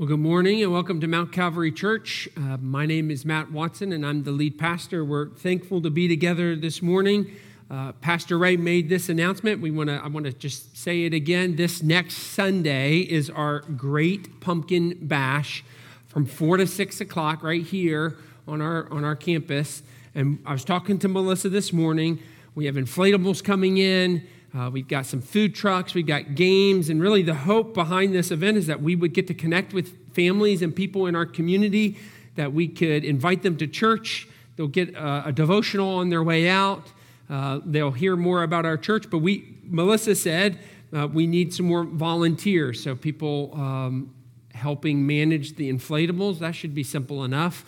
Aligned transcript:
Well, 0.00 0.08
good 0.08 0.20
morning 0.20 0.62
and 0.62 0.72
welcome 0.72 0.98
to 1.02 1.06
Mount 1.06 1.30
Calvary 1.30 1.70
Church. 1.70 2.26
Uh, 2.34 2.56
my 2.56 2.86
name 2.86 3.10
is 3.10 3.26
Matt 3.26 3.52
Watson 3.52 3.92
and 3.92 4.06
I'm 4.06 4.22
the 4.22 4.30
lead 4.30 4.58
pastor. 4.58 5.04
We're 5.04 5.28
thankful 5.28 5.82
to 5.82 5.90
be 5.90 6.08
together 6.08 6.56
this 6.56 6.80
morning. 6.80 7.30
Uh, 7.70 7.92
pastor 7.92 8.38
Ray 8.38 8.56
made 8.56 8.88
this 8.88 9.10
announcement. 9.10 9.60
We 9.60 9.70
want 9.70 9.90
to. 9.90 10.00
I 10.02 10.08
want 10.08 10.24
to 10.24 10.32
just 10.32 10.74
say 10.74 11.04
it 11.04 11.12
again. 11.12 11.56
This 11.56 11.82
next 11.82 12.14
Sunday 12.14 13.00
is 13.00 13.28
our 13.28 13.60
Great 13.60 14.40
Pumpkin 14.40 14.96
Bash 15.02 15.62
from 16.08 16.24
four 16.24 16.56
to 16.56 16.66
six 16.66 17.02
o'clock 17.02 17.42
right 17.42 17.62
here 17.62 18.16
on 18.48 18.62
our 18.62 18.90
on 18.90 19.04
our 19.04 19.14
campus. 19.14 19.82
And 20.14 20.38
I 20.46 20.52
was 20.52 20.64
talking 20.64 20.98
to 21.00 21.08
Melissa 21.08 21.50
this 21.50 21.74
morning. 21.74 22.20
We 22.54 22.64
have 22.64 22.76
inflatables 22.76 23.44
coming 23.44 23.76
in. 23.76 24.26
Uh, 24.52 24.68
we've 24.72 24.88
got 24.88 25.06
some 25.06 25.20
food 25.20 25.54
trucks, 25.54 25.94
we've 25.94 26.06
got 26.06 26.34
games, 26.34 26.90
and 26.90 27.00
really 27.00 27.22
the 27.22 27.34
hope 27.34 27.72
behind 27.72 28.12
this 28.12 28.30
event 28.30 28.56
is 28.56 28.66
that 28.66 28.82
we 28.82 28.96
would 28.96 29.14
get 29.14 29.26
to 29.28 29.34
connect 29.34 29.72
with 29.72 30.12
families 30.12 30.60
and 30.60 30.74
people 30.74 31.06
in 31.06 31.14
our 31.14 31.26
community, 31.26 31.96
that 32.34 32.52
we 32.52 32.66
could 32.66 33.04
invite 33.04 33.42
them 33.42 33.56
to 33.56 33.66
church. 33.66 34.26
They'll 34.56 34.66
get 34.66 34.94
a, 34.94 35.28
a 35.28 35.32
devotional 35.32 35.96
on 35.96 36.10
their 36.10 36.22
way 36.22 36.48
out. 36.48 36.88
Uh, 37.28 37.60
they'll 37.64 37.92
hear 37.92 38.16
more 38.16 38.42
about 38.42 38.66
our 38.66 38.76
church. 38.76 39.08
But 39.08 39.18
we, 39.18 39.56
Melissa 39.64 40.16
said, 40.16 40.58
uh, 40.92 41.06
we 41.06 41.26
need 41.26 41.54
some 41.54 41.66
more 41.66 41.84
volunteers. 41.84 42.82
So 42.82 42.96
people 42.96 43.52
um, 43.54 44.12
helping 44.52 45.06
manage 45.06 45.54
the 45.54 45.72
inflatables, 45.72 46.40
that 46.40 46.56
should 46.56 46.74
be 46.74 46.82
simple 46.82 47.24
enough. 47.24 47.64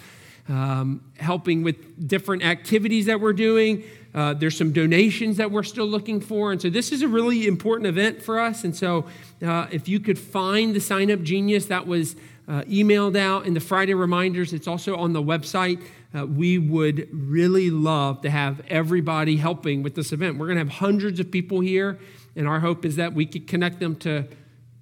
Um, 0.48 1.04
helping 1.18 1.62
with 1.62 2.08
different 2.08 2.42
activities 2.42 3.06
that 3.06 3.20
we're 3.20 3.32
doing. 3.32 3.84
Uh, 4.14 4.34
there's 4.34 4.56
some 4.56 4.72
donations 4.72 5.36
that 5.36 5.50
we're 5.50 5.62
still 5.62 5.86
looking 5.86 6.20
for. 6.20 6.52
And 6.52 6.60
so 6.60 6.68
this 6.68 6.92
is 6.92 7.02
a 7.02 7.08
really 7.08 7.46
important 7.46 7.86
event 7.86 8.20
for 8.20 8.38
us. 8.38 8.64
And 8.64 8.74
so 8.74 9.06
uh, 9.40 9.68
if 9.70 9.88
you 9.88 10.00
could 10.00 10.18
find 10.18 10.74
the 10.74 10.80
sign 10.80 11.10
up 11.10 11.22
genius 11.22 11.66
that 11.66 11.86
was 11.86 12.16
uh, 12.48 12.62
emailed 12.62 13.16
out 13.16 13.46
in 13.46 13.54
the 13.54 13.60
Friday 13.60 13.94
reminders, 13.94 14.52
it's 14.52 14.66
also 14.66 14.96
on 14.96 15.12
the 15.12 15.22
website. 15.22 15.80
Uh, 16.14 16.26
we 16.26 16.58
would 16.58 17.08
really 17.12 17.70
love 17.70 18.20
to 18.22 18.30
have 18.30 18.60
everybody 18.68 19.36
helping 19.36 19.82
with 19.82 19.94
this 19.94 20.12
event. 20.12 20.38
We're 20.38 20.46
going 20.46 20.58
to 20.58 20.64
have 20.64 20.80
hundreds 20.80 21.20
of 21.20 21.30
people 21.30 21.60
here. 21.60 21.98
And 22.36 22.48
our 22.48 22.60
hope 22.60 22.84
is 22.84 22.96
that 22.96 23.14
we 23.14 23.26
could 23.26 23.46
connect 23.46 23.78
them 23.80 23.96
to 23.96 24.26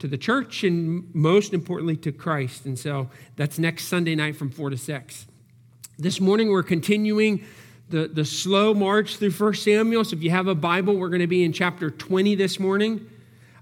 to 0.01 0.09
the 0.09 0.17
church 0.17 0.65
and 0.65 1.15
most 1.15 1.53
importantly 1.53 1.95
to 1.95 2.11
Christ. 2.11 2.65
And 2.65 2.79
so 2.79 3.11
that's 3.37 3.59
next 3.59 3.85
Sunday 3.85 4.15
night 4.15 4.35
from 4.35 4.51
4 4.51 4.71
to 4.71 4.77
6. 4.79 5.27
This 6.01 6.19
morning 6.19 6.49
we're 6.49 6.63
continuing 6.63 7.45
the, 7.91 8.09
the 8.09 8.25
slow 8.25 8.73
march 8.73 9.17
through 9.17 9.33
1 9.33 9.55
Samuel. 9.55 10.03
So 10.03 10.17
if 10.17 10.23
you 10.23 10.31
have 10.31 10.47
a 10.47 10.55
Bible, 10.55 10.97
we're 10.97 11.11
going 11.11 11.21
to 11.21 11.27
be 11.27 11.45
in 11.45 11.53
chapter 11.53 11.91
20 11.91 12.37
this 12.37 12.59
morning. 12.59 13.07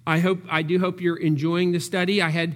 I 0.06 0.20
hope 0.20 0.39
I 0.48 0.62
do 0.62 0.78
hope 0.78 1.00
you're 1.00 1.16
enjoying 1.16 1.72
the 1.72 1.81
study. 1.81 2.22
I 2.22 2.28
had 2.28 2.55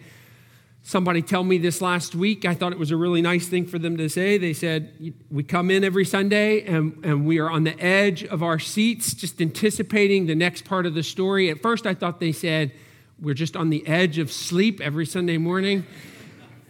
somebody 0.85 1.21
tell 1.21 1.43
me 1.43 1.59
this 1.59 1.81
last 1.81 2.15
week. 2.15 2.45
I 2.45 2.55
thought 2.55 2.71
it 2.71 2.79
was 2.79 2.93
a 2.93 2.97
really 2.97 3.23
nice 3.23 3.49
thing 3.49 3.67
for 3.67 3.81
them 3.81 3.97
to 3.97 4.09
say. 4.09 4.39
They 4.39 4.53
said, 4.53 5.15
We 5.33 5.43
come 5.43 5.69
in 5.69 5.83
every 5.83 6.05
Sunday 6.05 6.63
and, 6.63 7.05
and 7.05 7.27
we 7.27 7.41
are 7.41 7.51
on 7.51 7.65
the 7.65 7.77
edge 7.81 8.23
of 8.23 8.41
our 8.45 8.61
seats, 8.61 9.15
just 9.15 9.43
anticipating 9.43 10.27
the 10.27 10.37
next 10.37 10.65
part 10.65 10.87
of 10.87 10.95
the 10.95 11.03
story. 11.03 11.51
At 11.51 11.61
first, 11.61 11.87
I 11.87 11.95
thought 11.95 12.21
they 12.21 12.31
said, 12.31 12.71
We're 13.21 13.35
just 13.35 13.57
on 13.57 13.71
the 13.71 13.85
edge 13.89 14.19
of 14.19 14.31
sleep 14.31 14.81
every 14.81 15.07
Sunday 15.07 15.39
morning. 15.39 15.85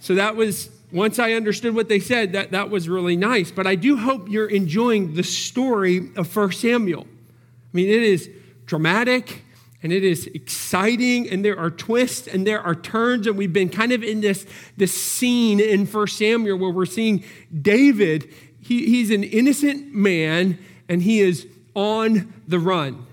So 0.01 0.15
that 0.15 0.35
was 0.35 0.71
once 0.93 1.19
I 1.19 1.33
understood 1.33 1.75
what 1.75 1.89
they 1.89 1.99
said, 1.99 2.33
that, 2.33 2.51
that 2.51 2.71
was 2.71 2.89
really 2.89 3.17
nice. 3.17 3.51
But 3.51 3.67
I 3.67 3.75
do 3.75 3.97
hope 3.97 4.29
you're 4.29 4.49
enjoying 4.49 5.15
the 5.15 5.23
story 5.23 6.11
of 6.17 6.35
1 6.35 6.53
Samuel. 6.53 7.03
I 7.03 7.71
mean, 7.73 7.89
it 7.89 8.03
is 8.03 8.31
dramatic 8.67 9.43
and 9.83 9.93
it 9.93 10.05
is 10.05 10.27
exciting 10.29 11.29
and 11.31 11.45
there 11.45 11.59
are 11.59 11.71
twists 11.71 12.29
and 12.29 12.47
there 12.47 12.61
are 12.61 12.75
turns 12.75 13.27
and 13.27 13.37
we've 13.37 13.53
been 13.53 13.71
kind 13.71 13.93
of 13.93 14.03
in 14.03 14.21
this, 14.21 14.47
this 14.77 14.93
scene 14.93 15.61
in 15.61 15.87
1 15.87 16.07
Samuel 16.09 16.59
where 16.59 16.71
we're 16.71 16.85
seeing 16.85 17.25
David, 17.61 18.33
he, 18.61 18.87
he's 18.87 19.11
an 19.11 19.25
innocent 19.25 19.95
man 19.95 20.59
and 20.89 21.03
he 21.03 21.21
is 21.21 21.47
on 21.75 22.33
the 22.47 22.59
run. 22.59 23.07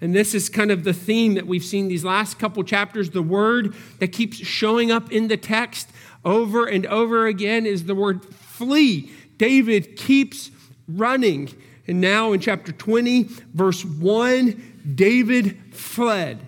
And 0.00 0.14
this 0.14 0.34
is 0.34 0.48
kind 0.48 0.70
of 0.70 0.84
the 0.84 0.92
theme 0.92 1.34
that 1.34 1.46
we've 1.46 1.64
seen 1.64 1.88
these 1.88 2.04
last 2.04 2.38
couple 2.38 2.62
chapters. 2.64 3.10
The 3.10 3.22
word 3.22 3.74
that 3.98 4.08
keeps 4.08 4.36
showing 4.36 4.90
up 4.90 5.10
in 5.10 5.28
the 5.28 5.38
text 5.38 5.88
over 6.26 6.66
and 6.66 6.84
over 6.86 7.26
again 7.26 7.64
is 7.64 7.84
the 7.84 7.94
word 7.94 8.22
flee. 8.24 9.10
David 9.38 9.96
keeps 9.96 10.50
running. 10.88 11.48
And 11.86 12.00
now 12.00 12.32
in 12.32 12.40
chapter 12.40 12.72
20, 12.72 13.28
verse 13.54 13.84
1, 13.84 14.82
David 14.94 15.56
fled. 15.72 16.40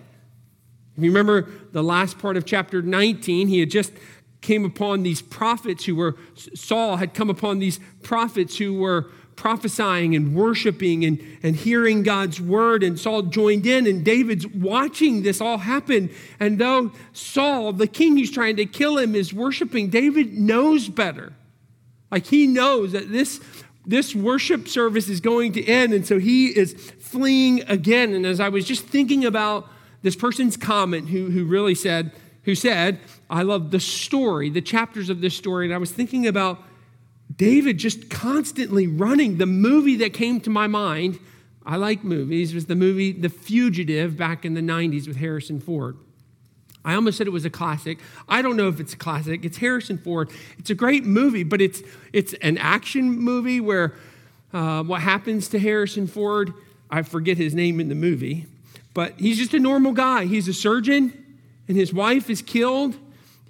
If 0.97 1.03
you 1.03 1.09
remember 1.09 1.49
the 1.71 1.81
last 1.81 2.19
part 2.19 2.35
of 2.35 2.45
chapter 2.45 2.81
19, 2.81 3.47
he 3.47 3.61
had 3.61 3.71
just 3.71 3.93
came 4.41 4.65
upon 4.65 5.03
these 5.03 5.21
prophets 5.21 5.85
who 5.85 5.95
were, 5.95 6.15
Saul 6.35 6.97
had 6.97 7.13
come 7.13 7.29
upon 7.29 7.59
these 7.59 7.79
prophets 8.03 8.57
who 8.57 8.73
were 8.73 9.11
prophesying 9.35 10.15
and 10.15 10.35
worshiping 10.35 11.05
and, 11.05 11.19
and 11.41 11.55
hearing 11.55 12.03
God's 12.03 12.41
word. 12.41 12.83
And 12.83 12.99
Saul 12.99 13.23
joined 13.23 13.65
in, 13.65 13.87
and 13.87 14.03
David's 14.03 14.45
watching 14.47 15.23
this 15.23 15.39
all 15.39 15.59
happen. 15.59 16.09
And 16.39 16.59
though 16.59 16.91
Saul, 17.13 17.71
the 17.71 17.87
king 17.87 18.17
who's 18.17 18.31
trying 18.31 18.57
to 18.57 18.65
kill 18.65 18.97
him, 18.97 19.15
is 19.15 19.33
worshiping, 19.33 19.89
David 19.89 20.33
knows 20.33 20.89
better. 20.89 21.33
Like 22.11 22.25
he 22.25 22.47
knows 22.47 22.91
that 22.91 23.11
this, 23.11 23.39
this 23.85 24.13
worship 24.13 24.67
service 24.67 25.07
is 25.07 25.21
going 25.21 25.53
to 25.53 25.65
end. 25.65 25.93
And 25.93 26.05
so 26.05 26.19
he 26.19 26.47
is 26.47 26.73
fleeing 26.99 27.61
again. 27.63 28.13
And 28.13 28.25
as 28.25 28.39
I 28.39 28.49
was 28.49 28.65
just 28.65 28.85
thinking 28.85 29.23
about 29.25 29.67
this 30.01 30.15
person's 30.15 30.57
comment 30.57 31.09
who, 31.09 31.29
who 31.29 31.45
really 31.45 31.75
said, 31.75 32.11
who 32.49 32.55
said, 32.55 32.99
I 33.29 33.43
love 33.43 33.69
the 33.69 33.79
story, 33.79 34.49
the 34.49 34.61
chapters 34.61 35.11
of 35.11 35.21
this 35.21 35.35
story. 35.35 35.67
And 35.67 35.73
I 35.73 35.77
was 35.77 35.91
thinking 35.91 36.25
about 36.25 36.59
David 37.35 37.77
just 37.77 38.09
constantly 38.09 38.87
running. 38.87 39.37
The 39.37 39.45
movie 39.45 39.97
that 39.97 40.13
came 40.13 40.41
to 40.41 40.49
my 40.49 40.65
mind, 40.65 41.19
I 41.63 41.75
like 41.75 42.03
movies, 42.03 42.55
was 42.55 42.65
the 42.65 42.75
movie 42.75 43.11
The 43.11 43.29
Fugitive 43.29 44.17
back 44.17 44.45
in 44.45 44.55
the 44.55 44.61
90s 44.61 45.07
with 45.07 45.17
Harrison 45.17 45.59
Ford. 45.59 45.95
I 46.83 46.95
almost 46.95 47.19
said 47.19 47.27
it 47.27 47.29
was 47.29 47.45
a 47.45 47.51
classic. 47.51 47.99
I 48.27 48.41
don't 48.41 48.57
know 48.57 48.67
if 48.67 48.79
it's 48.79 48.93
a 48.93 48.97
classic. 48.97 49.45
It's 49.45 49.57
Harrison 49.57 49.99
Ford. 49.99 50.31
It's 50.57 50.71
a 50.71 50.75
great 50.75 51.05
movie, 51.05 51.43
but 51.43 51.61
it's, 51.61 51.83
it's 52.13 52.33
an 52.41 52.57
action 52.57 53.11
movie 53.11 53.61
where 53.61 53.93
uh, 54.53 54.81
what 54.81 55.01
happens 55.01 55.49
to 55.49 55.59
Harrison 55.59 56.07
Ford, 56.07 56.51
I 56.89 57.03
forget 57.03 57.37
his 57.37 57.53
name 57.53 57.79
in 57.79 57.89
the 57.89 57.95
movie, 57.95 58.47
but 58.95 59.19
he's 59.19 59.37
just 59.37 59.53
a 59.53 59.59
normal 59.59 59.91
guy. 59.91 60.25
He's 60.25 60.47
a 60.47 60.53
surgeon, 60.53 61.18
and 61.69 61.77
his 61.77 61.93
wife 61.93 62.29
is 62.29 62.41
killed 62.41 62.97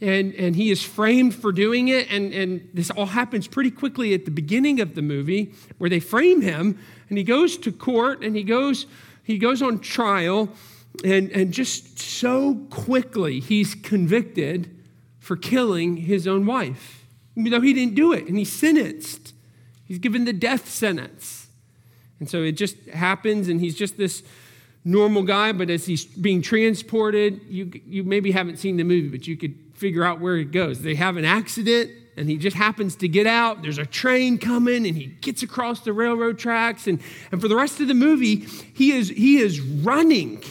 and, 0.01 0.33
and 0.35 0.55
he 0.55 0.69
is 0.69 0.83
framed 0.83 1.33
for 1.33 1.51
doing 1.51 1.87
it. 1.87 2.11
And, 2.11 2.33
and 2.33 2.69
this 2.73 2.91
all 2.91 3.07
happens 3.07 3.47
pretty 3.47 3.71
quickly 3.71 4.13
at 4.13 4.25
the 4.25 4.31
beginning 4.31 4.79
of 4.81 4.93
the 4.93 5.01
movie 5.01 5.53
where 5.77 5.89
they 5.89 6.01
frame 6.01 6.41
him 6.41 6.77
and 7.07 7.17
he 7.17 7.23
goes 7.23 7.57
to 7.57 7.71
court 7.71 8.21
and 8.21 8.35
he 8.35 8.43
goes, 8.43 8.85
he 9.23 9.37
goes 9.37 9.61
on 9.61 9.79
trial. 9.79 10.49
And, 11.03 11.31
and 11.31 11.53
just 11.53 11.97
so 11.97 12.55
quickly, 12.69 13.39
he's 13.39 13.73
convicted 13.73 14.69
for 15.19 15.37
killing 15.37 15.97
his 15.97 16.27
own 16.27 16.45
wife, 16.45 17.05
even 17.37 17.51
though 17.51 17.61
he 17.61 17.73
didn't 17.73 17.95
do 17.95 18.11
it. 18.11 18.27
And 18.27 18.37
he's 18.37 18.51
sentenced, 18.51 19.33
he's 19.85 19.99
given 19.99 20.25
the 20.25 20.33
death 20.33 20.67
sentence. 20.67 21.47
And 22.19 22.29
so 22.29 22.43
it 22.43 22.53
just 22.53 22.75
happens, 22.87 23.47
and 23.47 23.61
he's 23.61 23.75
just 23.75 23.97
this 23.97 24.23
normal 24.83 25.23
guy, 25.23 25.51
but 25.51 25.69
as 25.69 25.85
he's 25.85 26.05
being 26.05 26.41
transported, 26.41 27.41
you, 27.47 27.71
you 27.85 28.03
maybe 28.03 28.31
haven't 28.31 28.57
seen 28.57 28.77
the 28.77 28.83
movie, 28.83 29.09
but 29.09 29.27
you 29.27 29.37
could 29.37 29.55
figure 29.73 30.03
out 30.03 30.19
where 30.19 30.37
it 30.37 30.51
goes. 30.51 30.81
They 30.81 30.95
have 30.95 31.17
an 31.17 31.25
accident 31.25 31.91
and 32.17 32.29
he 32.29 32.37
just 32.37 32.57
happens 32.57 32.95
to 32.97 33.07
get 33.07 33.27
out. 33.27 33.61
There's 33.61 33.77
a 33.77 33.85
train 33.85 34.37
coming 34.37 34.85
and 34.85 34.95
he 34.95 35.05
gets 35.05 35.41
across 35.41 35.81
the 35.81 35.93
railroad 35.93 36.37
tracks. 36.37 36.85
And, 36.85 37.01
and 37.31 37.41
for 37.41 37.47
the 37.47 37.55
rest 37.55 37.79
of 37.79 37.87
the 37.87 37.93
movie, 37.93 38.45
he 38.73 38.91
is, 38.91 39.09
he 39.09 39.37
is 39.37 39.61
running. 39.61 40.43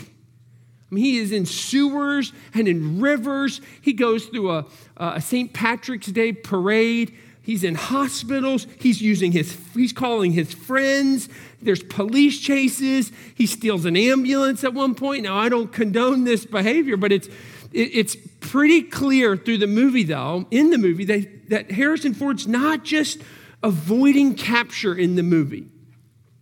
I 0.91 0.95
mean, 0.95 1.05
he 1.05 1.19
is 1.19 1.33
in 1.33 1.45
sewers 1.45 2.33
and 2.55 2.67
in 2.67 3.01
rivers. 3.01 3.61
He 3.83 3.93
goes 3.93 4.27
through 4.27 4.51
a, 4.51 4.67
a 4.97 5.21
St. 5.21 5.53
Patrick's 5.53 6.07
Day 6.07 6.33
parade. 6.33 7.15
He's 7.49 7.65
in 7.65 7.77
hospitals. 7.77 8.67
He's 8.79 9.01
using 9.01 9.33
his, 9.33 9.57
he's 9.73 9.95
calling 9.95 10.33
his 10.33 10.53
friends. 10.53 11.31
There's 11.63 11.83
police 11.83 12.39
chases. 12.39 13.11
He 13.35 13.47
steals 13.47 13.87
an 13.87 13.97
ambulance 13.97 14.65
at 14.65 14.75
one 14.75 14.95
point. 14.95 15.23
Now, 15.23 15.39
I 15.39 15.49
don't 15.49 15.73
condone 15.73 16.25
this 16.25 16.45
behavior, 16.45 16.99
but 16.99 17.11
it's, 17.11 17.27
it's 17.73 18.19
pretty 18.41 18.83
clear 18.83 19.35
through 19.35 19.57
the 19.57 19.67
movie, 19.67 20.03
though, 20.03 20.47
in 20.51 20.69
the 20.69 20.77
movie, 20.77 21.07
that, 21.07 21.49
that 21.49 21.71
Harrison 21.71 22.13
Ford's 22.13 22.47
not 22.47 22.85
just 22.85 23.23
avoiding 23.63 24.35
capture 24.35 24.95
in 24.95 25.17
the 25.17 25.23
movie. 25.23 25.71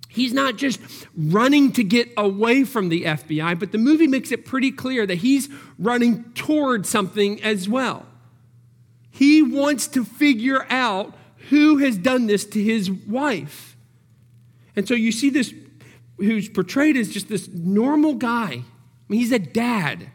He's 0.09 0.33
not 0.33 0.57
just 0.57 0.81
running 1.17 1.71
to 1.75 1.85
get 1.85 2.09
away 2.17 2.65
from 2.65 2.89
the 2.89 3.05
FBI, 3.05 3.61
but 3.61 3.71
the 3.71 3.79
movie 3.79 4.09
makes 4.09 4.33
it 4.33 4.45
pretty 4.45 4.73
clear 4.73 5.07
that 5.07 5.19
he's 5.19 5.49
running 5.79 6.25
toward 6.33 6.85
something 6.85 7.41
as 7.45 7.69
well. 7.69 8.07
He 9.17 9.41
wants 9.41 9.87
to 9.89 10.05
figure 10.05 10.67
out 10.69 11.15
who 11.49 11.79
has 11.79 11.97
done 11.97 12.27
this 12.27 12.45
to 12.45 12.63
his 12.63 12.91
wife. 12.91 13.75
And 14.77 14.87
so 14.87 14.93
you 14.93 15.11
see 15.11 15.31
this, 15.31 15.55
who's 16.19 16.51
portrayed 16.51 16.99
as 16.99 17.09
just 17.09 17.27
this 17.27 17.49
normal 17.49 18.13
guy. 18.13 18.51
I 18.51 18.65
mean, 19.09 19.21
he's 19.21 19.33
a 19.33 19.39
dad. 19.39 20.11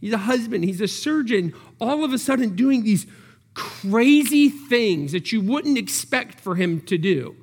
He's 0.00 0.14
a 0.14 0.18
husband, 0.18 0.64
he's 0.64 0.80
a 0.80 0.88
surgeon, 0.88 1.52
all 1.78 2.02
of 2.02 2.14
a 2.14 2.18
sudden 2.18 2.56
doing 2.56 2.82
these 2.82 3.06
crazy 3.52 4.48
things 4.48 5.12
that 5.12 5.32
you 5.32 5.42
wouldn't 5.42 5.76
expect 5.76 6.40
for 6.40 6.54
him 6.54 6.80
to 6.86 6.96
do. 6.96 7.36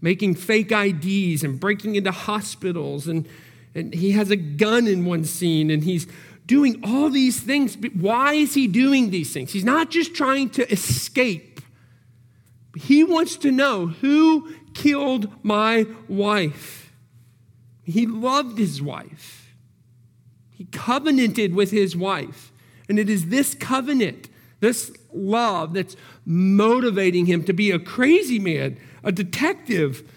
Making 0.00 0.34
fake 0.34 0.72
IDs 0.72 1.44
and 1.44 1.60
breaking 1.60 1.94
into 1.94 2.10
hospitals, 2.10 3.06
and, 3.06 3.28
and 3.76 3.94
he 3.94 4.10
has 4.10 4.32
a 4.32 4.36
gun 4.36 4.88
in 4.88 5.04
one 5.04 5.24
scene, 5.24 5.70
and 5.70 5.84
he's 5.84 6.08
doing 6.46 6.80
all 6.84 7.10
these 7.10 7.40
things. 7.40 7.76
Why 7.94 8.34
is 8.34 8.54
he 8.54 8.68
doing 8.68 9.10
these 9.10 9.32
things? 9.32 9.52
He's 9.52 9.64
not 9.64 9.90
just 9.90 10.14
trying 10.14 10.50
to 10.50 10.70
escape, 10.72 11.60
he 12.76 13.04
wants 13.04 13.36
to 13.36 13.50
know 13.50 13.88
who 13.88 14.54
killed 14.74 15.30
my 15.42 15.86
wife. 16.08 16.92
He 17.82 18.06
loved 18.06 18.58
his 18.58 18.80
wife, 18.82 19.54
he 20.50 20.64
covenanted 20.66 21.54
with 21.54 21.70
his 21.70 21.96
wife. 21.96 22.52
And 22.88 23.00
it 23.00 23.10
is 23.10 23.26
this 23.26 23.54
covenant, 23.54 24.28
this 24.60 24.92
love, 25.12 25.74
that's 25.74 25.96
motivating 26.24 27.26
him 27.26 27.42
to 27.44 27.52
be 27.52 27.72
a 27.72 27.80
crazy 27.80 28.38
man, 28.38 28.78
a 29.02 29.10
detective 29.10 30.08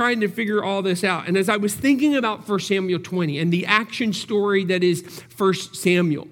trying 0.00 0.20
to 0.20 0.28
figure 0.28 0.64
all 0.64 0.80
this 0.80 1.04
out. 1.04 1.28
And 1.28 1.36
as 1.36 1.50
I 1.50 1.58
was 1.58 1.74
thinking 1.74 2.16
about 2.16 2.48
1 2.48 2.60
Samuel 2.60 3.00
20 3.00 3.38
and 3.38 3.52
the 3.52 3.66
action 3.66 4.14
story 4.14 4.64
that 4.64 4.82
is 4.82 5.04
1 5.36 5.52
Samuel, 5.74 6.26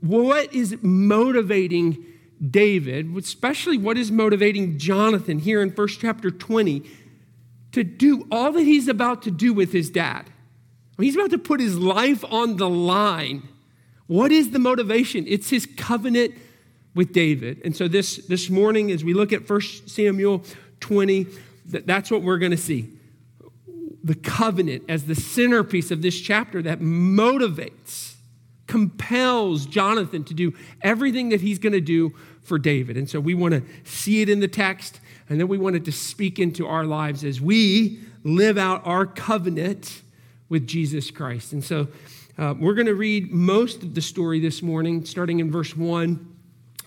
what 0.00 0.52
is 0.52 0.76
motivating 0.82 2.04
David, 2.50 3.16
especially 3.16 3.78
what 3.78 3.96
is 3.96 4.10
motivating 4.10 4.78
Jonathan 4.78 5.38
here 5.38 5.62
in 5.62 5.70
1 5.70 5.86
chapter 5.86 6.28
20 6.28 6.82
to 7.70 7.84
do 7.84 8.26
all 8.32 8.50
that 8.50 8.62
he's 8.62 8.88
about 8.88 9.22
to 9.22 9.30
do 9.30 9.54
with 9.54 9.70
his 9.70 9.88
dad? 9.88 10.28
He's 10.98 11.14
about 11.14 11.30
to 11.30 11.38
put 11.38 11.60
his 11.60 11.78
life 11.78 12.24
on 12.24 12.56
the 12.56 12.68
line. 12.68 13.48
What 14.08 14.32
is 14.32 14.50
the 14.50 14.58
motivation? 14.58 15.24
It's 15.28 15.50
his 15.50 15.66
covenant 15.76 16.34
with 16.96 17.12
David. 17.12 17.60
And 17.64 17.76
so 17.76 17.86
this, 17.86 18.16
this 18.26 18.50
morning, 18.50 18.90
as 18.90 19.04
we 19.04 19.14
look 19.14 19.32
at 19.32 19.48
1 19.48 19.60
Samuel 19.86 20.42
20, 20.80 21.28
that's 21.66 22.10
what 22.10 22.22
we're 22.22 22.38
going 22.38 22.52
to 22.52 22.56
see. 22.56 22.92
The 24.04 24.14
covenant 24.14 24.84
as 24.88 25.06
the 25.06 25.14
centerpiece 25.14 25.90
of 25.90 26.02
this 26.02 26.20
chapter 26.20 26.62
that 26.62 26.80
motivates, 26.80 28.16
compels 28.66 29.66
Jonathan 29.66 30.24
to 30.24 30.34
do 30.34 30.52
everything 30.82 31.28
that 31.30 31.40
he's 31.40 31.58
going 31.58 31.72
to 31.72 31.80
do 31.80 32.14
for 32.42 32.58
David. 32.58 32.96
And 32.96 33.08
so 33.08 33.20
we 33.20 33.34
want 33.34 33.54
to 33.54 33.62
see 33.84 34.22
it 34.22 34.28
in 34.28 34.40
the 34.40 34.48
text, 34.48 35.00
and 35.28 35.40
then 35.40 35.48
we 35.48 35.58
want 35.58 35.76
it 35.76 35.84
to 35.86 35.92
speak 35.92 36.38
into 36.38 36.66
our 36.66 36.84
lives 36.84 37.24
as 37.24 37.40
we 37.40 38.00
live 38.24 38.58
out 38.58 38.82
our 38.84 39.06
covenant 39.06 40.02
with 40.48 40.66
Jesus 40.66 41.10
Christ. 41.10 41.52
And 41.52 41.62
so 41.62 41.88
uh, 42.38 42.54
we're 42.58 42.74
going 42.74 42.86
to 42.86 42.94
read 42.94 43.32
most 43.32 43.82
of 43.82 43.94
the 43.94 44.00
story 44.00 44.40
this 44.40 44.62
morning, 44.62 45.04
starting 45.04 45.40
in 45.40 45.50
verse 45.50 45.76
1, 45.76 46.34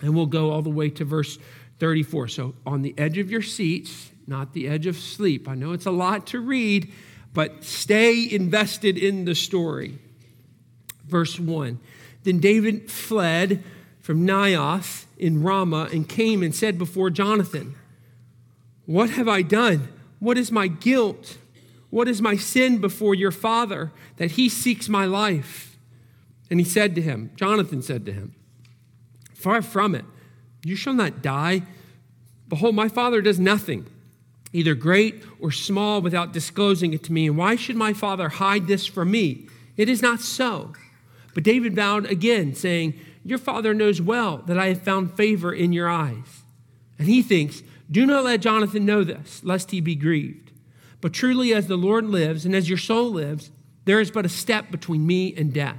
and 0.02 0.14
we'll 0.14 0.26
go 0.26 0.50
all 0.50 0.62
the 0.62 0.70
way 0.70 0.88
to 0.90 1.04
verse 1.04 1.38
34. 1.80 2.28
So 2.28 2.54
on 2.64 2.82
the 2.82 2.94
edge 2.96 3.18
of 3.18 3.30
your 3.30 3.42
seats, 3.42 4.10
not 4.26 4.52
the 4.52 4.68
edge 4.68 4.86
of 4.86 4.96
sleep. 4.96 5.48
I 5.48 5.54
know 5.54 5.72
it's 5.72 5.86
a 5.86 5.90
lot 5.90 6.28
to 6.28 6.40
read, 6.40 6.92
but 7.34 7.64
stay 7.64 8.30
invested 8.30 8.96
in 8.96 9.24
the 9.24 9.34
story. 9.34 9.98
Verse 11.06 11.38
1 11.38 11.80
Then 12.22 12.38
David 12.38 12.90
fled 12.90 13.64
from 14.00 14.26
Naioth 14.26 15.06
in 15.18 15.42
Ramah 15.42 15.88
and 15.92 16.08
came 16.08 16.42
and 16.42 16.54
said 16.54 16.78
before 16.78 17.10
Jonathan, 17.10 17.74
What 18.86 19.10
have 19.10 19.28
I 19.28 19.42
done? 19.42 19.88
What 20.20 20.38
is 20.38 20.52
my 20.52 20.68
guilt? 20.68 21.38
What 21.90 22.06
is 22.06 22.22
my 22.22 22.36
sin 22.36 22.78
before 22.78 23.14
your 23.14 23.32
father 23.32 23.90
that 24.16 24.32
he 24.32 24.48
seeks 24.48 24.88
my 24.88 25.06
life? 25.06 25.76
And 26.48 26.60
he 26.60 26.64
said 26.64 26.94
to 26.94 27.02
him, 27.02 27.30
Jonathan 27.36 27.82
said 27.82 28.06
to 28.06 28.12
him, 28.12 28.34
Far 29.34 29.62
from 29.62 29.94
it, 29.94 30.04
you 30.62 30.76
shall 30.76 30.94
not 30.94 31.22
die. 31.22 31.62
Behold, 32.48 32.74
my 32.74 32.88
father 32.88 33.20
does 33.22 33.38
nothing 33.38 33.86
either 34.52 34.74
great 34.74 35.22
or 35.38 35.50
small, 35.50 36.00
without 36.00 36.32
disclosing 36.32 36.92
it 36.92 37.04
to 37.04 37.12
me. 37.12 37.26
And 37.26 37.36
why 37.36 37.56
should 37.56 37.76
my 37.76 37.92
father 37.92 38.28
hide 38.28 38.66
this 38.66 38.86
from 38.86 39.10
me? 39.10 39.46
It 39.76 39.88
is 39.88 40.02
not 40.02 40.20
so. 40.20 40.72
But 41.34 41.44
David 41.44 41.74
bowed 41.74 42.06
again, 42.06 42.54
saying, 42.54 42.98
Your 43.24 43.38
father 43.38 43.72
knows 43.72 44.00
well 44.00 44.38
that 44.46 44.58
I 44.58 44.68
have 44.68 44.82
found 44.82 45.14
favor 45.14 45.52
in 45.52 45.72
your 45.72 45.88
eyes. 45.88 46.42
And 46.98 47.06
he 47.06 47.22
thinks, 47.22 47.62
Do 47.90 48.04
not 48.04 48.24
let 48.24 48.40
Jonathan 48.40 48.84
know 48.84 49.04
this, 49.04 49.42
lest 49.44 49.70
he 49.70 49.80
be 49.80 49.94
grieved. 49.94 50.50
But 51.00 51.12
truly, 51.12 51.54
as 51.54 51.66
the 51.66 51.76
Lord 51.76 52.04
lives, 52.04 52.44
and 52.44 52.54
as 52.54 52.68
your 52.68 52.78
soul 52.78 53.10
lives, 53.10 53.50
there 53.84 54.00
is 54.00 54.10
but 54.10 54.26
a 54.26 54.28
step 54.28 54.70
between 54.70 55.06
me 55.06 55.34
and 55.34 55.52
death. 55.54 55.78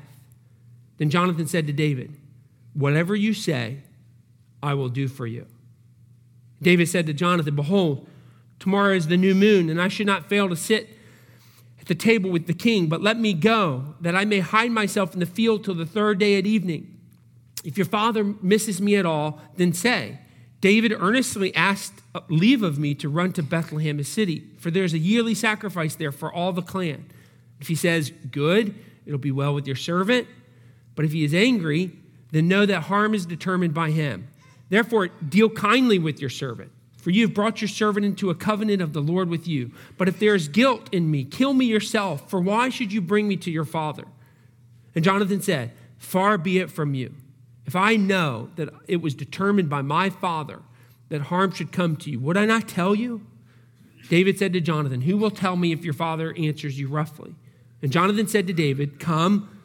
Then 0.97 1.09
Jonathan 1.09 1.47
said 1.47 1.67
to 1.67 1.73
David, 1.73 2.15
Whatever 2.73 3.15
you 3.15 3.33
say, 3.33 3.79
I 4.61 4.73
will 4.73 4.89
do 4.89 5.07
for 5.07 5.25
you. 5.25 5.45
David 6.61 6.87
said 6.87 7.07
to 7.07 7.13
Jonathan, 7.13 7.55
Behold, 7.55 8.07
Tomorrow 8.61 8.93
is 8.93 9.07
the 9.07 9.17
new 9.17 9.33
moon, 9.33 9.71
and 9.71 9.81
I 9.81 9.87
should 9.87 10.05
not 10.05 10.29
fail 10.29 10.47
to 10.47 10.55
sit 10.55 10.87
at 11.79 11.87
the 11.87 11.95
table 11.95 12.29
with 12.29 12.45
the 12.45 12.53
king, 12.53 12.87
but 12.87 13.01
let 13.01 13.17
me 13.17 13.33
go, 13.33 13.95
that 14.01 14.15
I 14.15 14.23
may 14.23 14.39
hide 14.39 14.69
myself 14.69 15.15
in 15.15 15.19
the 15.19 15.25
field 15.25 15.63
till 15.63 15.73
the 15.73 15.85
third 15.85 16.19
day 16.19 16.37
at 16.37 16.45
evening. 16.45 16.99
If 17.63 17.75
your 17.75 17.87
father 17.87 18.23
misses 18.23 18.79
me 18.79 18.95
at 18.97 19.05
all, 19.05 19.39
then 19.57 19.73
say, 19.73 20.19
David 20.61 20.93
earnestly 20.93 21.53
asked 21.55 22.01
leave 22.29 22.61
of 22.61 22.77
me 22.77 22.93
to 22.93 23.09
run 23.09 23.33
to 23.33 23.41
Bethlehem, 23.41 23.97
his 23.97 24.07
city, 24.07 24.47
for 24.59 24.69
there's 24.69 24.93
a 24.93 24.99
yearly 24.99 25.33
sacrifice 25.33 25.95
there 25.95 26.11
for 26.11 26.31
all 26.31 26.53
the 26.53 26.61
clan. 26.61 27.05
If 27.59 27.67
he 27.67 27.75
says, 27.75 28.11
Good, 28.31 28.75
it'll 29.07 29.17
be 29.17 29.31
well 29.31 29.55
with 29.55 29.65
your 29.65 29.75
servant. 29.75 30.27
But 30.93 31.05
if 31.05 31.13
he 31.13 31.23
is 31.23 31.33
angry, 31.33 31.93
then 32.31 32.47
know 32.47 32.67
that 32.67 32.81
harm 32.81 33.15
is 33.15 33.25
determined 33.25 33.73
by 33.73 33.89
him. 33.89 34.27
Therefore, 34.71 35.09
deal 35.09 35.49
kindly 35.49 35.99
with 35.99 36.21
your 36.21 36.29
servant. 36.29 36.71
For 36.95 37.09
you 37.09 37.23
have 37.23 37.33
brought 37.33 37.59
your 37.59 37.67
servant 37.67 38.05
into 38.05 38.29
a 38.29 38.35
covenant 38.35 38.81
of 38.81 38.93
the 38.93 39.01
Lord 39.01 39.27
with 39.27 39.45
you. 39.45 39.71
But 39.97 40.07
if 40.07 40.17
there 40.17 40.33
is 40.33 40.47
guilt 40.47 40.87
in 40.93 41.11
me, 41.11 41.25
kill 41.25 41.53
me 41.53 41.65
yourself, 41.65 42.29
for 42.29 42.39
why 42.39 42.69
should 42.69 42.93
you 42.93 43.01
bring 43.01 43.27
me 43.27 43.35
to 43.35 43.51
your 43.51 43.65
father? 43.65 44.05
And 44.95 45.03
Jonathan 45.03 45.41
said, 45.41 45.73
Far 45.97 46.37
be 46.37 46.57
it 46.57 46.71
from 46.71 46.93
you. 46.93 47.13
If 47.65 47.75
I 47.75 47.97
know 47.97 48.49
that 48.55 48.69
it 48.87 49.01
was 49.01 49.13
determined 49.13 49.69
by 49.69 49.81
my 49.81 50.09
father 50.09 50.59
that 51.09 51.23
harm 51.23 51.51
should 51.51 51.73
come 51.73 51.97
to 51.97 52.09
you, 52.09 52.21
would 52.21 52.37
I 52.37 52.45
not 52.45 52.69
tell 52.69 52.95
you? 52.95 53.25
David 54.07 54.39
said 54.39 54.53
to 54.53 54.61
Jonathan, 54.61 55.01
Who 55.01 55.17
will 55.17 55.31
tell 55.31 55.57
me 55.57 55.73
if 55.73 55.83
your 55.83 55.93
father 55.93 56.33
answers 56.37 56.79
you 56.79 56.87
roughly? 56.87 57.35
And 57.81 57.91
Jonathan 57.91 58.27
said 58.27 58.47
to 58.47 58.53
David, 58.53 59.01
Come, 59.01 59.61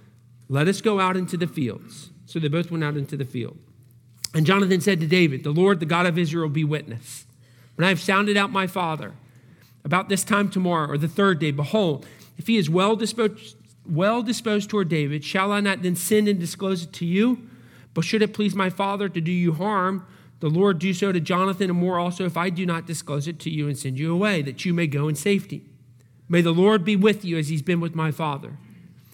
let 0.49 0.67
us 0.67 0.81
go 0.81 0.99
out 0.99 1.17
into 1.17 1.37
the 1.37 1.47
fields. 1.47 2.11
So 2.25 2.41
they 2.41 2.49
both 2.49 2.73
went 2.73 2.83
out 2.83 2.97
into 2.97 3.17
the 3.17 3.25
field. 3.25 3.57
And 4.37 4.45
Jonathan 4.45 4.81
said 4.81 5.01
to 5.01 5.07
David, 5.07 5.43
The 5.43 5.51
Lord, 5.51 5.81
the 5.81 5.87
God 5.87 6.05
of 6.07 6.19
Israel, 6.19 6.49
be 6.49 6.63
witness 6.63 7.27
when 7.77 7.85
I 7.85 7.91
have 7.91 8.01
sounded 8.01 8.37
out 8.37 8.51
my 8.51 8.67
father 8.67 9.13
about 9.85 10.09
this 10.09 10.25
time 10.25 10.51
tomorrow 10.51 10.91
or 10.91 10.99
the 10.99 11.09
third 11.09 11.39
day, 11.39 11.53
behold, 11.53 12.07
if 12.37 12.47
he 12.47 12.57
is 12.57 12.69
well 12.69 12.97
disposed, 12.97 13.57
well 13.89 14.23
disposed 14.23 14.69
toward 14.69 14.89
David, 14.89 15.25
shall 15.25 15.53
I 15.53 15.61
not 15.61 15.83
then 15.83 15.95
send 15.95 16.27
and 16.27 16.41
disclose 16.41 16.83
it 16.83 16.93
to 16.95 17.05
you? 17.05 17.49
But 17.95 18.05
should 18.05 18.23
it 18.23 18.35
please 18.35 18.55
my 18.55 18.69
father 18.69 19.09
to 19.09 19.21
do 19.21 19.31
you 19.31 19.53
harm, 19.53 20.07
the 20.41 20.51
Lord 20.51 20.79
do 20.79 20.93
so 20.93 21.13
to 21.13 21.21
Jonathan 21.21 21.71
and 21.71 21.79
more 21.79 21.99
also 21.99 22.25
if 22.27 22.37
I 22.37 22.51
do 22.51 22.67
not 22.67 22.87
disclose 22.87 23.29
it 23.29 23.39
to 23.41 23.51
you 23.51 23.69
and 23.69 23.79
send 23.79 23.99
you 23.99 24.13
away, 24.13 24.43
that 24.43 24.65
you 24.65 24.75
may 24.75 24.87
go 24.87 25.09
in 25.09 25.15
safety. 25.15 25.65
May 26.29 26.43
the 26.43 26.53
Lord 26.53 26.85
be 26.85 26.97
with 26.97 27.25
you 27.25 27.39
as 27.39 27.49
he's 27.49 27.63
been 27.63 27.81
with 27.81 27.95
my 27.95 28.11
father. 28.11 28.59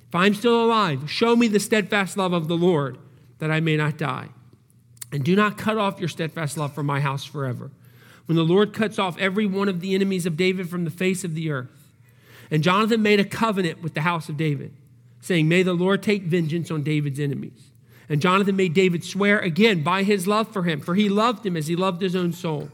If 0.09 0.15
I'm 0.15 0.35
still 0.35 0.65
alive, 0.65 1.11
show 1.11 1.37
me 1.37 1.49
the 1.49 1.61
steadfast 1.61 2.17
love 2.17 2.33
of 2.33 2.49
the 2.49 2.57
Lord, 2.57 2.99
that 3.39 3.51
I 3.51 3.61
may 3.61 3.77
not 3.77 3.99
die. 3.99 4.29
And 5.13 5.23
do 5.23 5.37
not 5.37 5.59
cut 5.59 5.77
off 5.77 6.01
your 6.01 6.09
steadfast 6.09 6.57
love 6.57 6.75
from 6.75 6.87
my 6.87 7.01
house 7.01 7.25
forever 7.25 7.71
when 8.27 8.37
the 8.37 8.45
Lord 8.45 8.73
cuts 8.73 8.99
off 8.99 9.19
every 9.19 9.47
one 9.47 9.69
of 9.69 9.81
the 9.81 9.95
enemies 9.95 10.27
of 10.27 10.37
David 10.37 10.69
from 10.69 10.85
the 10.85 10.91
face 10.91 11.25
of 11.25 11.35
the 11.35 11.51
earth. 11.51 11.91
And 12.51 12.63
Jonathan 12.63 13.03
made 13.03 13.21
a 13.21 13.25
covenant 13.25 13.83
with 13.83 13.95
the 13.95 14.03
house 14.03 14.29
of 14.29 14.37
David, 14.37 14.73
saying, 15.21 15.49
May 15.49 15.63
the 15.63 15.73
Lord 15.73 16.03
take 16.03 16.23
vengeance 16.23 16.71
on 16.71 16.83
David's 16.83 17.21
enemies. 17.21 17.71
And 18.09 18.21
Jonathan 18.21 18.57
made 18.57 18.75
David 18.75 19.05
swear 19.05 19.39
again 19.39 19.83
by 19.83 20.03
his 20.03 20.27
love 20.27 20.53
for 20.53 20.65
him, 20.65 20.81
for 20.81 20.95
he 20.95 21.09
loved 21.09 21.47
him 21.47 21.57
as 21.57 21.67
he 21.67 21.77
loved 21.77 22.03
his 22.03 22.15
own 22.15 22.33
soul. 22.33 22.69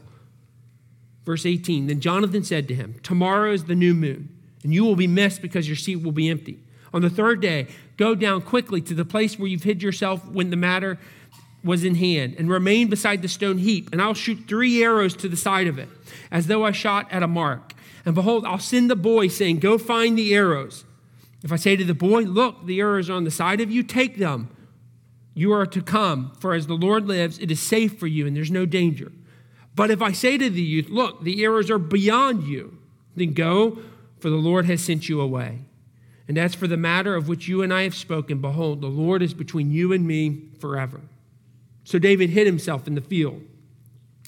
Verse 1.25 1.45
18 1.45 1.87
Then 1.87 2.01
Jonathan 2.01 2.43
said 2.43 2.67
to 2.67 2.75
him, 2.75 2.95
Tomorrow 3.03 3.53
is 3.53 3.65
the 3.65 3.75
new 3.75 3.93
moon, 3.93 4.29
and 4.63 4.73
you 4.73 4.83
will 4.83 4.95
be 4.95 5.07
missed 5.07 5.41
because 5.41 5.67
your 5.67 5.77
seat 5.77 5.97
will 5.97 6.11
be 6.11 6.29
empty. 6.29 6.59
On 6.93 7.01
the 7.01 7.09
third 7.09 7.39
day, 7.39 7.67
go 7.97 8.15
down 8.15 8.41
quickly 8.41 8.81
to 8.81 8.93
the 8.93 9.05
place 9.05 9.37
where 9.37 9.47
you've 9.47 9.63
hid 9.63 9.83
yourself 9.83 10.25
when 10.27 10.49
the 10.49 10.57
matter 10.57 10.97
was 11.63 11.83
in 11.83 11.95
hand, 11.95 12.35
and 12.37 12.49
remain 12.49 12.89
beside 12.89 13.21
the 13.21 13.27
stone 13.27 13.57
heap, 13.57 13.89
and 13.91 14.01
I'll 14.01 14.13
shoot 14.13 14.45
three 14.47 14.81
arrows 14.83 15.15
to 15.17 15.27
the 15.27 15.37
side 15.37 15.67
of 15.67 15.77
it, 15.77 15.89
as 16.31 16.47
though 16.47 16.65
I 16.65 16.71
shot 16.71 17.07
at 17.11 17.23
a 17.23 17.27
mark. 17.27 17.73
And 18.05 18.15
behold, 18.15 18.45
I'll 18.45 18.59
send 18.59 18.89
the 18.89 18.95
boy, 18.95 19.27
saying, 19.27 19.59
Go 19.59 19.77
find 19.77 20.17
the 20.17 20.33
arrows. 20.33 20.85
If 21.43 21.51
I 21.51 21.57
say 21.57 21.75
to 21.75 21.83
the 21.83 21.93
boy, 21.93 22.21
Look, 22.21 22.65
the 22.65 22.79
arrows 22.79 23.09
are 23.09 23.13
on 23.13 23.25
the 23.25 23.31
side 23.31 23.61
of 23.61 23.69
you, 23.69 23.83
take 23.83 24.17
them. 24.17 24.55
You 25.33 25.53
are 25.53 25.65
to 25.65 25.81
come, 25.81 26.31
for 26.39 26.53
as 26.53 26.67
the 26.67 26.73
Lord 26.73 27.07
lives, 27.07 27.39
it 27.39 27.51
is 27.51 27.59
safe 27.59 27.99
for 27.99 28.07
you, 28.07 28.25
and 28.25 28.35
there's 28.35 28.51
no 28.51 28.65
danger. 28.65 29.11
But 29.75 29.91
if 29.91 30.01
I 30.01 30.11
say 30.11 30.37
to 30.37 30.49
the 30.49 30.61
youth, 30.61 30.89
Look, 30.89 31.23
the 31.23 31.43
arrows 31.43 31.69
are 31.69 31.77
beyond 31.77 32.43
you, 32.43 32.77
then 33.15 33.33
go, 33.33 33.79
for 34.19 34.29
the 34.29 34.35
Lord 34.35 34.65
has 34.65 34.81
sent 34.81 35.09
you 35.09 35.21
away. 35.21 35.59
And 36.27 36.37
as 36.37 36.53
for 36.53 36.67
the 36.67 36.77
matter 36.77 37.15
of 37.15 37.27
which 37.27 37.47
you 37.47 37.63
and 37.63 37.73
I 37.73 37.83
have 37.83 37.95
spoken, 37.95 38.39
behold, 38.39 38.81
the 38.81 38.87
Lord 38.87 39.21
is 39.21 39.33
between 39.33 39.71
you 39.71 39.91
and 39.91 40.05
me 40.05 40.43
forever. 40.59 41.01
So 41.89 41.97
David 41.97 42.29
hid 42.29 42.45
himself 42.45 42.85
in 42.85 42.93
the 42.93 43.01
field. 43.01 43.41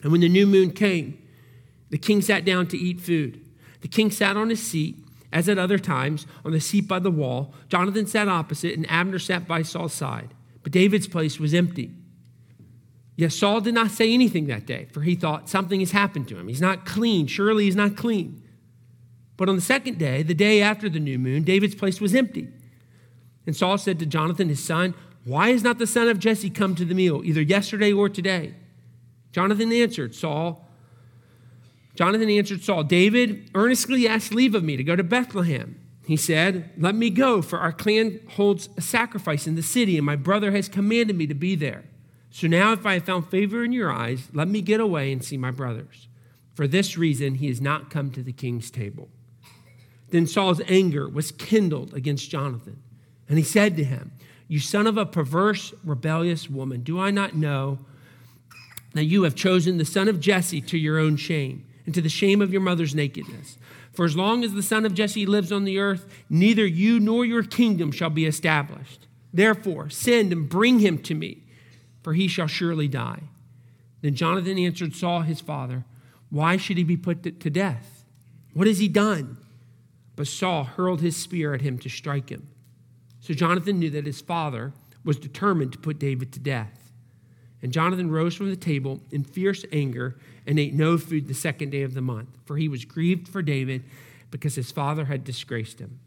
And 0.02 0.12
when 0.12 0.22
the 0.22 0.28
new 0.28 0.48
moon 0.48 0.72
came, 0.72 1.22
the 1.92 1.98
king 2.00 2.20
sat 2.20 2.44
down 2.44 2.66
to 2.70 2.78
eat 2.78 3.00
food. 3.00 3.40
The 3.82 3.88
king 3.88 4.10
sat 4.10 4.36
on 4.36 4.50
his 4.50 4.64
seat, 4.64 4.98
as 5.32 5.48
at 5.48 5.60
other 5.60 5.78
times, 5.78 6.26
on 6.44 6.54
the 6.54 6.60
seat 6.60 6.88
by 6.88 6.98
the 6.98 7.12
wall. 7.12 7.54
Jonathan 7.70 8.08
sat 8.08 8.28
opposite, 8.28 8.76
and 8.76 8.90
Abner 8.90 9.20
sat 9.20 9.48
by 9.48 9.62
Saul's 9.62 9.94
side. 9.94 10.34
But 10.64 10.72
David's 10.72 11.08
place 11.08 11.40
was 11.40 11.54
empty. 11.54 11.92
Yet 13.16 13.32
Saul 13.32 13.62
did 13.62 13.76
not 13.76 13.92
say 13.92 14.12
anything 14.12 14.48
that 14.48 14.66
day, 14.66 14.88
for 14.92 15.02
he 15.02 15.14
thought 15.14 15.48
something 15.48 15.82
has 15.82 15.92
happened 15.92 16.28
to 16.30 16.40
him. 16.40 16.48
He's 16.48 16.62
not 16.62 16.88
clean. 16.88 17.28
Surely 17.28 17.66
he's 17.66 17.76
not 17.76 17.96
clean. 17.96 18.42
But 19.38 19.50
on 19.50 19.56
the 19.56 19.62
second 19.62 20.00
day, 20.00 20.24
the 20.24 20.34
day 20.34 20.64
after 20.64 20.90
the 20.90 21.00
new 21.00 21.20
moon, 21.20 21.44
David's 21.44 21.76
place 21.76 22.02
was 22.02 22.16
empty. 22.16 22.48
And 23.46 23.56
Saul 23.56 23.78
said 23.78 24.00
to 24.00 24.08
Jonathan, 24.08 24.50
his 24.50 24.64
son, 24.64 24.96
Why 25.24 25.50
is 25.50 25.64
not 25.64 25.78
the 25.78 25.88
son 25.88 26.08
of 26.08 26.20
Jesse 26.20 26.50
come 26.50 26.76
to 26.76 26.86
the 26.86 26.96
meal, 26.96 27.22
either 27.24 27.42
yesterday 27.42 27.92
or 27.92 28.10
today? 28.10 28.56
Jonathan 29.32 29.72
answered 29.72 30.16
Saul, 30.16 30.68
Jonathan 31.96 32.30
answered 32.30 32.64
Saul, 32.64 32.84
David 32.84 33.50
earnestly 33.54 34.08
asked 34.08 34.34
leave 34.34 34.56
of 34.56 34.64
me 34.64 34.78
to 34.78 34.84
go 34.84 34.96
to 34.96 35.04
Bethlehem. 35.04 35.80
He 36.06 36.18
said, 36.18 36.72
Let 36.78 36.96
me 36.96 37.10
go, 37.10 37.42
for 37.42 37.60
our 37.60 37.72
clan 37.72 38.20
holds 38.32 38.70
a 38.78 38.82
sacrifice 38.82 39.46
in 39.46 39.56
the 39.56 39.64
city, 39.64 39.98
and 39.98 40.06
my 40.06 40.16
brother 40.16 40.52
has 40.52 40.68
commanded 40.68 41.16
me 41.16 41.28
to 41.28 41.34
be 41.34 41.56
there. 41.56 41.84
So 42.32 42.48
now, 42.48 42.72
if 42.72 42.86
I 42.86 42.94
have 42.94 43.06
found 43.06 43.30
favor 43.30 43.64
in 43.64 43.74
your 43.74 43.92
eyes, 43.92 44.30
let 44.34 44.48
me 44.48 44.62
get 44.62 44.80
away 44.80 45.12
and 45.12 45.24
see 45.24 45.38
my 45.38 45.52
brothers. 45.52 46.08
For 46.56 46.66
this 46.66 46.98
reason, 46.98 47.36
he 47.36 47.48
has 47.48 47.62
not 47.62 47.90
come 47.90 48.12
to 48.12 48.24
the 48.24 48.34
king's 48.34 48.72
table. 48.72 49.10
Then 50.10 50.28
Saul's 50.28 50.62
anger 50.68 51.08
was 51.08 51.32
kindled 51.32 51.94
against 51.94 52.30
Jonathan. 52.30 52.82
And 53.30 53.38
he 53.38 53.44
said 53.44 53.78
to 53.78 53.84
him, 53.84 54.12
You 54.52 54.60
son 54.60 54.86
of 54.86 54.98
a 54.98 55.06
perverse, 55.06 55.74
rebellious 55.82 56.50
woman, 56.50 56.84
do 56.84 57.00
I 57.00 57.10
not 57.10 57.34
know 57.34 57.80
that 58.92 59.06
you 59.06 59.24
have 59.24 59.34
chosen 59.34 59.78
the 59.78 59.86
son 59.86 60.10
of 60.10 60.20
Jesse 60.20 60.60
to 60.60 60.78
your 60.78 61.00
own 61.00 61.16
shame 61.16 61.66
and 61.86 61.96
to 61.96 62.02
the 62.02 62.10
shame 62.10 62.42
of 62.42 62.52
your 62.52 62.60
mother's 62.60 62.94
nakedness? 62.94 63.58
For 63.94 64.04
as 64.04 64.18
long 64.18 64.44
as 64.44 64.52
the 64.52 64.62
son 64.62 64.86
of 64.86 64.94
Jesse 64.94 65.26
lives 65.26 65.54
on 65.54 65.64
the 65.64 65.80
earth, 65.80 66.06
neither 66.30 66.66
you 66.66 67.00
nor 67.00 67.24
your 67.24 67.44
kingdom 67.44 67.94
shall 67.94 68.10
be 68.10 68.26
established. 68.26 69.08
Therefore, 69.34 69.90
send 69.90 70.34
and 70.34 70.50
bring 70.50 70.80
him 70.80 70.98
to 71.04 71.16
me, 71.16 71.44
for 72.04 72.14
he 72.14 72.28
shall 72.28 72.48
surely 72.48 72.90
die. 72.90 73.22
Then 74.02 74.16
Jonathan 74.16 74.60
answered 74.60 74.94
Saul 74.94 75.22
his 75.22 75.40
father, 75.40 75.86
Why 76.30 76.58
should 76.58 76.76
he 76.76 76.84
be 76.84 76.98
put 76.98 77.24
to 77.24 77.50
death? 77.50 78.04
What 78.54 78.68
has 78.68 78.80
he 78.80 78.90
done? 78.90 79.38
But 80.18 80.28
Saul 80.28 80.66
hurled 80.66 81.00
his 81.00 81.16
spear 81.16 81.54
at 81.54 81.62
him 81.62 81.80
to 81.80 81.88
strike 81.88 82.28
him. 82.28 82.51
So 83.22 83.34
Jonathan 83.34 83.80
knew 83.80 83.92
that 83.92 84.06
his 84.06 84.20
father 84.20 84.74
was 85.06 85.18
determined 85.18 85.72
to 85.72 85.78
put 85.78 86.00
David 86.00 86.32
to 86.34 86.40
death. 86.40 86.92
And 87.62 87.72
Jonathan 87.72 88.10
rose 88.10 88.36
from 88.36 88.50
the 88.50 88.56
table 88.56 89.00
in 89.12 89.24
fierce 89.24 89.64
anger 89.72 90.18
and 90.48 90.60
ate 90.60 90.74
no 90.74 90.98
food 90.98 91.28
the 91.28 91.34
second 91.34 91.70
day 91.70 91.84
of 91.84 91.94
the 91.94 92.02
month, 92.02 92.30
for 92.46 92.58
he 92.58 92.68
was 92.68 92.86
grieved 92.86 93.28
for 93.28 93.44
David 93.44 93.84
because 94.32 94.56
his 94.56 94.72
father 94.72 95.06
had 95.06 95.24
disgraced 95.24 95.80
him. 95.80 96.00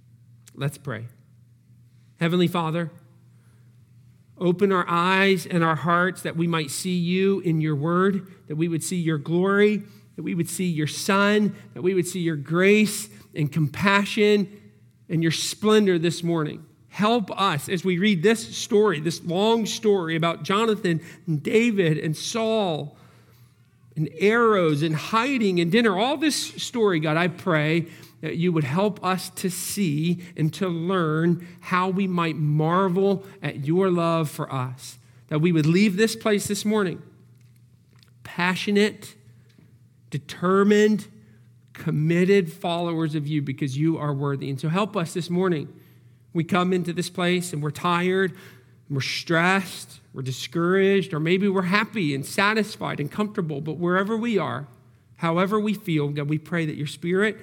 Let's 0.54 0.78
pray. 0.78 1.06
Heavenly 2.18 2.48
Father, 2.48 2.90
open 4.38 4.72
our 4.72 4.84
eyes 4.88 5.46
and 5.46 5.62
our 5.62 5.76
hearts 5.76 6.22
that 6.22 6.36
we 6.36 6.48
might 6.48 6.70
see 6.70 6.96
you 6.96 7.40
in 7.40 7.60
your 7.60 7.76
word, 7.76 8.26
that 8.48 8.56
we 8.56 8.66
would 8.66 8.82
see 8.82 8.96
your 8.96 9.18
glory, 9.18 9.82
that 10.16 10.22
we 10.22 10.34
would 10.34 10.48
see 10.48 10.66
your 10.66 10.86
Son, 10.86 11.54
that 11.74 11.82
we 11.82 11.94
would 11.94 12.06
see 12.06 12.20
your 12.20 12.36
grace 12.36 13.08
and 13.34 13.52
compassion 13.52 14.60
and 15.08 15.22
your 15.22 15.32
splendor 15.32 15.98
this 15.98 16.22
morning. 16.22 16.64
Help 16.94 17.36
us 17.36 17.68
as 17.68 17.84
we 17.84 17.98
read 17.98 18.22
this 18.22 18.56
story, 18.56 19.00
this 19.00 19.20
long 19.24 19.66
story 19.66 20.14
about 20.14 20.44
Jonathan 20.44 21.00
and 21.26 21.42
David 21.42 21.98
and 21.98 22.16
Saul 22.16 22.96
and 23.96 24.08
arrows 24.20 24.80
and 24.80 24.94
hiding 24.94 25.58
and 25.58 25.72
dinner. 25.72 25.98
All 25.98 26.16
this 26.16 26.36
story, 26.36 27.00
God, 27.00 27.16
I 27.16 27.26
pray 27.26 27.86
that 28.20 28.36
you 28.36 28.52
would 28.52 28.62
help 28.62 29.04
us 29.04 29.30
to 29.30 29.50
see 29.50 30.22
and 30.36 30.54
to 30.54 30.68
learn 30.68 31.44
how 31.58 31.88
we 31.88 32.06
might 32.06 32.36
marvel 32.36 33.24
at 33.42 33.64
your 33.64 33.90
love 33.90 34.30
for 34.30 34.52
us. 34.54 34.96
That 35.30 35.40
we 35.40 35.50
would 35.50 35.66
leave 35.66 35.96
this 35.96 36.14
place 36.14 36.46
this 36.46 36.64
morning 36.64 37.02
passionate, 38.22 39.16
determined, 40.10 41.08
committed 41.72 42.52
followers 42.52 43.16
of 43.16 43.26
you 43.26 43.42
because 43.42 43.76
you 43.76 43.98
are 43.98 44.14
worthy. 44.14 44.48
And 44.48 44.60
so 44.60 44.68
help 44.68 44.96
us 44.96 45.12
this 45.12 45.28
morning. 45.28 45.80
We 46.34 46.44
come 46.44 46.74
into 46.74 46.92
this 46.92 47.08
place 47.08 47.54
and 47.54 47.62
we're 47.62 47.70
tired, 47.70 48.32
and 48.32 48.96
we're 48.96 49.00
stressed, 49.00 50.00
we're 50.12 50.22
discouraged, 50.22 51.14
or 51.14 51.20
maybe 51.20 51.48
we're 51.48 51.62
happy 51.62 52.14
and 52.14 52.26
satisfied 52.26 53.00
and 53.00 53.10
comfortable. 53.10 53.62
But 53.62 53.78
wherever 53.78 54.16
we 54.16 54.36
are, 54.36 54.66
however 55.16 55.58
we 55.58 55.72
feel, 55.72 56.08
God, 56.08 56.28
we 56.28 56.38
pray 56.38 56.66
that 56.66 56.76
your 56.76 56.86
spirit 56.86 57.38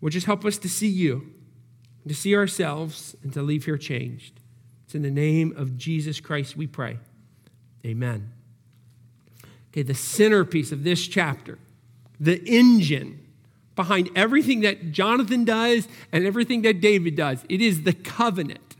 will 0.00 0.10
just 0.10 0.26
help 0.26 0.44
us 0.44 0.58
to 0.58 0.68
see 0.68 0.88
you, 0.88 1.32
to 2.06 2.14
see 2.14 2.36
ourselves, 2.36 3.16
and 3.22 3.32
to 3.32 3.42
leave 3.42 3.64
here 3.64 3.78
changed. 3.78 4.40
It's 4.84 4.94
in 4.94 5.02
the 5.02 5.10
name 5.10 5.54
of 5.56 5.78
Jesus 5.78 6.20
Christ 6.20 6.56
we 6.56 6.66
pray. 6.66 6.98
Amen. 7.86 8.32
Okay, 9.70 9.82
the 9.82 9.94
centerpiece 9.94 10.72
of 10.72 10.82
this 10.82 11.06
chapter, 11.06 11.58
the 12.18 12.42
engine 12.44 13.24
behind 13.76 14.10
everything 14.14 14.60
that 14.60 14.92
Jonathan 14.92 15.44
does 15.44 15.88
and 16.12 16.24
everything 16.26 16.62
that 16.62 16.80
David 16.80 17.16
does. 17.16 17.44
It 17.48 17.60
is 17.60 17.82
the 17.82 17.92
covenant 17.92 18.76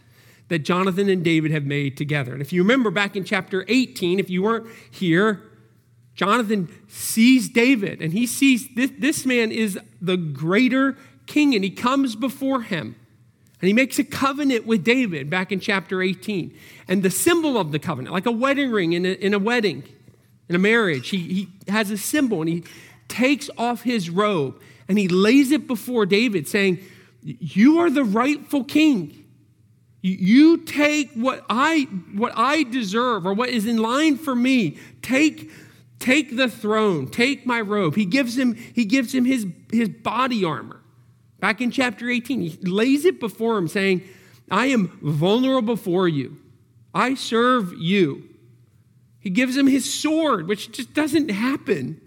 that 0.48 0.60
Jonathan 0.60 1.08
and 1.08 1.24
David 1.24 1.52
have 1.52 1.64
made 1.64 1.96
together. 1.96 2.32
And 2.32 2.42
if 2.42 2.52
you 2.52 2.62
remember 2.62 2.90
back 2.90 3.16
in 3.16 3.24
chapter 3.24 3.64
18, 3.68 4.18
if 4.18 4.28
you 4.28 4.42
weren't 4.42 4.66
here, 4.90 5.42
Jonathan 6.14 6.68
sees 6.88 7.48
David 7.48 8.02
and 8.02 8.12
he 8.12 8.26
sees 8.26 8.68
this, 8.74 8.90
this 8.98 9.24
man 9.24 9.52
is 9.52 9.78
the 10.02 10.16
greater 10.16 10.96
king 11.26 11.54
and 11.54 11.62
he 11.64 11.70
comes 11.70 12.16
before 12.16 12.62
him. 12.62 12.96
And 13.60 13.68
he 13.68 13.72
makes 13.72 13.98
a 13.98 14.04
covenant 14.04 14.66
with 14.66 14.84
David 14.84 15.30
back 15.30 15.52
in 15.52 15.60
chapter 15.60 16.02
18. 16.02 16.54
And 16.88 17.02
the 17.02 17.10
symbol 17.10 17.56
of 17.56 17.72
the 17.72 17.78
covenant, 17.78 18.12
like 18.12 18.26
a 18.26 18.32
wedding 18.32 18.70
ring 18.70 18.92
in 18.92 19.04
a, 19.04 19.10
in 19.10 19.34
a 19.34 19.38
wedding, 19.38 19.84
in 20.48 20.56
a 20.56 20.58
marriage, 20.58 21.10
he, 21.10 21.18
he 21.18 21.48
has 21.70 21.90
a 21.90 21.98
symbol 21.98 22.40
and 22.40 22.48
he 22.48 22.64
takes 23.06 23.48
off 23.56 23.82
his 23.82 24.10
robe 24.10 24.60
and 24.90 24.98
he 24.98 25.06
lays 25.06 25.52
it 25.52 25.68
before 25.68 26.04
David, 26.04 26.48
saying, 26.48 26.80
You 27.22 27.78
are 27.78 27.90
the 27.90 28.02
rightful 28.02 28.64
king. 28.64 29.24
You 30.02 30.56
take 30.56 31.12
what 31.12 31.46
I, 31.48 31.82
what 32.16 32.32
I 32.34 32.64
deserve 32.64 33.24
or 33.24 33.32
what 33.32 33.50
is 33.50 33.66
in 33.66 33.76
line 33.76 34.16
for 34.16 34.34
me. 34.34 34.78
Take, 35.00 35.48
take 36.00 36.36
the 36.36 36.48
throne, 36.48 37.06
take 37.08 37.46
my 37.46 37.60
robe. 37.60 37.94
He 37.94 38.04
gives 38.04 38.36
him, 38.36 38.54
he 38.54 38.84
gives 38.84 39.14
him 39.14 39.24
his, 39.24 39.46
his 39.70 39.88
body 39.88 40.44
armor. 40.44 40.80
Back 41.38 41.60
in 41.60 41.70
chapter 41.70 42.10
18, 42.10 42.40
he 42.40 42.58
lays 42.68 43.04
it 43.04 43.20
before 43.20 43.58
him, 43.58 43.68
saying, 43.68 44.02
I 44.50 44.66
am 44.66 44.98
vulnerable 45.00 45.76
before 45.76 46.08
you. 46.08 46.36
I 46.92 47.14
serve 47.14 47.74
you. 47.78 48.24
He 49.20 49.30
gives 49.30 49.56
him 49.56 49.68
his 49.68 49.94
sword, 49.94 50.48
which 50.48 50.72
just 50.72 50.94
doesn't 50.94 51.30
happen. 51.30 52.00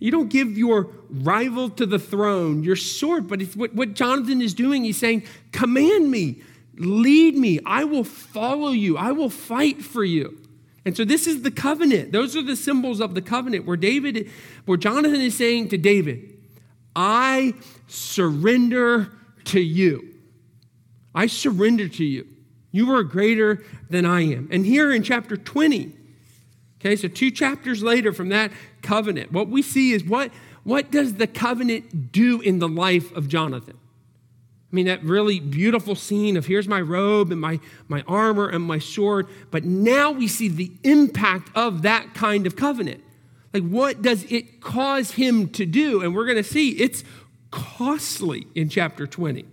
You 0.00 0.10
don't 0.10 0.28
give 0.28 0.58
your 0.58 0.88
rival 1.10 1.68
to 1.70 1.86
the 1.86 1.98
throne 1.98 2.64
your 2.64 2.76
sword, 2.76 3.28
but 3.28 3.40
it's 3.40 3.54
what, 3.54 3.74
what 3.74 3.94
Jonathan 3.94 4.40
is 4.40 4.54
doing. 4.54 4.82
He's 4.82 4.96
saying, 4.96 5.24
Command 5.52 6.10
me, 6.10 6.42
lead 6.74 7.36
me, 7.36 7.60
I 7.64 7.84
will 7.84 8.04
follow 8.04 8.70
you, 8.70 8.96
I 8.96 9.12
will 9.12 9.30
fight 9.30 9.82
for 9.82 10.02
you. 10.02 10.38
And 10.86 10.96
so 10.96 11.04
this 11.04 11.26
is 11.26 11.42
the 11.42 11.50
covenant. 11.50 12.12
Those 12.12 12.34
are 12.34 12.42
the 12.42 12.56
symbols 12.56 13.00
of 13.00 13.14
the 13.14 13.20
covenant 13.20 13.66
where 13.66 13.76
David, 13.76 14.30
where 14.64 14.78
Jonathan 14.78 15.20
is 15.20 15.36
saying 15.36 15.68
to 15.68 15.78
David, 15.78 16.38
I 16.96 17.54
surrender 17.86 19.12
to 19.44 19.60
you. 19.60 20.14
I 21.14 21.26
surrender 21.26 21.88
to 21.88 22.04
you. 22.04 22.26
You 22.72 22.94
are 22.94 23.02
greater 23.02 23.64
than 23.90 24.06
I 24.06 24.22
am. 24.22 24.48
And 24.50 24.64
here 24.64 24.90
in 24.92 25.02
chapter 25.02 25.36
20, 25.36 25.92
okay, 26.80 26.96
so 26.96 27.08
two 27.08 27.30
chapters 27.30 27.82
later 27.82 28.12
from 28.12 28.30
that 28.30 28.50
covenant. 28.82 29.32
What 29.32 29.48
we 29.48 29.62
see 29.62 29.92
is 29.92 30.04
what, 30.04 30.32
what 30.64 30.90
does 30.90 31.14
the 31.14 31.26
covenant 31.26 32.12
do 32.12 32.40
in 32.40 32.58
the 32.58 32.68
life 32.68 33.14
of 33.14 33.28
Jonathan? 33.28 33.76
I 34.70 34.76
mean, 34.76 34.86
that 34.86 35.02
really 35.02 35.40
beautiful 35.40 35.96
scene 35.96 36.36
of 36.36 36.46
here's 36.46 36.68
my 36.68 36.80
robe 36.80 37.32
and 37.32 37.40
my, 37.40 37.58
my 37.88 38.04
armor 38.06 38.48
and 38.48 38.64
my 38.64 38.78
sword. 38.78 39.26
But 39.50 39.64
now 39.64 40.12
we 40.12 40.28
see 40.28 40.46
the 40.46 40.70
impact 40.84 41.50
of 41.56 41.82
that 41.82 42.14
kind 42.14 42.46
of 42.46 42.54
covenant. 42.54 43.02
Like, 43.52 43.64
what 43.64 44.00
does 44.00 44.24
it 44.30 44.60
cause 44.60 45.12
him 45.12 45.48
to 45.50 45.66
do? 45.66 46.02
And 46.02 46.14
we're 46.14 46.24
going 46.24 46.36
to 46.36 46.44
see 46.44 46.70
it's 46.70 47.02
costly 47.50 48.46
in 48.54 48.68
chapter 48.68 49.08
20. 49.08 49.44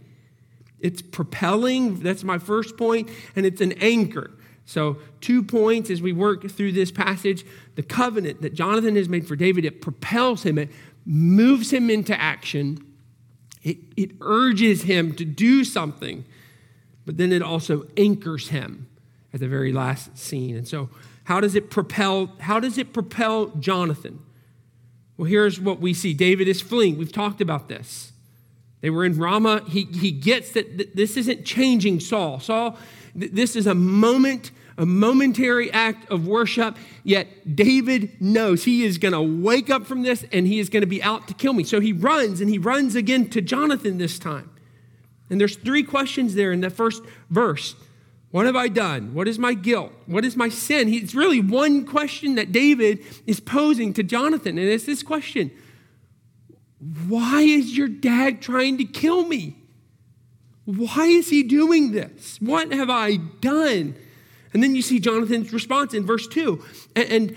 It's 0.80 1.02
propelling, 1.02 2.02
that's 2.02 2.24
my 2.24 2.38
first 2.38 2.78
point, 2.78 3.10
and 3.36 3.44
it's 3.44 3.62
an 3.62 3.72
anchor. 3.74 4.32
So, 4.68 4.98
two 5.22 5.44
points 5.44 5.90
as 5.90 6.02
we 6.02 6.12
work 6.12 6.50
through 6.52 6.74
this 6.74 6.92
passage. 6.92 7.46
The 7.76 7.84
covenant 7.84 8.42
that 8.42 8.54
Jonathan 8.54 8.98
has 8.98 9.08
made 9.08 9.26
for 9.26 9.38
David, 9.38 9.64
it 9.64 9.82
propels 9.82 10.44
him, 10.44 10.58
it 10.58 10.70
moves 11.06 11.72
him 11.72 11.90
into 11.90 12.20
action, 12.20 12.86
it, 13.64 13.78
it 13.96 14.12
urges 14.20 14.84
him 14.84 15.14
to 15.16 15.24
do 15.24 15.64
something. 15.64 16.26
but 17.06 17.16
then 17.18 17.32
it 17.32 17.42
also 17.42 17.88
anchors 17.96 18.50
him 18.50 18.90
at 19.34 19.40
the 19.40 19.48
very 19.48 19.72
last 19.72 20.18
scene. 20.18 20.58
And 20.58 20.68
so, 20.68 20.90
how 21.24 21.40
does 21.40 21.56
it 21.56 21.70
propel? 21.70 22.34
How 22.40 22.60
does 22.60 22.78
it 22.78 22.92
propel 22.92 23.48
Jonathan? 23.60 24.20
Well, 25.16 25.30
here's 25.30 25.62
what 25.62 25.80
we 25.80 25.94
see 25.94 26.14
David 26.14 26.50
is 26.50 26.62
fleeing. 26.62 26.98
We've 26.98 27.12
talked 27.12 27.40
about 27.40 27.70
this. 27.70 28.12
They 28.82 28.90
were 28.90 29.06
in 29.06 29.18
Ramah. 29.18 29.64
He, 29.70 29.86
he 29.86 30.12
gets 30.12 30.52
that 30.52 30.94
this 30.94 31.16
isn't 31.16 31.46
changing 31.46 32.02
Saul. 32.02 32.42
Saul, 32.42 32.78
this 33.18 33.56
is 33.56 33.66
a 33.66 33.74
moment, 33.74 34.52
a 34.78 34.86
momentary 34.86 35.72
act 35.72 36.10
of 36.12 36.28
worship, 36.28 36.78
yet 37.04 37.56
David 37.56 38.22
knows 38.22 38.64
he 38.64 38.86
is 38.86 39.00
going 39.00 39.14
to 39.14 39.44
wake 39.44 39.72
up 39.72 39.88
from 39.88 40.04
this 40.04 40.24
and 40.32 40.46
he 40.46 40.60
is 40.60 40.70
going 40.70 40.82
to 40.82 40.88
be 40.88 41.02
out 41.02 41.28
to 41.28 41.34
kill 41.34 41.54
me. 41.54 41.64
So 41.64 41.80
he 41.80 41.94
runs 41.94 42.42
and 42.42 42.50
he 42.50 42.60
runs 42.60 42.96
again 42.96 43.30
to 43.32 43.42
Jonathan 43.42 43.98
this 43.98 44.20
time. 44.20 44.52
And 45.30 45.42
there's 45.42 45.58
three 45.58 45.84
questions 45.84 46.36
there 46.36 46.52
in 46.52 46.62
the 46.62 46.70
first 46.70 47.04
verse. 47.30 47.76
What 48.30 48.46
have 48.46 48.56
I 48.56 48.68
done? 48.68 49.14
What 49.14 49.28
is 49.28 49.40
my 49.40 49.54
guilt? 49.54 49.92
What 50.06 50.24
is 50.24 50.36
my 50.36 50.50
sin? 50.50 50.94
It's 50.94 51.16
really 51.16 51.42
one 51.42 51.86
question 51.86 52.36
that 52.36 52.52
David 52.52 53.04
is 53.26 53.40
posing 53.40 53.94
to 53.94 54.04
Jonathan, 54.04 54.58
and 54.58 54.68
it's 54.68 54.86
this 54.86 55.02
question 55.02 55.50
Why 57.08 57.42
is 57.42 57.76
your 57.76 57.88
dad 57.88 58.42
trying 58.42 58.78
to 58.78 58.86
kill 58.86 59.26
me? 59.26 59.56
Why 60.68 61.06
is 61.06 61.30
he 61.30 61.44
doing 61.44 61.94
this? 61.94 62.38
What 62.42 62.74
have 62.74 62.90
I 62.90 63.16
done? 63.16 63.96
And 64.54 64.62
then 64.62 64.76
you 64.76 64.82
see 64.82 65.00
Jonathan's 65.00 65.54
response 65.54 65.94
in 65.94 66.06
verse 66.06 66.28
2. 66.28 66.64
And, 66.96 67.36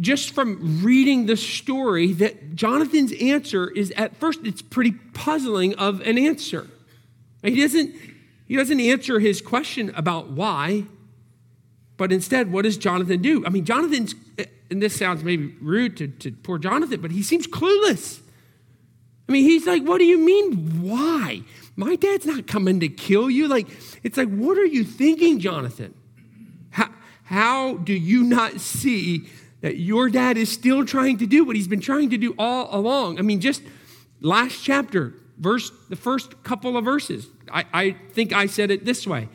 just 0.00 0.34
from 0.34 0.82
reading 0.82 1.26
the 1.26 1.36
story, 1.36 2.12
that 2.14 2.54
Jonathan's 2.54 3.12
answer 3.20 3.70
is 3.70 3.92
at 3.92 4.16
first, 4.16 4.40
it's 4.44 4.62
pretty 4.62 4.92
puzzling 5.12 5.74
of 5.76 6.00
an 6.00 6.18
answer. 6.18 6.66
He 7.42 7.60
doesn't 7.60 7.94
he 8.46 8.56
doesn't 8.56 8.80
answer 8.80 9.20
his 9.20 9.40
question 9.40 9.92
about 9.96 10.30
why, 10.30 10.84
but 11.96 12.12
instead, 12.12 12.52
what 12.52 12.62
does 12.62 12.76
Jonathan 12.76 13.22
do? 13.22 13.44
I 13.46 13.48
mean, 13.48 13.64
Jonathan's, 13.64 14.14
and 14.70 14.82
this 14.82 14.94
sounds 14.96 15.24
maybe 15.24 15.54
rude 15.62 15.96
to, 15.96 16.08
to 16.08 16.32
poor 16.32 16.58
Jonathan, 16.58 17.00
but 17.00 17.10
he 17.10 17.22
seems 17.22 17.46
clueless. 17.46 18.20
I 19.28 19.32
mean, 19.32 19.44
he's 19.44 19.66
like, 19.66 19.82
What 19.84 19.98
do 19.98 20.04
you 20.04 20.18
mean, 20.18 20.82
why? 20.82 21.42
My 21.76 21.96
dad's 21.96 22.26
not 22.26 22.46
coming 22.46 22.80
to 22.80 22.88
kill 22.88 23.28
you. 23.28 23.48
Like, 23.48 23.68
it's 24.02 24.16
like, 24.16 24.28
What 24.28 24.58
are 24.58 24.66
you 24.66 24.84
thinking, 24.84 25.40
Jonathan? 25.40 25.94
How, 26.70 26.90
how 27.24 27.74
do 27.78 27.92
you 27.92 28.22
not 28.22 28.60
see 28.60 29.28
that 29.60 29.78
your 29.78 30.08
dad 30.10 30.36
is 30.36 30.50
still 30.50 30.84
trying 30.84 31.18
to 31.18 31.26
do 31.26 31.44
what 31.44 31.56
he's 31.56 31.68
been 31.68 31.80
trying 31.80 32.10
to 32.10 32.18
do 32.18 32.34
all 32.38 32.68
along? 32.70 33.18
I 33.18 33.22
mean, 33.22 33.40
just 33.40 33.62
last 34.20 34.62
chapter, 34.62 35.14
verse, 35.38 35.72
the 35.88 35.96
first 35.96 36.42
couple 36.42 36.76
of 36.76 36.84
verses, 36.84 37.28
I, 37.50 37.64
I 37.72 37.96
think 38.12 38.32
I 38.32 38.46
said 38.46 38.70
it 38.70 38.84
this 38.84 39.06
way. 39.06 39.28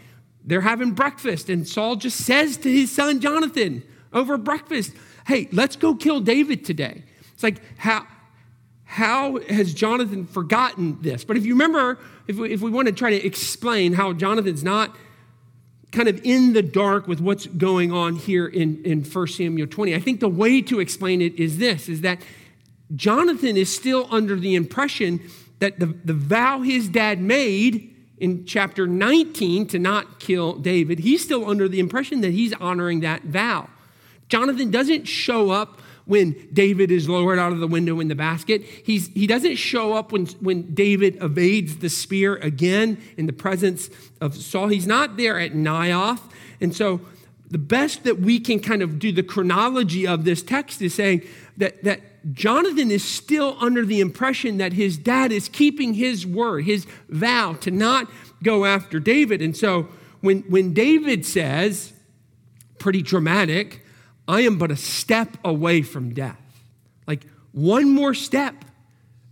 They're 0.43 0.61
having 0.61 0.91
breakfast, 0.91 1.49
and 1.49 1.67
Saul 1.67 1.95
just 1.95 2.25
says 2.25 2.57
to 2.57 2.71
his 2.71 2.91
son 2.91 3.19
Jonathan 3.19 3.83
over 4.13 4.37
breakfast, 4.37 4.93
Hey, 5.27 5.47
let's 5.51 5.75
go 5.75 5.93
kill 5.93 6.21
David 6.21 6.65
today. 6.65 7.03
It's 7.33 7.43
like, 7.43 7.61
how, 7.77 8.07
how 8.83 9.39
has 9.41 9.73
Jonathan 9.73 10.25
forgotten 10.25 10.97
this? 11.01 11.23
But 11.23 11.37
if 11.37 11.45
you 11.45 11.53
remember, 11.53 11.99
if 12.29 12.37
we, 12.37 12.53
if 12.53 12.61
we 12.61 12.69
want 12.69 12.87
to 12.87 12.93
try 12.93 13.09
to 13.09 13.25
explain 13.25 13.93
how 13.93 14.13
Jonathan's 14.13 14.63
not 14.63 14.95
kind 15.91 16.07
of 16.07 16.23
in 16.23 16.53
the 16.53 16.61
dark 16.61 17.07
with 17.07 17.19
what's 17.19 17.47
going 17.47 17.91
on 17.91 18.17
here 18.17 18.45
in, 18.45 18.85
in 18.85 19.03
1 19.03 19.27
Samuel 19.27 19.65
20, 19.65 19.95
I 19.95 19.99
think 19.99 20.19
the 20.19 20.29
way 20.29 20.61
to 20.61 20.79
explain 20.79 21.23
it 21.23 21.33
is 21.39 21.57
this, 21.57 21.89
is 21.89 22.01
that 22.01 22.21
Jonathan 22.95 23.57
is 23.57 23.75
still 23.75 24.07
under 24.11 24.35
the 24.35 24.53
impression 24.53 25.19
that 25.57 25.79
the, 25.79 25.87
the 25.87 26.13
vow 26.13 26.61
his 26.61 26.87
dad 26.87 27.19
made 27.19 27.95
in 28.19 28.45
chapter 28.45 28.85
19 28.85 29.65
to 29.65 29.79
not 29.79 30.19
kill 30.19 30.53
David, 30.53 30.99
he's 30.99 31.23
still 31.23 31.49
under 31.49 31.67
the 31.67 31.79
impression 31.79 32.21
that 32.21 32.31
he's 32.31 32.53
honoring 32.53 32.99
that 32.99 33.23
vow. 33.23 33.67
Jonathan 34.27 34.69
doesn't 34.69 35.05
show 35.05 35.49
up 35.49 35.81
when 36.09 36.35
David 36.51 36.89
is 36.89 37.07
lowered 37.07 37.37
out 37.37 37.51
of 37.51 37.59
the 37.59 37.67
window 37.67 37.99
in 37.99 38.07
the 38.07 38.15
basket. 38.15 38.63
He's, 38.63 39.09
he 39.09 39.27
doesn't 39.27 39.57
show 39.57 39.93
up 39.93 40.11
when, 40.11 40.25
when 40.41 40.73
David 40.73 41.21
evades 41.21 41.77
the 41.77 41.89
spear 41.89 42.37
again 42.37 42.97
in 43.15 43.27
the 43.27 43.31
presence 43.31 43.91
of 44.19 44.35
Saul. 44.35 44.69
He's 44.69 44.87
not 44.87 45.17
there 45.17 45.39
at 45.39 45.51
Naioth. 45.51 46.19
And 46.59 46.75
so 46.75 46.99
the 47.51 47.59
best 47.59 48.05
that 48.05 48.19
we 48.19 48.39
can 48.39 48.59
kind 48.59 48.81
of 48.81 48.97
do 48.97 49.11
the 49.11 49.21
chronology 49.21 50.07
of 50.07 50.25
this 50.25 50.41
text 50.41 50.81
is 50.81 50.95
saying 50.95 51.21
that, 51.57 51.83
that 51.83 52.01
Jonathan 52.33 52.89
is 52.89 53.03
still 53.03 53.55
under 53.61 53.85
the 53.85 54.01
impression 54.01 54.57
that 54.57 54.73
his 54.73 54.97
dad 54.97 55.31
is 55.31 55.47
keeping 55.47 55.93
his 55.93 56.25
word, 56.25 56.65
his 56.65 56.87
vow 57.09 57.53
to 57.61 57.69
not 57.69 58.09
go 58.41 58.65
after 58.65 58.99
David. 58.99 59.43
And 59.43 59.55
so 59.55 59.89
when, 60.21 60.39
when 60.49 60.73
David 60.73 61.23
says, 61.23 61.93
pretty 62.79 63.03
dramatic, 63.03 63.85
I 64.29 64.41
am 64.41 64.59
but 64.59 64.69
a 64.69 64.75
step 64.75 65.37
away 65.43 65.81
from 65.81 66.13
death, 66.13 66.39
like 67.07 67.25
one 67.51 67.89
more 67.89 68.13
step, 68.13 68.63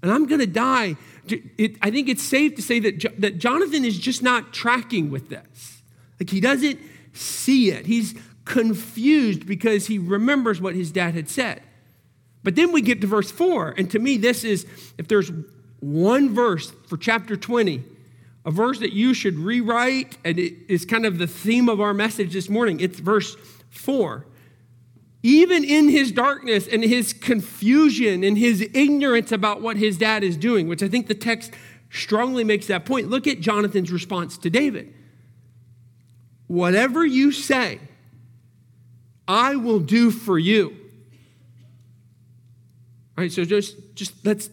and 0.02 0.12
I'm 0.12 0.26
going 0.26 0.42
to 0.42 0.48
die. 0.48 0.96
It, 1.28 1.78
I 1.84 1.92
think 1.92 2.10
it's 2.10 2.24
safe 2.24 2.56
to 2.56 2.64
say 2.64 2.80
that, 2.80 3.22
that 3.22 3.38
Jonathan 3.38 3.86
is 3.86 4.00
just 4.00 4.24
not 4.24 4.54
tracking 4.54 5.12
with 5.12 5.30
this. 5.30 5.84
Like 6.20 6.32
he 6.32 6.42
doesn't 6.42 6.80
see 7.14 7.70
it. 7.70 7.86
He's 7.86 8.16
confused 8.44 9.46
because 9.46 9.86
he 9.86 10.00
remembers 10.00 10.60
what 10.60 10.74
his 10.74 10.92
dad 10.92 11.14
had 11.14 11.30
said. 11.30 11.62
But 12.44 12.56
then 12.56 12.72
we 12.72 12.82
get 12.82 13.00
to 13.02 13.08
verse 13.08 13.30
4, 13.30 13.76
and 13.78 13.92
to 13.92 14.00
me, 14.00 14.18
this 14.18 14.44
is, 14.44 14.66
if 14.98 15.08
there's 15.08 15.32
one 15.80 16.34
verse 16.34 16.72
for 16.88 16.98
chapter 16.98 17.38
20, 17.38 17.84
a 18.46 18.52
verse 18.52 18.80
that 18.80 18.94
you 18.94 19.14
should 19.14 19.38
rewrite, 19.38 20.18
and 20.26 20.40
it 20.40 20.56
is 20.68 20.86
kind 20.86 21.06
of 21.06 21.20
the 21.20 21.28
theme 21.28 21.70
of 21.70 21.80
our 21.80 21.94
message 21.94 22.34
this 22.34 22.50
morning, 22.50 22.80
it's 22.80 23.00
verse 23.00 23.38
4. 23.70 24.26
Even 25.24 25.64
in 25.64 25.90
his 25.90 26.12
darkness 26.12 26.68
and 26.68 26.84
his 26.84 27.12
confusion 27.12 28.24
and 28.24 28.38
his 28.38 28.62
ignorance 28.74 29.32
about 29.32 29.62
what 29.62 29.78
his 29.78 29.98
dad 29.98 30.24
is 30.24 30.38
doing, 30.38 30.68
which 30.68 30.84
I 30.84 30.88
think 30.88 31.08
the 31.08 31.16
text 31.16 31.54
strongly 31.90 32.44
makes 32.44 32.68
that 32.68 32.86
point, 32.86 33.10
look 33.10 33.28
at 33.28 33.40
Jonathan's 33.40 33.92
response 33.92 34.38
to 34.40 34.50
David. 34.50 34.94
Whatever 36.48 37.06
you 37.06 37.32
say, 37.32 37.80
I 39.28 39.56
will 39.56 39.80
do 39.80 40.12
for 40.12 40.40
you. 40.40 40.70
All 43.18 43.24
right, 43.24 43.32
so 43.32 43.44
just, 43.44 43.76
just 43.96 44.14
let's 44.26 44.50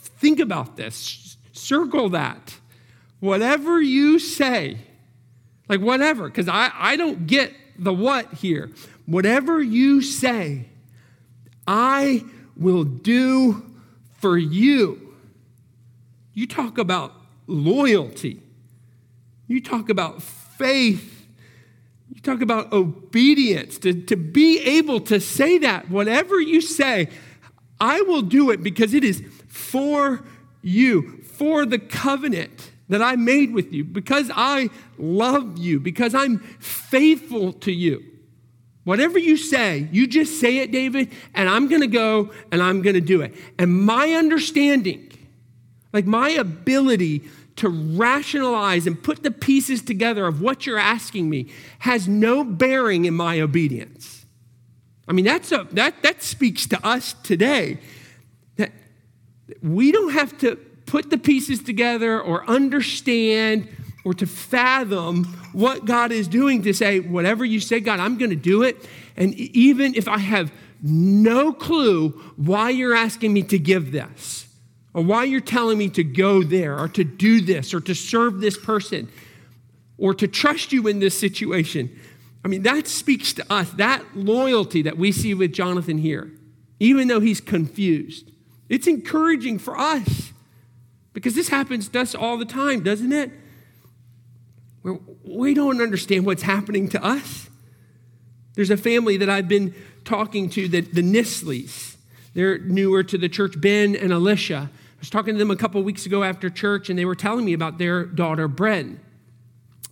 think 0.00 0.40
about 0.40 0.76
this. 0.76 1.36
Circle 1.52 2.08
that. 2.10 2.56
Whatever 3.20 3.80
you 3.80 4.18
say, 4.18 4.78
like 5.68 5.80
whatever, 5.80 6.28
because 6.28 6.48
I, 6.48 6.72
I 6.74 6.96
don't 6.96 7.26
get 7.26 7.52
the 7.82 7.92
what 7.92 8.32
here. 8.34 8.70
Whatever 9.06 9.62
you 9.62 10.02
say, 10.02 10.66
I 11.66 12.24
will 12.56 12.84
do 12.84 13.64
for 14.20 14.38
you. 14.38 15.14
You 16.34 16.46
talk 16.46 16.78
about 16.78 17.12
loyalty. 17.46 18.40
You 19.46 19.60
talk 19.60 19.88
about 19.88 20.22
faith. 20.22 21.26
You 22.14 22.20
talk 22.20 22.40
about 22.40 22.72
obedience. 22.72 23.78
To, 23.78 23.92
to 23.92 24.16
be 24.16 24.60
able 24.60 25.00
to 25.00 25.20
say 25.20 25.58
that, 25.58 25.90
whatever 25.90 26.40
you 26.40 26.60
say, 26.60 27.08
I 27.80 28.00
will 28.02 28.22
do 28.22 28.50
it 28.50 28.62
because 28.62 28.94
it 28.94 29.04
is 29.04 29.22
for 29.48 30.24
you, 30.62 31.22
for 31.22 31.66
the 31.66 31.78
covenant 31.78 32.71
that 32.88 33.02
I 33.02 33.16
made 33.16 33.52
with 33.52 33.72
you, 33.72 33.84
because 33.84 34.30
I 34.34 34.68
love 34.98 35.58
you, 35.58 35.80
because 35.80 36.14
I'm 36.14 36.38
faithful 36.58 37.52
to 37.54 37.72
you. 37.72 38.04
Whatever 38.84 39.18
you 39.18 39.36
say, 39.36 39.88
you 39.92 40.06
just 40.06 40.40
say 40.40 40.58
it, 40.58 40.72
David, 40.72 41.10
and 41.34 41.48
I'm 41.48 41.68
going 41.68 41.82
to 41.82 41.86
go 41.86 42.32
and 42.50 42.60
I'm 42.60 42.82
going 42.82 42.94
to 42.94 43.00
do 43.00 43.20
it. 43.22 43.32
And 43.58 43.80
my 43.84 44.10
understanding, 44.12 45.10
like 45.92 46.04
my 46.04 46.30
ability 46.30 47.22
to 47.56 47.68
rationalize 47.68 48.86
and 48.86 49.00
put 49.00 49.22
the 49.22 49.30
pieces 49.30 49.82
together 49.82 50.26
of 50.26 50.40
what 50.40 50.66
you're 50.66 50.78
asking 50.78 51.30
me, 51.30 51.48
has 51.80 52.08
no 52.08 52.42
bearing 52.42 53.04
in 53.04 53.14
my 53.14 53.40
obedience. 53.40 54.26
I 55.06 55.12
mean, 55.12 55.24
that's 55.24 55.52
a, 55.52 55.66
that, 55.72 56.02
that 56.02 56.22
speaks 56.22 56.66
to 56.68 56.86
us 56.86 57.14
today. 57.22 57.78
That 58.56 58.72
we 59.62 59.92
don't 59.92 60.12
have 60.12 60.36
to 60.38 60.58
put 60.92 61.08
the 61.08 61.16
pieces 61.16 61.62
together 61.62 62.20
or 62.20 62.44
understand 62.50 63.66
or 64.04 64.12
to 64.12 64.26
fathom 64.26 65.24
what 65.54 65.86
God 65.86 66.12
is 66.12 66.28
doing 66.28 66.60
to 66.64 66.74
say, 66.74 67.00
whatever 67.00 67.46
you 67.46 67.60
say, 67.60 67.80
God, 67.80 67.98
I'm 67.98 68.18
going 68.18 68.28
to 68.28 68.36
do 68.36 68.62
it. 68.62 68.76
And 69.16 69.32
even 69.32 69.94
if 69.94 70.06
I 70.06 70.18
have 70.18 70.52
no 70.82 71.54
clue 71.54 72.10
why 72.36 72.68
you're 72.68 72.94
asking 72.94 73.32
me 73.32 73.42
to 73.44 73.58
give 73.58 73.90
this, 73.90 74.46
or 74.92 75.02
why 75.02 75.24
you're 75.24 75.40
telling 75.40 75.78
me 75.78 75.88
to 75.88 76.04
go 76.04 76.42
there, 76.42 76.78
or 76.78 76.88
to 76.88 77.04
do 77.04 77.40
this, 77.40 77.72
or 77.72 77.80
to 77.80 77.94
serve 77.94 78.42
this 78.42 78.58
person, 78.58 79.08
or 79.96 80.12
to 80.12 80.28
trust 80.28 80.74
you 80.74 80.88
in 80.88 80.98
this 80.98 81.18
situation, 81.18 81.88
I 82.44 82.48
mean, 82.48 82.64
that 82.64 82.86
speaks 82.86 83.32
to 83.34 83.50
us, 83.50 83.70
that 83.70 84.04
loyalty 84.14 84.82
that 84.82 84.98
we 84.98 85.10
see 85.10 85.32
with 85.32 85.54
Jonathan 85.54 85.96
here, 85.96 86.30
even 86.80 87.08
though 87.08 87.20
he's 87.20 87.40
confused. 87.40 88.30
It's 88.68 88.86
encouraging 88.86 89.58
for 89.58 89.78
us 89.78 90.31
because 91.12 91.34
this 91.34 91.48
happens 91.48 91.88
to 91.88 92.00
us 92.00 92.14
all 92.14 92.36
the 92.36 92.44
time, 92.44 92.82
doesn't 92.82 93.12
it? 93.12 93.30
where 94.82 94.98
we 95.24 95.54
don't 95.54 95.80
understand 95.80 96.26
what's 96.26 96.42
happening 96.42 96.88
to 96.90 97.02
us. 97.02 97.48
There's 98.54 98.70
a 98.70 98.76
family 98.76 99.16
that 99.16 99.30
I've 99.30 99.48
been 99.48 99.74
talking 100.04 100.50
to, 100.50 100.68
the, 100.68 100.80
the 100.80 101.02
Nisleys. 101.02 101.96
They're 102.34 102.58
newer 102.58 103.02
to 103.04 103.16
the 103.16 103.28
church, 103.28 103.60
Ben 103.60 103.96
and 103.96 104.12
Alicia. 104.12 104.70
I 104.72 104.98
was 104.98 105.10
talking 105.10 105.34
to 105.34 105.38
them 105.38 105.50
a 105.50 105.56
couple 105.56 105.82
weeks 105.82 106.06
ago 106.06 106.22
after 106.22 106.50
church, 106.50 106.90
and 106.90 106.98
they 106.98 107.04
were 107.04 107.14
telling 107.14 107.44
me 107.44 107.52
about 107.52 107.78
their 107.78 108.04
daughter, 108.04 108.48
Bren. 108.48 108.98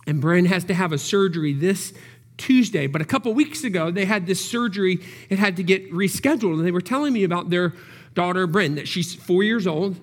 And 0.05 0.21
Bren 0.21 0.47
has 0.47 0.63
to 0.65 0.73
have 0.73 0.91
a 0.91 0.97
surgery 0.97 1.53
this 1.53 1.93
Tuesday. 2.37 2.87
But 2.87 3.01
a 3.01 3.05
couple 3.05 3.33
weeks 3.33 3.63
ago, 3.63 3.91
they 3.91 4.05
had 4.05 4.25
this 4.25 4.43
surgery. 4.43 4.99
It 5.29 5.39
had 5.39 5.57
to 5.57 5.63
get 5.63 5.91
rescheduled. 5.91 6.55
And 6.55 6.65
they 6.65 6.71
were 6.71 6.81
telling 6.81 7.13
me 7.13 7.23
about 7.23 7.49
their 7.49 7.73
daughter, 8.13 8.47
Bren, 8.47 8.75
that 8.75 8.87
she's 8.87 9.13
four 9.13 9.43
years 9.43 9.67
old. 9.67 9.99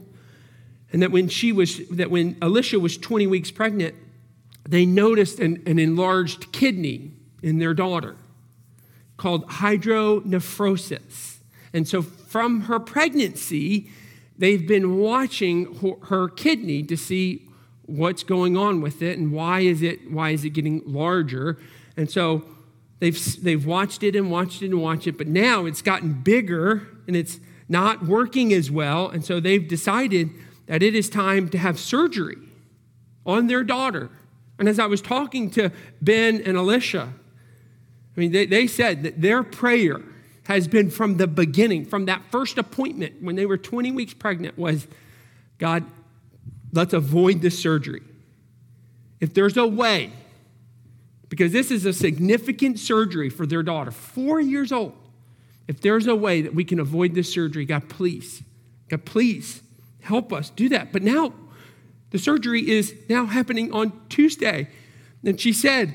And 0.93 1.03
that 1.03 1.11
when 1.11 1.29
she 1.29 1.53
was, 1.53 1.87
that 1.89 2.11
when 2.11 2.37
Alicia 2.41 2.81
was 2.81 2.97
20 2.97 3.27
weeks 3.27 3.51
pregnant, 3.51 3.95
they 4.69 4.87
noticed 4.87 5.39
an, 5.39 5.63
an 5.67 5.79
enlarged 5.79 6.53
kidney 6.53 7.13
in 7.43 7.59
their 7.59 7.75
daughter 7.75 8.17
called 9.17 9.47
hydronephrosis. 9.49 11.39
And 11.75 11.87
so 11.87 12.03
from 12.03 12.63
her 12.63 12.81
pregnancy, 12.81 13.91
they've 14.39 14.67
been 14.67 14.99
watching 14.99 15.97
her 16.05 16.29
kidney 16.29 16.83
to 16.85 16.97
see 16.97 17.49
what's 17.87 18.23
going 18.23 18.57
on 18.57 18.81
with 18.81 19.03
it 19.03 19.19
and 19.19 19.33
why 19.33 19.61
is 19.61 19.83
it 19.83 20.11
why 20.11 20.31
is 20.31 20.45
it 20.45 20.51
getting 20.51 20.83
larger. 20.87 21.59
And 21.97 22.11
so 22.11 22.45
they've 23.01 23.43
they've 23.43 23.65
watched 23.65 24.03
it 24.03 24.15
and 24.15 24.31
watched 24.31 24.63
it 24.63 24.67
and 24.67 24.81
watched 24.81 25.07
it, 25.07 25.19
but 25.19 25.27
now 25.27 25.67
it's 25.67 25.83
gotten 25.83 26.13
bigger 26.13 26.87
and 27.07 27.17
it's 27.17 27.41
not 27.69 28.07
working 28.07 28.53
as 28.53 28.71
well. 28.71 29.09
And 29.09 29.25
so 29.25 29.41
they've 29.41 29.67
decided 29.67 30.31
that 30.69 30.83
it 30.83 30.95
is 30.95 31.11
time 31.11 31.49
to 31.49 31.59
have 31.59 31.79
surgery 31.79 32.37
on 33.27 33.47
their 33.49 33.65
daughter. 33.65 34.11
And 34.59 34.69
as 34.69 34.79
I 34.79 34.87
was 34.87 35.01
talking 35.03 35.51
to 35.53 35.71
Ben 36.01 36.41
and 36.43 36.57
Alicia, 36.57 37.13
I 38.17 38.21
mean, 38.21 38.33
they, 38.33 38.47
they 38.47 38.67
said 38.67 39.03
that 39.03 39.21
their 39.21 39.43
prayer 39.43 40.01
has 40.45 40.69
been 40.69 40.91
from 40.91 41.17
the 41.17 41.27
beginning, 41.27 41.85
from 41.85 42.07
that 42.07 42.23
first 42.31 42.59
appointment 42.59 43.23
when 43.23 43.37
they 43.37 43.47
were 43.47 43.59
20 43.59 43.93
weeks 43.93 44.15
pregnant, 44.15 44.57
was 44.59 44.87
God, 45.59 45.85
let's 46.73 46.93
avoid 46.93 47.43
this 47.43 47.59
surgery. 47.59 48.03
If 49.21 49.35
there's 49.35 49.57
a 49.57 49.67
way, 49.67 50.13
because 51.29 51.53
this 51.53 51.71
is 51.71 51.85
a 51.85 51.93
significant 51.93 52.79
surgery 52.79 53.31
for 53.31 53.47
their 53.47 53.63
daughter, 53.63 53.91
four 53.91 54.41
years 54.41 54.73
old. 54.73 54.95
If 55.67 55.81
there's 55.83 56.07
a 56.07 56.15
way 56.15 56.41
that 56.43 56.55
we 56.55 56.65
can 56.65 56.81
avoid 56.81 57.15
this 57.15 57.31
surgery, 57.31 57.67
God, 57.67 57.89
please, 57.91 58.43
God, 58.89 59.05
please 59.05 59.63
help 60.01 60.33
us 60.33 60.51
do 60.51 60.69
that. 60.71 60.93
But 60.93 61.03
now 61.03 61.33
the 62.11 62.19
surgery 62.19 62.69
is 62.69 62.95
now 63.09 63.27
happening 63.27 63.73
on 63.73 63.93
Tuesday. 64.09 64.69
And 65.25 65.41
she 65.41 65.53
said, 65.53 65.95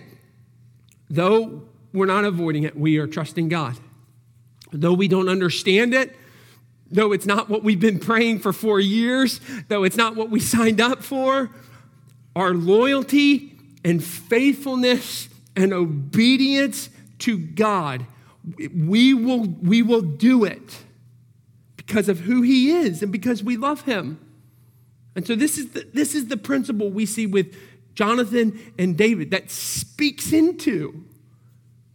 though 1.10 1.64
we're 1.94 2.08
not 2.08 2.26
avoiding 2.26 2.64
it. 2.64 2.76
We 2.76 2.98
are 2.98 3.08
trusting 3.08 3.50
God. 3.50 3.78
Though 4.72 4.94
we 4.94 5.08
don't 5.08 5.30
understand 5.30 5.94
it, 5.94 6.16
though 6.90 7.12
it's 7.12 7.28
not 7.28 7.50
what 7.50 7.64
we've 7.64 7.80
been 7.80 8.00
praying 8.00 8.40
for 8.40 8.52
four 8.52 8.80
years, 8.80 9.40
though 9.68 9.84
it's 9.84 9.96
not 9.96 10.16
what 10.16 10.30
we 10.30 10.40
signed 10.40 10.82
up 10.82 11.04
for, 11.04 11.52
our 12.36 12.54
loyalty 12.54 13.56
and 13.86 14.04
faithfulness 14.04 15.30
and 15.56 15.72
obedience 15.72 16.90
to 17.20 17.38
God, 17.38 18.06
we 18.76 19.14
will, 19.14 19.42
we 19.42 19.84
will 19.84 20.02
do 20.02 20.44
it 20.44 20.84
because 21.94 22.10
of 22.10 22.22
who 22.22 22.42
He 22.42 22.72
is 22.72 23.04
and 23.04 23.12
because 23.12 23.44
we 23.44 23.56
love 23.56 23.82
Him. 23.82 24.20
And 25.16 25.28
so 25.28 25.36
this 25.36 25.60
is 25.60 25.74
the, 25.74 25.88
this 25.94 26.16
is 26.16 26.26
the 26.26 26.38
principle 26.38 26.90
we 26.90 27.06
see 27.06 27.28
with 27.28 27.56
Jonathan 27.94 28.60
and 28.80 28.98
David 28.98 29.30
that 29.30 29.52
speaks 29.52 30.34
into 30.34 31.06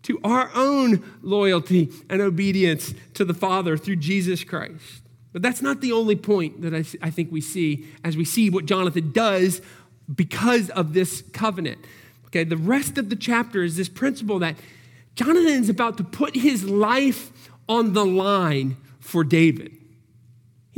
to 0.04 0.20
our 0.22 0.52
own 0.54 1.02
loyalty 1.20 1.90
and 2.08 2.22
obedience 2.22 2.94
to 3.14 3.24
the 3.24 3.34
Father 3.34 3.76
through 3.76 3.96
Jesus 3.96 4.44
Christ. 4.44 5.02
But 5.32 5.42
that's 5.42 5.62
not 5.62 5.80
the 5.80 5.90
only 5.90 6.14
point 6.14 6.62
that 6.62 6.72
I, 6.72 6.84
I 7.04 7.10
think 7.10 7.32
we 7.32 7.40
see 7.40 7.88
as 8.04 8.16
we 8.16 8.24
see 8.24 8.50
what 8.50 8.66
Jonathan 8.66 9.10
does 9.10 9.60
because 10.14 10.70
of 10.70 10.94
this 10.94 11.24
covenant. 11.32 11.84
Okay, 12.26 12.44
the 12.44 12.56
rest 12.56 12.98
of 12.98 13.10
the 13.10 13.16
chapter 13.16 13.64
is 13.64 13.76
this 13.76 13.88
principle 13.88 14.38
that 14.38 14.54
Jonathan 15.16 15.60
is 15.60 15.68
about 15.68 15.96
to 15.96 16.04
put 16.04 16.36
his 16.36 16.62
life 16.62 17.32
on 17.68 17.94
the 17.94 18.06
line 18.06 18.76
for 19.00 19.24
David. 19.24 19.77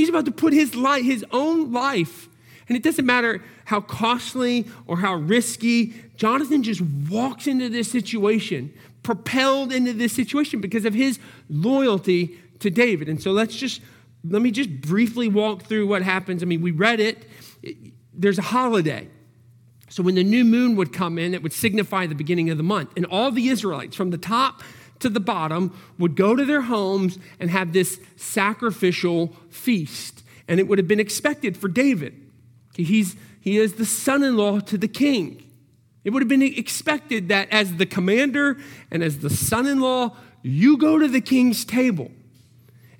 He's 0.01 0.09
about 0.09 0.25
to 0.25 0.33
put 0.33 0.53
his 0.53 0.75
life, 0.75 1.05
his 1.05 1.25
own 1.31 1.73
life, 1.73 2.29
and 2.69 2.77
it 2.77 2.83
doesn't 2.83 3.05
matter 3.07 3.43
how 3.65 3.81
costly 3.81 4.67
or 4.87 4.97
how 4.97 5.15
risky, 5.15 5.95
Jonathan 6.17 6.63
just 6.63 6.81
walks 6.81 7.47
into 7.47 7.69
this 7.69 7.91
situation 7.91 8.73
propelled 9.03 9.73
into 9.73 9.93
this 9.93 10.13
situation 10.13 10.61
because 10.61 10.85
of 10.85 10.95
his 10.95 11.19
loyalty 11.49 12.39
to 12.59 12.71
David. 12.71 13.09
And 13.09 13.21
so 13.23 13.33
let's 13.33 13.57
just, 13.57 13.81
let 14.29 14.43
me 14.43 14.51
just 14.51 14.71
briefly 14.81 15.29
walk 15.29 15.63
through 15.63 15.87
what 15.87 16.03
happens. 16.03 16.43
I 16.43 16.47
mean, 16.47 16.61
we 16.61 16.71
read 16.71 17.01
it. 17.01 17.27
There's 18.13 18.39
a 18.39 18.43
holiday. 18.43 19.09
So 19.89 20.03
when 20.03 20.15
the 20.15 20.25
new 20.25 20.45
moon 20.45 20.77
would 20.77 20.93
come 20.93 21.19
in, 21.19 21.35
it 21.35 21.43
would 21.43 21.53
signify 21.53 22.07
the 22.07 22.15
beginning 22.15 22.51
of 22.51 22.59
the 22.59 22.63
month. 22.63 22.93
And 22.97 23.07
all 23.07 23.31
the 23.31 23.49
Israelites, 23.49 23.97
from 23.97 24.11
the 24.11 24.19
top 24.19 24.63
to 25.01 25.09
the 25.09 25.21
bottom, 25.21 25.77
would 25.99 26.15
go 26.15 26.37
to 26.37 26.45
their 26.45 26.63
homes 26.63 27.19
and 27.39 27.51
have 27.51 27.73
this 27.73 28.01
sacrificial 28.17 29.35
feast. 29.49 30.23
And 30.49 30.61
it 30.61 30.69
would 30.69 30.79
have 30.79 30.89
been 30.89 31.01
expected 31.01 31.57
for 31.57 31.69
David. 31.69 32.15
He's, 32.75 33.17
he 33.41 33.59
is 33.59 33.75
the 33.75 33.85
son 33.85 34.23
in 34.23 34.37
law 34.37 34.61
to 34.61 34.79
the 34.79 34.89
king. 34.89 35.45
It 36.05 36.11
would 36.11 36.23
have 36.23 36.29
been 36.29 36.43
expected 36.43 37.29
that 37.29 37.49
as 37.51 37.77
the 37.77 37.87
commander 37.87 38.57
and 38.91 39.03
as 39.03 39.19
the 39.19 39.31
son 39.31 39.67
in 39.67 39.81
law, 39.81 40.17
you 40.43 40.79
go 40.79 40.99
to 40.99 41.09
the 41.09 41.21
king's 41.21 41.65
table. 41.65 42.11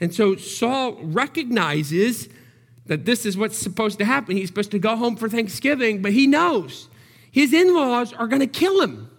And 0.01 0.15
so 0.15 0.37
Saul 0.37 0.95
recognizes 1.03 2.29
that 2.87 3.05
this 3.05 3.25
is 3.25 3.37
what's 3.37 3.57
supposed 3.59 3.99
to 3.99 4.05
happen. 4.05 4.37
He's 4.37 4.49
supposed 4.49 4.71
to 4.73 4.79
go 4.79 4.97
home 4.97 5.17
for 5.17 5.29
Thanksgiving, 5.29 6.03
but 6.03 6.13
he 6.13 6.27
knows 6.27 6.89
his 7.31 7.53
in 7.53 7.75
laws 7.75 8.13
are 8.13 8.27
going 8.27 8.41
to 8.41 8.47
kill 8.47 8.81
him. 8.81 9.10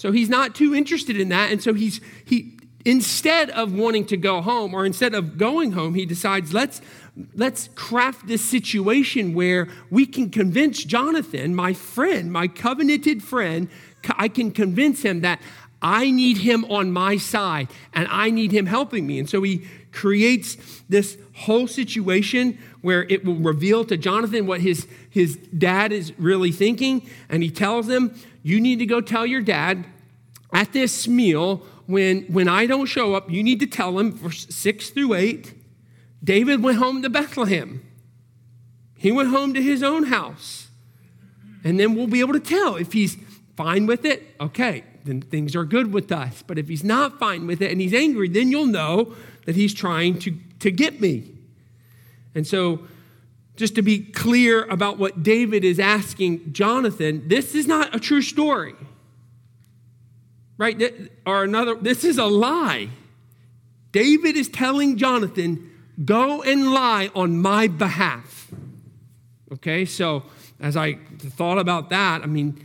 So 0.00 0.12
he's 0.12 0.30
not 0.30 0.54
too 0.54 0.74
interested 0.74 1.20
in 1.20 1.28
that. 1.28 1.52
And 1.52 1.62
so 1.62 1.74
he's, 1.74 2.00
he, 2.24 2.56
instead 2.86 3.50
of 3.50 3.74
wanting 3.74 4.06
to 4.06 4.16
go 4.16 4.40
home 4.40 4.72
or 4.72 4.86
instead 4.86 5.12
of 5.12 5.36
going 5.36 5.72
home, 5.72 5.92
he 5.92 6.06
decides, 6.06 6.54
let's, 6.54 6.80
let's 7.34 7.68
craft 7.74 8.26
this 8.26 8.42
situation 8.42 9.34
where 9.34 9.68
we 9.90 10.06
can 10.06 10.30
convince 10.30 10.82
Jonathan, 10.84 11.54
my 11.54 11.74
friend, 11.74 12.32
my 12.32 12.48
covenanted 12.48 13.22
friend, 13.22 13.68
I 14.16 14.28
can 14.28 14.52
convince 14.52 15.02
him 15.02 15.20
that 15.20 15.42
I 15.82 16.10
need 16.10 16.38
him 16.38 16.64
on 16.66 16.92
my 16.92 17.16
side 17.16 17.68
and 17.94 18.06
I 18.10 18.30
need 18.30 18.52
him 18.52 18.66
helping 18.66 19.06
me. 19.06 19.18
And 19.18 19.28
so 19.28 19.42
he 19.42 19.66
creates 19.92 20.56
this 20.88 21.16
whole 21.34 21.66
situation 21.66 22.58
where 22.82 23.04
it 23.04 23.24
will 23.24 23.36
reveal 23.36 23.84
to 23.86 23.96
Jonathan 23.96 24.46
what 24.46 24.60
his, 24.60 24.86
his 25.08 25.36
dad 25.56 25.92
is 25.92 26.12
really 26.18 26.52
thinking. 26.52 27.08
And 27.28 27.42
he 27.42 27.50
tells 27.50 27.88
him, 27.88 28.14
You 28.42 28.60
need 28.60 28.78
to 28.80 28.86
go 28.86 29.00
tell 29.00 29.24
your 29.24 29.42
dad 29.42 29.86
at 30.52 30.72
this 30.72 31.08
meal 31.08 31.62
when, 31.86 32.22
when 32.24 32.48
I 32.48 32.66
don't 32.66 32.86
show 32.86 33.14
up, 33.14 33.30
you 33.30 33.42
need 33.42 33.60
to 33.60 33.66
tell 33.66 33.98
him 33.98 34.12
for 34.12 34.30
six 34.30 34.90
through 34.90 35.14
eight 35.14 35.54
David 36.22 36.62
went 36.62 36.78
home 36.78 37.02
to 37.02 37.10
Bethlehem. 37.10 37.82
He 38.96 39.10
went 39.10 39.30
home 39.30 39.54
to 39.54 39.62
his 39.62 39.82
own 39.82 40.04
house. 40.04 40.68
And 41.64 41.78
then 41.78 41.94
we'll 41.94 42.06
be 42.06 42.20
able 42.20 42.34
to 42.34 42.40
tell 42.40 42.76
if 42.76 42.92
he's 42.92 43.16
fine 43.56 43.86
with 43.86 44.04
it, 44.04 44.34
okay, 44.40 44.84
then 45.04 45.20
things 45.20 45.56
are 45.56 45.64
good 45.64 45.92
with 45.92 46.12
us. 46.12 46.42
But 46.46 46.58
if 46.58 46.68
he's 46.68 46.84
not 46.84 47.18
fine 47.18 47.46
with 47.46 47.62
it 47.62 47.70
and 47.70 47.80
he's 47.80 47.94
angry, 47.94 48.28
then 48.28 48.50
you'll 48.50 48.66
know 48.66 49.14
that 49.46 49.56
he's 49.56 49.74
trying 49.74 50.18
to, 50.20 50.36
to 50.60 50.70
get 50.70 51.00
me. 51.00 51.32
And 52.34 52.46
so, 52.46 52.86
just 53.56 53.74
to 53.74 53.82
be 53.82 53.98
clear 53.98 54.64
about 54.64 54.98
what 54.98 55.22
David 55.22 55.64
is 55.64 55.78
asking 55.78 56.52
Jonathan, 56.52 57.28
this 57.28 57.54
is 57.54 57.66
not 57.66 57.94
a 57.94 58.00
true 58.00 58.22
story. 58.22 58.74
Right? 60.56 61.10
Or 61.26 61.44
another, 61.44 61.74
this 61.74 62.04
is 62.04 62.16
a 62.16 62.24
lie. 62.24 62.88
David 63.92 64.36
is 64.36 64.48
telling 64.48 64.96
Jonathan, 64.96 65.70
Go 66.04 66.42
and 66.42 66.72
lie 66.72 67.10
on 67.14 67.42
my 67.42 67.66
behalf. 67.66 68.50
Okay, 69.52 69.84
so 69.84 70.22
as 70.58 70.76
I 70.76 70.94
thought 71.18 71.58
about 71.58 71.90
that, 71.90 72.22
I 72.22 72.26
mean, 72.26 72.64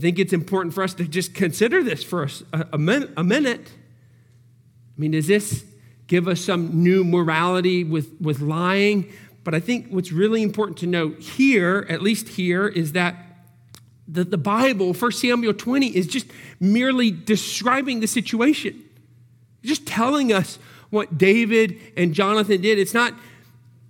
I 0.00 0.02
think 0.02 0.18
it's 0.18 0.32
important 0.32 0.72
for 0.72 0.82
us 0.82 0.94
to 0.94 1.04
just 1.06 1.34
consider 1.34 1.82
this 1.82 2.02
for 2.02 2.26
a, 2.54 2.66
a, 2.72 2.78
min- 2.78 3.12
a 3.18 3.22
minute. 3.22 3.68
I 3.68 4.98
mean, 4.98 5.10
does 5.10 5.26
this 5.26 5.62
give 6.06 6.26
us 6.26 6.40
some 6.40 6.82
new 6.82 7.04
morality 7.04 7.84
with, 7.84 8.18
with 8.18 8.40
lying? 8.40 9.12
But 9.44 9.54
I 9.54 9.60
think 9.60 9.88
what's 9.90 10.10
really 10.10 10.42
important 10.42 10.78
to 10.78 10.86
note 10.86 11.18
here, 11.18 11.84
at 11.90 12.00
least 12.00 12.28
here, 12.28 12.66
is 12.66 12.92
that 12.92 13.14
the, 14.08 14.24
the 14.24 14.38
Bible, 14.38 14.94
1 14.94 15.12
Samuel 15.12 15.52
20, 15.52 15.88
is 15.88 16.06
just 16.06 16.28
merely 16.58 17.10
describing 17.10 18.00
the 18.00 18.06
situation, 18.06 18.82
just 19.62 19.86
telling 19.86 20.32
us 20.32 20.58
what 20.88 21.18
David 21.18 21.78
and 21.94 22.14
Jonathan 22.14 22.62
did. 22.62 22.78
It's 22.78 22.94
not 22.94 23.12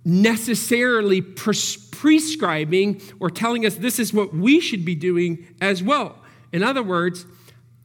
necessarily 0.03 1.21
pres- 1.21 1.80
prescribing 2.01 2.99
or 3.19 3.29
telling 3.29 3.63
us 3.63 3.75
this 3.75 3.99
is 3.99 4.11
what 4.11 4.33
we 4.33 4.59
should 4.59 4.83
be 4.83 4.95
doing 4.95 5.45
as 5.61 5.83
well. 5.83 6.15
In 6.51 6.63
other 6.63 6.81
words, 6.81 7.27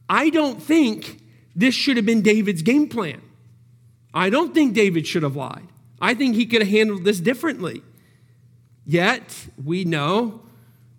I 0.09 0.31
don't 0.31 0.59
think 0.59 1.21
this 1.55 1.75
should 1.75 1.97
have 1.97 2.05
been 2.07 2.23
David's 2.23 2.63
game 2.63 2.89
plan. 2.89 3.21
I 4.15 4.31
don't 4.31 4.55
think 4.55 4.73
David 4.73 5.05
should 5.05 5.21
have 5.21 5.35
lied. 5.35 5.67
I 6.01 6.15
think 6.15 6.33
he 6.33 6.47
could 6.47 6.63
have 6.63 6.71
handled 6.71 7.03
this 7.03 7.19
differently. 7.19 7.83
Yet, 8.87 9.49
we 9.63 9.85
know 9.85 10.41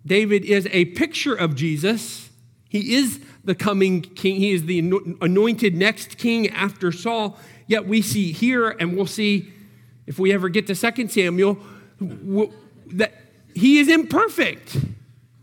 David 0.05 0.45
is 0.45 0.69
a 0.71 0.85
picture 0.85 1.35
of 1.35 1.55
Jesus. 1.55 2.29
He 2.69 2.95
is 2.95 3.19
the 3.43 3.53
coming 3.53 4.01
king, 4.01 4.37
he 4.37 4.51
is 4.51 4.63
the 4.63 4.79
anointed 5.19 5.75
next 5.75 6.17
king 6.17 6.47
after 6.51 6.93
Saul. 6.93 7.37
Yet, 7.67 7.85
we 7.85 8.01
see 8.01 8.31
here, 8.31 8.69
and 8.69 8.95
we'll 8.95 9.07
see 9.07 9.51
if 10.07 10.19
we 10.19 10.31
ever 10.31 10.47
get 10.47 10.67
to 10.67 10.75
2 10.75 11.09
Samuel, 11.09 11.57
that 12.93 13.13
he 13.55 13.79
is 13.79 13.87
imperfect. 13.87 14.77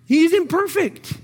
He 0.05 0.25
is 0.25 0.33
imperfect. 0.33 1.15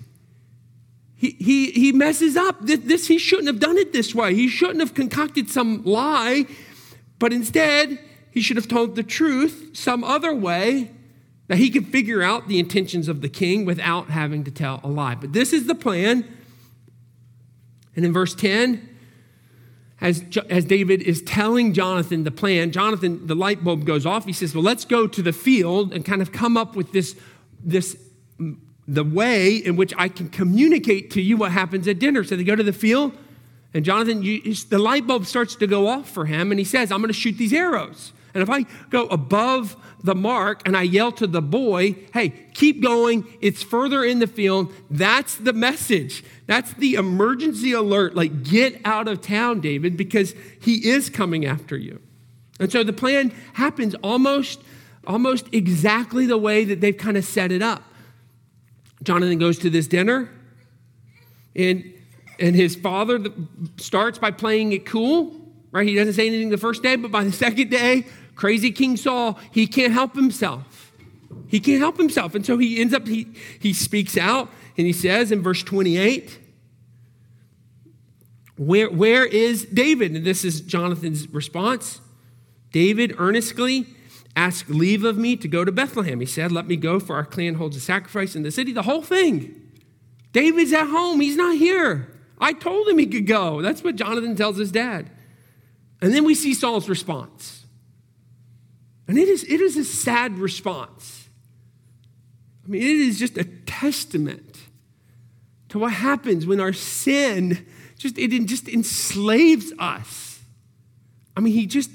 He, 1.14 1.30
he, 1.38 1.70
he 1.70 1.92
messes 1.92 2.36
up. 2.36 2.56
This, 2.60 2.80
this, 2.80 3.06
he 3.06 3.18
shouldn't 3.18 3.46
have 3.46 3.60
done 3.60 3.78
it 3.78 3.92
this 3.92 4.14
way. 4.14 4.34
He 4.34 4.48
shouldn't 4.48 4.80
have 4.80 4.94
concocted 4.94 5.48
some 5.48 5.84
lie, 5.84 6.46
but 7.18 7.32
instead, 7.32 7.98
he 8.32 8.40
should 8.40 8.56
have 8.56 8.66
told 8.68 8.96
the 8.96 9.02
truth 9.02 9.70
some 9.74 10.02
other 10.02 10.34
way 10.34 10.90
that 11.48 11.58
he 11.58 11.70
could 11.70 11.86
figure 11.88 12.22
out 12.22 12.48
the 12.48 12.58
intentions 12.58 13.08
of 13.08 13.20
the 13.20 13.28
king 13.28 13.64
without 13.64 14.10
having 14.10 14.42
to 14.44 14.50
tell 14.50 14.80
a 14.82 14.88
lie. 14.88 15.14
But 15.14 15.32
this 15.32 15.52
is 15.52 15.66
the 15.66 15.74
plan. 15.74 16.24
And 17.94 18.04
in 18.04 18.12
verse 18.12 18.34
10, 18.34 18.88
as, 20.02 20.24
as 20.50 20.64
David 20.64 21.00
is 21.00 21.22
telling 21.22 21.72
Jonathan 21.72 22.24
the 22.24 22.32
plan, 22.32 22.72
Jonathan, 22.72 23.24
the 23.28 23.36
light 23.36 23.62
bulb 23.62 23.84
goes 23.84 24.04
off. 24.04 24.24
He 24.24 24.32
says, 24.32 24.52
Well, 24.52 24.64
let's 24.64 24.84
go 24.84 25.06
to 25.06 25.22
the 25.22 25.32
field 25.32 25.92
and 25.92 26.04
kind 26.04 26.20
of 26.20 26.32
come 26.32 26.56
up 26.56 26.74
with 26.74 26.92
this, 26.92 27.16
this 27.64 27.96
the 28.88 29.04
way 29.04 29.54
in 29.54 29.76
which 29.76 29.94
I 29.96 30.08
can 30.08 30.28
communicate 30.28 31.12
to 31.12 31.22
you 31.22 31.36
what 31.36 31.52
happens 31.52 31.86
at 31.86 32.00
dinner. 32.00 32.24
So 32.24 32.34
they 32.34 32.42
go 32.42 32.56
to 32.56 32.64
the 32.64 32.72
field, 32.72 33.16
and 33.72 33.84
Jonathan, 33.84 34.24
you, 34.24 34.42
the 34.68 34.80
light 34.80 35.06
bulb 35.06 35.24
starts 35.24 35.54
to 35.56 35.68
go 35.68 35.86
off 35.86 36.10
for 36.10 36.26
him, 36.26 36.50
and 36.50 36.58
he 36.58 36.64
says, 36.64 36.90
I'm 36.90 36.98
going 36.98 37.08
to 37.08 37.14
shoot 37.14 37.38
these 37.38 37.52
arrows. 37.52 38.12
And 38.34 38.42
if 38.42 38.48
I 38.48 38.64
go 38.90 39.06
above 39.06 39.76
the 40.02 40.14
mark 40.14 40.66
and 40.66 40.76
I 40.76 40.82
yell 40.82 41.12
to 41.12 41.26
the 41.26 41.42
boy, 41.42 41.96
hey, 42.12 42.30
keep 42.54 42.82
going, 42.82 43.26
it's 43.40 43.62
further 43.62 44.04
in 44.04 44.18
the 44.18 44.26
field, 44.26 44.72
that's 44.90 45.36
the 45.36 45.52
message. 45.52 46.24
That's 46.46 46.72
the 46.74 46.94
emergency 46.94 47.72
alert. 47.72 48.14
Like, 48.14 48.42
get 48.42 48.80
out 48.84 49.08
of 49.08 49.20
town, 49.20 49.60
David, 49.60 49.96
because 49.96 50.34
he 50.60 50.88
is 50.88 51.10
coming 51.10 51.44
after 51.44 51.76
you. 51.76 52.00
And 52.58 52.70
so 52.70 52.84
the 52.84 52.92
plan 52.92 53.32
happens 53.54 53.94
almost, 53.96 54.60
almost 55.06 55.46
exactly 55.52 56.26
the 56.26 56.38
way 56.38 56.64
that 56.64 56.80
they've 56.80 56.96
kind 56.96 57.16
of 57.16 57.24
set 57.24 57.52
it 57.52 57.62
up. 57.62 57.82
Jonathan 59.02 59.38
goes 59.38 59.58
to 59.58 59.70
this 59.70 59.86
dinner, 59.88 60.30
and, 61.56 61.92
and 62.38 62.54
his 62.54 62.76
father 62.76 63.18
starts 63.78 64.18
by 64.18 64.30
playing 64.30 64.72
it 64.72 64.86
cool, 64.86 65.34
right? 65.72 65.88
He 65.88 65.94
doesn't 65.94 66.14
say 66.14 66.26
anything 66.26 66.50
the 66.50 66.58
first 66.58 66.82
day, 66.82 66.96
but 66.96 67.10
by 67.10 67.24
the 67.24 67.32
second 67.46 67.70
day, 67.70 68.04
crazy 68.34 68.70
King 68.70 68.96
Saul, 68.96 69.38
he 69.50 69.66
can't 69.66 69.92
help 69.92 70.14
himself. 70.14 70.92
He 71.48 71.60
can't 71.60 71.80
help 71.80 71.96
himself. 71.96 72.34
And 72.34 72.44
so 72.44 72.58
he 72.58 72.80
ends 72.80 72.94
up, 72.94 73.06
he, 73.06 73.28
he 73.60 73.72
speaks 73.72 74.16
out, 74.16 74.50
and 74.76 74.86
he 74.86 74.92
says 74.92 75.32
in 75.32 75.42
verse 75.42 75.62
28, 75.62 76.38
where, 78.56 78.90
where 78.90 79.24
is 79.24 79.64
David? 79.66 80.14
And 80.14 80.24
this 80.24 80.44
is 80.44 80.60
Jonathan's 80.60 81.28
response. 81.28 82.00
David 82.70 83.14
earnestly 83.18 83.86
Ask 84.34 84.68
leave 84.68 85.04
of 85.04 85.18
me 85.18 85.36
to 85.36 85.46
go 85.46 85.64
to 85.64 85.70
Bethlehem. 85.70 86.20
He 86.20 86.26
said, 86.26 86.52
Let 86.52 86.66
me 86.66 86.76
go, 86.76 86.98
for 86.98 87.16
our 87.16 87.24
clan 87.24 87.54
holds 87.54 87.76
a 87.76 87.80
sacrifice 87.80 88.34
in 88.34 88.42
the 88.42 88.50
city. 88.50 88.72
The 88.72 88.82
whole 88.82 89.02
thing. 89.02 89.58
David's 90.32 90.72
at 90.72 90.88
home. 90.88 91.20
He's 91.20 91.36
not 91.36 91.56
here. 91.56 92.08
I 92.38 92.54
told 92.54 92.88
him 92.88 92.98
he 92.98 93.06
could 93.06 93.26
go. 93.26 93.60
That's 93.60 93.84
what 93.84 93.96
Jonathan 93.96 94.34
tells 94.34 94.56
his 94.56 94.72
dad. 94.72 95.10
And 96.00 96.14
then 96.14 96.24
we 96.24 96.34
see 96.34 96.54
Saul's 96.54 96.88
response. 96.88 97.61
And 99.12 99.18
it 99.18 99.28
is, 99.28 99.44
it 99.44 99.60
is 99.60 99.76
a 99.76 99.84
sad 99.84 100.38
response. 100.38 101.28
I 102.64 102.68
mean, 102.70 102.80
it 102.80 102.96
is 102.96 103.18
just 103.18 103.36
a 103.36 103.44
testament 103.44 104.58
to 105.68 105.78
what 105.78 105.92
happens 105.92 106.46
when 106.46 106.60
our 106.60 106.72
sin 106.72 107.66
just 107.98 108.16
it 108.16 108.30
just 108.46 108.68
enslaves 108.68 109.70
us. 109.78 110.40
I 111.36 111.40
mean, 111.40 111.52
he 111.52 111.66
just 111.66 111.90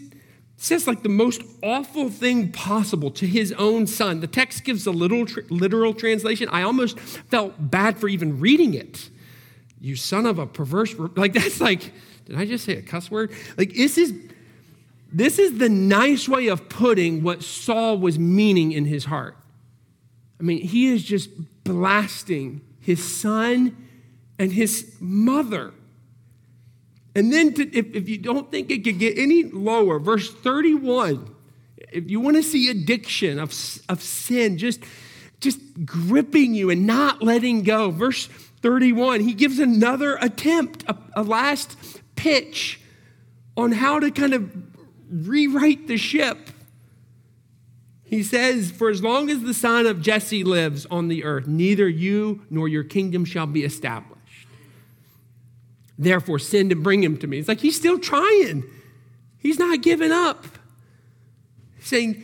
says 0.58 0.86
like 0.86 1.02
the 1.02 1.10
most 1.10 1.42
awful 1.64 2.12
thing 2.12 2.52
possible 2.52 3.10
to 3.10 3.26
his 3.26 3.52
own 3.54 3.88
son. 3.88 4.20
The 4.20 4.28
text 4.28 4.64
gives 4.64 4.86
a 4.86 4.92
little 4.92 5.26
tr- 5.26 5.40
literal 5.50 5.96
translation. 5.96 6.48
I 6.50 6.62
almost 6.62 7.00
felt 7.00 7.56
bad 7.58 7.98
for 7.98 8.08
even 8.08 8.40
reading 8.40 8.76
it. 8.76 9.10
You 9.82 9.96
son 9.96 10.28
of 10.28 10.38
a 10.38 10.46
perverse, 10.46 10.94
like 11.16 11.34
that's 11.34 11.60
like, 11.60 11.94
did 12.26 12.36
I 12.36 12.46
just 12.46 12.64
say 12.64 12.74
a 12.74 12.84
cuss 12.84 13.10
word? 13.10 13.32
Like 13.58 13.74
this 13.74 13.98
is 13.98 14.14
this 15.12 15.40
is 15.40 15.58
the 15.58 15.70
nice 15.70 16.28
way 16.28 16.48
of 16.48 16.70
putting 16.70 17.24
what 17.24 17.44
Saul 17.44 17.98
was 17.98 18.20
meaning 18.20 18.72
in 18.72 18.86
his 18.86 19.06
heart. 19.06 19.38
I 20.40 20.44
mean, 20.44 20.62
he 20.62 20.88
is 20.88 21.04
just 21.04 21.30
blasting 21.64 22.62
his 22.80 23.04
son 23.20 23.76
and 24.38 24.52
his 24.52 24.96
mother. 25.00 25.74
And 27.16 27.34
then, 27.34 27.54
to, 27.54 27.76
if, 27.76 27.96
if 27.96 28.08
you 28.08 28.18
don't 28.18 28.52
think 28.52 28.70
it 28.70 28.84
could 28.84 29.00
get 29.00 29.18
any 29.18 29.44
lower, 29.46 30.00
verse 30.00 30.32
31, 30.32 31.34
if 31.92 32.10
you 32.10 32.20
want 32.20 32.38
to 32.38 32.44
see 32.44 32.70
addiction 32.70 33.40
of, 33.40 33.50
of 33.90 34.04
sin 34.04 34.58
just, 34.58 34.84
just 35.40 35.60
gripping 35.86 36.54
you 36.54 36.70
and 36.70 36.86
not 36.86 37.24
letting 37.24 37.64
go, 37.64 37.90
verse 37.90 38.28
31, 38.62 39.22
he 39.22 39.34
gives 39.34 39.58
another 39.58 40.18
attempt, 40.18 40.84
a, 40.88 40.96
a 41.16 41.24
last 41.24 41.76
pitch 42.16 42.80
on 43.56 43.72
how 43.72 44.00
to 44.00 44.12
kind 44.12 44.34
of 44.34 44.67
rewrite 45.10 45.88
the 45.88 45.98
ship. 45.98 46.38
He 48.04 48.24
says, 48.24 48.72
For 48.72 48.90
as 48.90 49.04
long 49.04 49.30
as 49.30 49.42
the 49.42 49.54
son 49.54 49.86
of 49.86 50.02
Jesse 50.02 50.44
lives 50.44 50.86
on 50.86 51.08
the 51.10 51.24
earth, 51.24 51.48
neither 51.48 51.90
you 51.90 52.46
nor 52.50 52.68
your 52.68 52.84
kingdom 52.84 53.26
shall 53.26 53.48
be 53.48 53.64
established. 53.64 54.48
Therefore, 55.98 56.40
send 56.40 56.72
and 56.72 56.84
bring 56.84 57.04
him 57.04 57.18
to 57.18 57.28
me. 57.28 57.40
It's 57.40 57.48
like 57.48 57.60
he's 57.60 57.76
still 57.76 58.00
trying. 58.00 58.64
He's 59.40 59.60
not 59.60 59.82
giving 59.82 60.12
up. 60.12 60.46
Saying, 61.82 62.24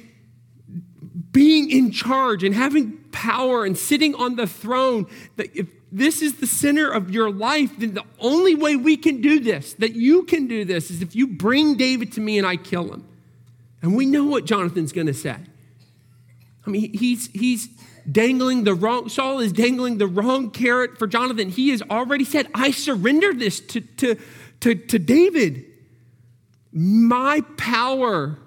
being 1.31 1.69
in 1.69 1.91
charge 1.91 2.43
and 2.43 2.53
having 2.53 2.97
power 3.11 3.65
and 3.65 3.77
sitting 3.77 4.15
on 4.15 4.35
the 4.35 4.47
throne, 4.47 5.07
that 5.35 5.55
if 5.55 5.67
this 5.93 6.21
is 6.21 6.39
the 6.39 6.47
center 6.47 6.89
of 6.89 7.11
your 7.11 7.31
life, 7.31 7.71
then 7.77 7.93
the 7.93 8.03
only 8.19 8.55
way 8.55 8.75
we 8.75 8.97
can 8.97 9.21
do 9.21 9.39
this, 9.39 9.73
that 9.75 9.93
you 9.93 10.23
can 10.23 10.47
do 10.47 10.65
this, 10.65 10.89
is 10.89 11.01
if 11.01 11.15
you 11.15 11.27
bring 11.27 11.75
David 11.75 12.11
to 12.13 12.21
me 12.21 12.37
and 12.37 12.47
I 12.47 12.57
kill 12.57 12.91
him. 12.91 13.07
And 13.81 13.95
we 13.95 14.05
know 14.05 14.23
what 14.25 14.45
Jonathan's 14.45 14.91
going 14.91 15.07
to 15.07 15.13
say. 15.13 15.37
I 16.65 16.69
mean, 16.69 16.93
he's, 16.93 17.27
he's, 17.27 17.69
dangling 18.09 18.63
the 18.63 18.73
wrong, 18.73 19.09
Saul 19.09 19.39
is 19.39 19.53
dangling 19.53 19.97
the 19.97 20.07
wrong 20.07 20.51
carrot 20.51 20.97
for 20.97 21.07
Jonathan. 21.07 21.49
He 21.49 21.69
has 21.69 21.81
already 21.83 22.25
said, 22.25 22.47
I 22.53 22.71
surrender 22.71 23.33
this 23.33 23.59
to, 23.61 23.81
to, 23.81 24.15
to, 24.61 24.75
to 24.75 24.99
David. 24.99 25.65
My 26.71 27.41
power, 27.57 28.37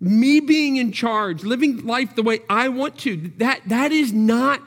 me 0.00 0.40
being 0.40 0.76
in 0.76 0.92
charge, 0.92 1.44
living 1.44 1.86
life 1.86 2.14
the 2.16 2.22
way 2.22 2.40
I 2.48 2.68
want 2.68 2.98
to, 3.00 3.16
that, 3.38 3.60
that 3.66 3.92
is 3.92 4.12
not 4.12 4.60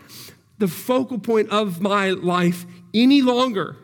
the 0.59 0.67
focal 0.67 1.17
point 1.17 1.49
of 1.49 1.81
my 1.81 2.11
life 2.11 2.65
any 2.93 3.21
longer. 3.21 3.75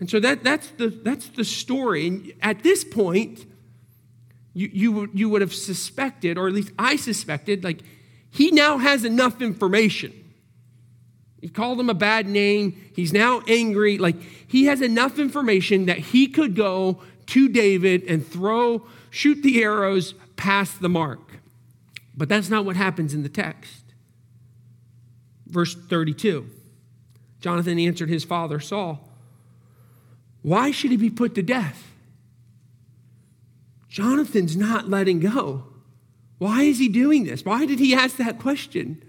And 0.00 0.08
so 0.08 0.20
that, 0.20 0.44
that's, 0.44 0.68
the, 0.72 0.88
that's 0.88 1.28
the 1.30 1.44
story. 1.44 2.06
And 2.06 2.32
at 2.40 2.62
this 2.62 2.84
point, 2.84 3.46
you, 4.54 4.70
you, 4.72 5.10
you 5.12 5.28
would 5.28 5.40
have 5.40 5.54
suspected, 5.54 6.38
or 6.38 6.46
at 6.46 6.54
least 6.54 6.72
I 6.78 6.96
suspected, 6.96 7.64
like 7.64 7.80
he 8.30 8.50
now 8.50 8.78
has 8.78 9.04
enough 9.04 9.40
information. 9.42 10.12
He 11.40 11.48
called 11.48 11.80
him 11.80 11.88
a 11.88 11.94
bad 11.94 12.26
name. 12.26 12.90
He's 12.94 13.12
now 13.12 13.42
angry. 13.48 13.98
Like 13.98 14.16
he 14.20 14.66
has 14.66 14.82
enough 14.82 15.18
information 15.18 15.86
that 15.86 15.98
he 15.98 16.26
could 16.26 16.54
go 16.54 17.00
to 17.26 17.48
David 17.48 18.04
and 18.04 18.26
throw, 18.26 18.86
shoot 19.10 19.42
the 19.42 19.62
arrows 19.62 20.14
past 20.36 20.80
the 20.80 20.88
mark. 20.88 21.38
But 22.16 22.28
that's 22.28 22.48
not 22.50 22.64
what 22.64 22.76
happens 22.76 23.14
in 23.14 23.22
the 23.22 23.28
text. 23.28 23.77
Verse 25.48 25.74
32 25.74 26.48
Jonathan 27.40 27.78
answered 27.78 28.08
his 28.08 28.24
father, 28.24 28.60
Saul, 28.60 29.08
Why 30.42 30.70
should 30.70 30.90
he 30.90 30.96
be 30.96 31.10
put 31.10 31.34
to 31.36 31.42
death? 31.42 31.84
Jonathan's 33.88 34.56
not 34.56 34.88
letting 34.88 35.20
go. 35.20 35.64
Why 36.38 36.62
is 36.62 36.78
he 36.78 36.88
doing 36.88 37.24
this? 37.24 37.44
Why 37.44 37.66
did 37.66 37.78
he 37.78 37.94
ask 37.94 38.16
that 38.16 38.38
question? 38.38 39.02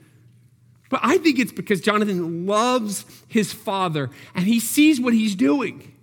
But 0.90 1.02
I 1.04 1.18
think 1.20 1.38
it's 1.38 1.52
because 1.52 1.82
Jonathan 1.82 2.48
loves 2.48 3.06
his 3.28 3.54
father 3.54 4.10
and 4.34 4.46
he 4.46 4.60
sees 4.60 5.00
what 5.00 5.14
he's 5.14 5.36
doing. 5.36 5.96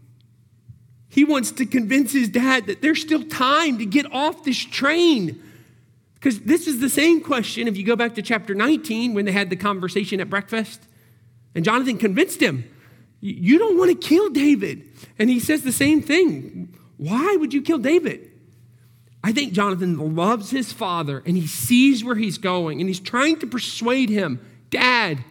He 1.09 1.25
wants 1.25 1.51
to 1.53 1.67
convince 1.67 2.13
his 2.13 2.29
dad 2.29 2.67
that 2.67 2.83
there's 2.83 3.01
still 3.01 3.25
time 3.25 3.79
to 3.79 3.87
get 3.87 4.11
off 4.13 4.45
this 4.45 4.59
train. 4.59 5.43
Because 6.17 6.41
this 6.41 6.67
is 6.67 6.81
the 6.81 6.89
same 6.89 7.21
question 7.21 7.69
if 7.69 7.77
you 7.77 7.85
go 7.85 7.97
back 7.97 8.15
to 8.17 8.23
chapter 8.23 8.55
19 8.55 9.15
when 9.15 9.25
they 9.25 9.33
had 9.33 9.51
the 9.51 9.57
conversation 9.57 10.21
at 10.21 10.29
breakfast. 10.29 10.83
And 11.55 11.65
Jonathan 11.65 11.99
convinced 11.99 12.43
him, 12.43 12.69
You 13.21 13.59
don't 13.59 13.79
want 13.79 13.91
to 13.91 14.09
kill 14.09 14.31
David. 14.31 14.89
And 15.19 15.31
he 15.31 15.41
says 15.41 15.63
the 15.63 15.73
same 15.73 16.03
thing. 16.03 16.75
Why 16.97 17.37
would 17.37 17.53
you 17.55 17.63
kill 17.63 17.79
David? 17.79 18.31
I 19.23 19.33
think 19.33 19.53
Jonathan 19.53 20.15
loves 20.15 20.51
his 20.51 20.73
father 20.73 21.23
and 21.27 21.37
he 21.37 21.47
sees 21.47 22.05
where 22.05 22.15
he's 22.15 22.39
going 22.39 22.81
and 22.81 22.89
he's 22.89 23.01
trying 23.01 23.39
to 23.41 23.47
persuade 23.47 24.09
him 24.09 24.41
Dad, 24.71 25.25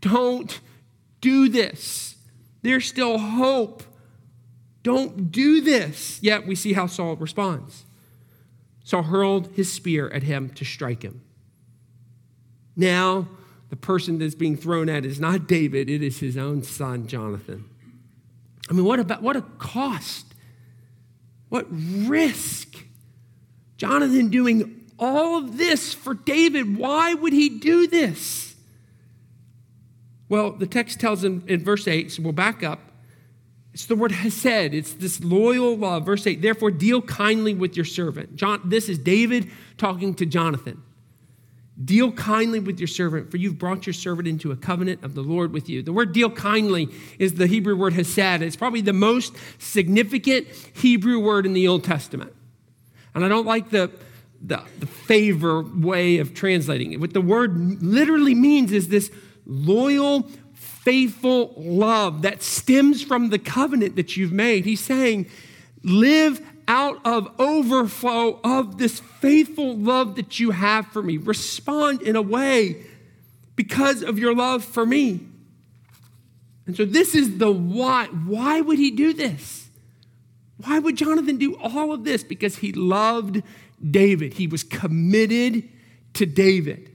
don't 0.00 0.60
do 1.20 1.48
this. 1.48 2.16
There's 2.62 2.86
still 2.86 3.18
hope. 3.18 3.82
Don't 4.82 5.30
do 5.30 5.60
this. 5.60 6.18
Yet 6.22 6.46
we 6.46 6.54
see 6.54 6.72
how 6.72 6.86
Saul 6.86 7.16
responds. 7.16 7.84
Saul 8.88 9.02
hurled 9.02 9.48
his 9.48 9.70
spear 9.70 10.08
at 10.08 10.22
him 10.22 10.48
to 10.48 10.64
strike 10.64 11.02
him. 11.02 11.20
Now, 12.74 13.28
the 13.68 13.76
person 13.76 14.18
that's 14.18 14.34
being 14.34 14.56
thrown 14.56 14.88
at 14.88 15.04
is 15.04 15.20
not 15.20 15.46
David, 15.46 15.90
it 15.90 16.02
is 16.02 16.20
his 16.20 16.38
own 16.38 16.62
son, 16.62 17.06
Jonathan. 17.06 17.68
I 18.70 18.72
mean, 18.72 18.86
what 18.86 18.98
about 18.98 19.20
what 19.20 19.36
a 19.36 19.42
cost? 19.58 20.32
What 21.50 21.66
risk? 21.70 22.76
Jonathan 23.76 24.30
doing 24.30 24.86
all 24.98 25.36
of 25.36 25.58
this 25.58 25.92
for 25.92 26.14
David. 26.14 26.78
Why 26.78 27.12
would 27.12 27.34
he 27.34 27.50
do 27.50 27.88
this? 27.88 28.56
Well, 30.30 30.52
the 30.52 30.66
text 30.66 30.98
tells 30.98 31.22
him 31.22 31.44
in 31.46 31.62
verse 31.62 31.86
8, 31.86 32.10
so 32.10 32.22
we'll 32.22 32.32
back 32.32 32.62
up. 32.62 32.80
It's 33.74 33.86
the 33.86 33.96
word 33.96 34.12
hesed. 34.12 34.74
It's 34.74 34.94
this 34.94 35.22
loyal 35.22 35.76
love. 35.76 36.06
Verse 36.06 36.26
8, 36.26 36.42
therefore 36.42 36.70
deal 36.70 37.02
kindly 37.02 37.54
with 37.54 37.76
your 37.76 37.84
servant. 37.84 38.36
John, 38.36 38.62
this 38.64 38.88
is 38.88 38.98
David 38.98 39.50
talking 39.76 40.14
to 40.14 40.26
Jonathan. 40.26 40.82
Deal 41.82 42.10
kindly 42.10 42.58
with 42.58 42.80
your 42.80 42.88
servant, 42.88 43.30
for 43.30 43.36
you've 43.36 43.56
brought 43.56 43.86
your 43.86 43.94
servant 43.94 44.26
into 44.26 44.50
a 44.50 44.56
covenant 44.56 45.04
of 45.04 45.14
the 45.14 45.20
Lord 45.20 45.52
with 45.52 45.68
you. 45.68 45.80
The 45.80 45.92
word 45.92 46.12
deal 46.12 46.28
kindly 46.28 46.88
is 47.20 47.34
the 47.34 47.46
Hebrew 47.46 47.76
word 47.76 47.92
hesed. 47.92 48.42
It's 48.42 48.56
probably 48.56 48.80
the 48.80 48.92
most 48.92 49.36
significant 49.58 50.48
Hebrew 50.74 51.20
word 51.20 51.46
in 51.46 51.52
the 51.52 51.68
Old 51.68 51.84
Testament. 51.84 52.34
And 53.14 53.24
I 53.24 53.28
don't 53.28 53.46
like 53.46 53.70
the, 53.70 53.92
the, 54.42 54.60
the 54.80 54.86
favor 54.86 55.62
way 55.62 56.18
of 56.18 56.34
translating 56.34 56.92
it. 56.92 57.00
What 57.00 57.12
the 57.12 57.20
word 57.20 57.80
literally 57.80 58.34
means 58.34 58.72
is 58.72 58.88
this 58.88 59.12
loyal, 59.46 60.28
faithful 60.82 61.52
love 61.56 62.22
that 62.22 62.42
stems 62.42 63.02
from 63.02 63.30
the 63.30 63.38
covenant 63.38 63.96
that 63.96 64.16
you've 64.16 64.32
made. 64.32 64.64
He's 64.64 64.80
saying, 64.80 65.26
live 65.82 66.40
out 66.66 67.00
of 67.04 67.32
overflow 67.40 68.40
of 68.44 68.78
this 68.78 69.00
faithful 69.00 69.76
love 69.76 70.16
that 70.16 70.38
you 70.38 70.50
have 70.50 70.86
for 70.88 71.02
me. 71.02 71.16
Respond 71.16 72.02
in 72.02 72.14
a 72.14 72.22
way 72.22 72.84
because 73.56 74.02
of 74.02 74.18
your 74.18 74.34
love 74.34 74.64
for 74.64 74.86
me. 74.86 75.20
And 76.66 76.76
so, 76.76 76.84
this 76.84 77.14
is 77.14 77.38
the 77.38 77.50
why. 77.50 78.06
Why 78.06 78.60
would 78.60 78.78
he 78.78 78.90
do 78.90 79.14
this? 79.14 79.68
Why 80.58 80.78
would 80.78 80.96
Jonathan 80.96 81.38
do 81.38 81.56
all 81.56 81.92
of 81.92 82.04
this? 82.04 82.22
Because 82.22 82.56
he 82.56 82.72
loved 82.72 83.42
David, 83.90 84.34
he 84.34 84.46
was 84.46 84.62
committed 84.62 85.68
to 86.14 86.26
David. 86.26 86.90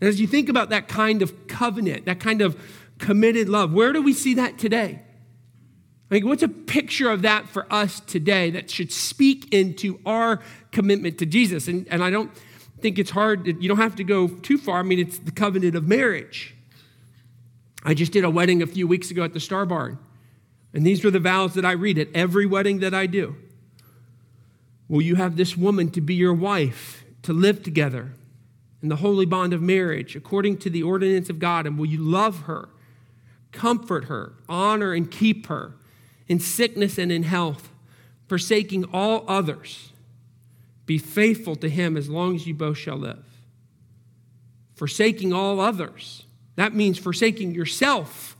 And 0.00 0.08
as 0.08 0.20
you 0.20 0.26
think 0.26 0.48
about 0.48 0.70
that 0.70 0.88
kind 0.88 1.22
of 1.22 1.48
covenant, 1.48 2.06
that 2.06 2.20
kind 2.20 2.40
of 2.40 2.60
committed 2.98 3.48
love, 3.48 3.72
where 3.72 3.92
do 3.92 4.02
we 4.02 4.12
see 4.12 4.34
that 4.34 4.58
today? 4.58 5.02
Like, 6.10 6.24
what's 6.24 6.42
a 6.42 6.48
picture 6.48 7.10
of 7.10 7.22
that 7.22 7.48
for 7.48 7.70
us 7.72 8.00
today 8.00 8.50
that 8.50 8.70
should 8.70 8.92
speak 8.92 9.52
into 9.52 10.00
our 10.06 10.40
commitment 10.72 11.18
to 11.18 11.26
Jesus? 11.26 11.68
And, 11.68 11.86
and 11.90 12.02
I 12.02 12.10
don't 12.10 12.30
think 12.80 12.98
it's 12.98 13.10
hard, 13.10 13.46
you 13.46 13.68
don't 13.68 13.78
have 13.78 13.96
to 13.96 14.04
go 14.04 14.28
too 14.28 14.56
far. 14.56 14.78
I 14.78 14.82
mean, 14.82 14.98
it's 14.98 15.18
the 15.18 15.32
covenant 15.32 15.74
of 15.74 15.86
marriage. 15.86 16.54
I 17.84 17.94
just 17.94 18.12
did 18.12 18.24
a 18.24 18.30
wedding 18.30 18.62
a 18.62 18.66
few 18.66 18.86
weeks 18.88 19.10
ago 19.10 19.22
at 19.22 19.34
the 19.34 19.40
Star 19.40 19.66
Barn, 19.66 19.98
and 20.72 20.86
these 20.86 21.04
were 21.04 21.10
the 21.10 21.20
vows 21.20 21.54
that 21.54 21.64
I 21.64 21.72
read 21.72 21.98
at 21.98 22.08
every 22.14 22.46
wedding 22.46 22.80
that 22.80 22.94
I 22.94 23.06
do. 23.06 23.36
Will 24.88 25.02
you 25.02 25.16
have 25.16 25.36
this 25.36 25.56
woman 25.56 25.90
to 25.90 26.00
be 26.00 26.14
your 26.14 26.34
wife, 26.34 27.04
to 27.22 27.32
live 27.32 27.62
together 27.62 28.12
in 28.82 28.88
the 28.88 28.96
holy 28.96 29.26
bond 29.26 29.52
of 29.52 29.60
marriage 29.60 30.16
according 30.16 30.56
to 30.58 30.70
the 30.70 30.82
ordinance 30.82 31.28
of 31.28 31.38
God? 31.38 31.66
And 31.66 31.78
will 31.78 31.86
you 31.86 31.98
love 31.98 32.42
her, 32.42 32.70
comfort 33.52 34.04
her, 34.04 34.34
honor 34.48 34.92
and 34.92 35.10
keep 35.10 35.46
her? 35.46 35.74
in 36.28 36.38
sickness 36.38 36.98
and 36.98 37.10
in 37.10 37.22
health, 37.22 37.70
forsaking 38.28 38.84
all 38.92 39.24
others. 39.26 39.92
Be 40.86 40.98
faithful 40.98 41.56
to 41.56 41.68
him 41.68 41.96
as 41.96 42.08
long 42.08 42.34
as 42.34 42.46
you 42.46 42.54
both 42.54 42.76
shall 42.76 42.96
live. 42.96 43.24
Forsaking 44.74 45.32
all 45.32 45.58
others. 45.58 46.24
That 46.56 46.74
means 46.74 46.98
forsaking 46.98 47.54
yourself 47.54 48.36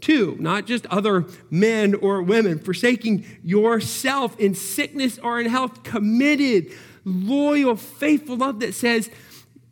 too, 0.00 0.36
not 0.40 0.66
just 0.66 0.86
other 0.86 1.26
men 1.50 1.94
or 1.94 2.22
women. 2.22 2.58
Forsaking 2.58 3.24
yourself 3.42 4.38
in 4.38 4.54
sickness 4.54 5.18
or 5.18 5.40
in 5.40 5.46
health, 5.46 5.82
committed, 5.82 6.72
loyal, 7.04 7.76
faithful 7.76 8.36
love 8.36 8.60
that 8.60 8.74
says, 8.74 9.10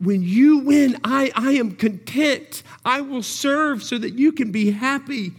when 0.00 0.22
you 0.22 0.58
win, 0.58 0.98
I, 1.02 1.32
I 1.34 1.52
am 1.52 1.72
content. 1.72 2.62
I 2.84 3.00
will 3.00 3.22
serve 3.22 3.82
so 3.82 3.98
that 3.98 4.14
you 4.14 4.32
can 4.32 4.52
be 4.52 4.70
happy. 4.70 5.32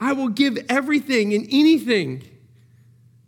I 0.00 0.12
will 0.12 0.28
give 0.28 0.58
everything 0.68 1.34
and 1.34 1.46
anything 1.50 2.22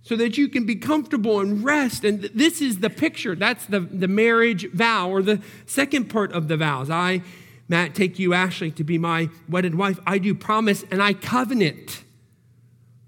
so 0.03 0.17
that 0.17 0.39
you 0.39 0.49
can 0.49 0.67
be 0.67 0.77
comfortable 0.77 1.41
and 1.41 1.65
rest. 1.65 2.05
And 2.05 2.23
this 2.35 2.61
is 2.61 2.79
the 2.79 2.91
picture. 2.91 3.35
That's 3.35 3.67
the, 3.67 3.81
the 3.81 4.09
marriage 4.09 4.71
vow, 4.73 5.11
or 5.11 5.23
the 5.23 5.41
second 5.67 6.07
part 6.07 6.33
of 6.33 6.49
the 6.49 6.57
vows. 6.57 6.91
I, 6.91 7.23
Matt, 7.69 7.95
take 7.95 8.19
you, 8.19 8.35
Ashley, 8.35 8.71
to 8.73 8.85
be 8.85 8.99
my 8.99 9.31
wedded 9.49 9.75
wife. 9.75 9.99
I 10.07 10.19
do 10.19 10.35
promise 10.35 10.85
and 10.91 11.03
I 11.03 11.13
covenant 11.13 12.05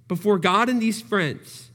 before 0.08 0.38
God 0.38 0.68
and 0.68 0.80
these 0.80 1.00
friends 1.00 1.70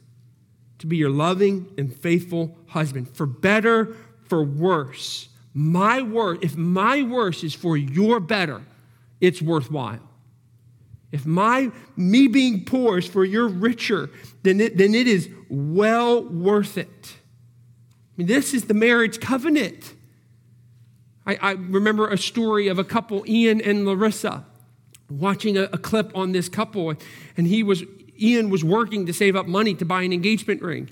to 0.79 0.87
be 0.87 0.97
your 0.97 1.09
loving 1.09 1.73
and 1.77 1.93
faithful 1.93 2.55
husband, 2.67 3.09
for 3.09 3.25
better, 3.25 3.95
for 4.27 4.43
worse. 4.43 5.29
My 5.59 6.03
word, 6.03 6.43
if 6.43 6.55
my 6.55 7.01
worse 7.01 7.43
is 7.43 7.55
for 7.55 7.75
your 7.75 8.19
better, 8.19 8.61
it's 9.19 9.41
worthwhile. 9.41 10.07
If 11.11 11.25
my 11.25 11.71
me 11.95 12.27
being 12.27 12.63
poor 12.63 12.99
is 12.99 13.07
for 13.07 13.25
your 13.25 13.47
richer, 13.47 14.11
then 14.43 14.61
it, 14.61 14.77
then 14.77 14.93
it 14.93 15.07
is 15.07 15.27
well 15.49 16.23
worth 16.23 16.77
it. 16.77 17.15
I 17.15 18.13
mean, 18.17 18.27
this 18.27 18.53
is 18.53 18.65
the 18.65 18.75
marriage 18.75 19.19
covenant. 19.19 19.95
I, 21.25 21.37
I 21.41 21.51
remember 21.53 22.07
a 22.07 22.19
story 22.19 22.67
of 22.67 22.77
a 22.77 22.83
couple, 22.83 23.23
Ian 23.27 23.59
and 23.59 23.83
Larissa, 23.83 24.45
watching 25.09 25.57
a, 25.57 25.63
a 25.63 25.79
clip 25.79 26.15
on 26.15 26.33
this 26.33 26.49
couple, 26.49 26.93
and 27.35 27.47
he 27.47 27.63
was 27.63 27.83
Ian 28.19 28.51
was 28.51 28.63
working 28.63 29.07
to 29.07 29.13
save 29.13 29.35
up 29.35 29.47
money 29.47 29.73
to 29.73 29.85
buy 29.85 30.03
an 30.03 30.13
engagement 30.13 30.61
ring. 30.61 30.91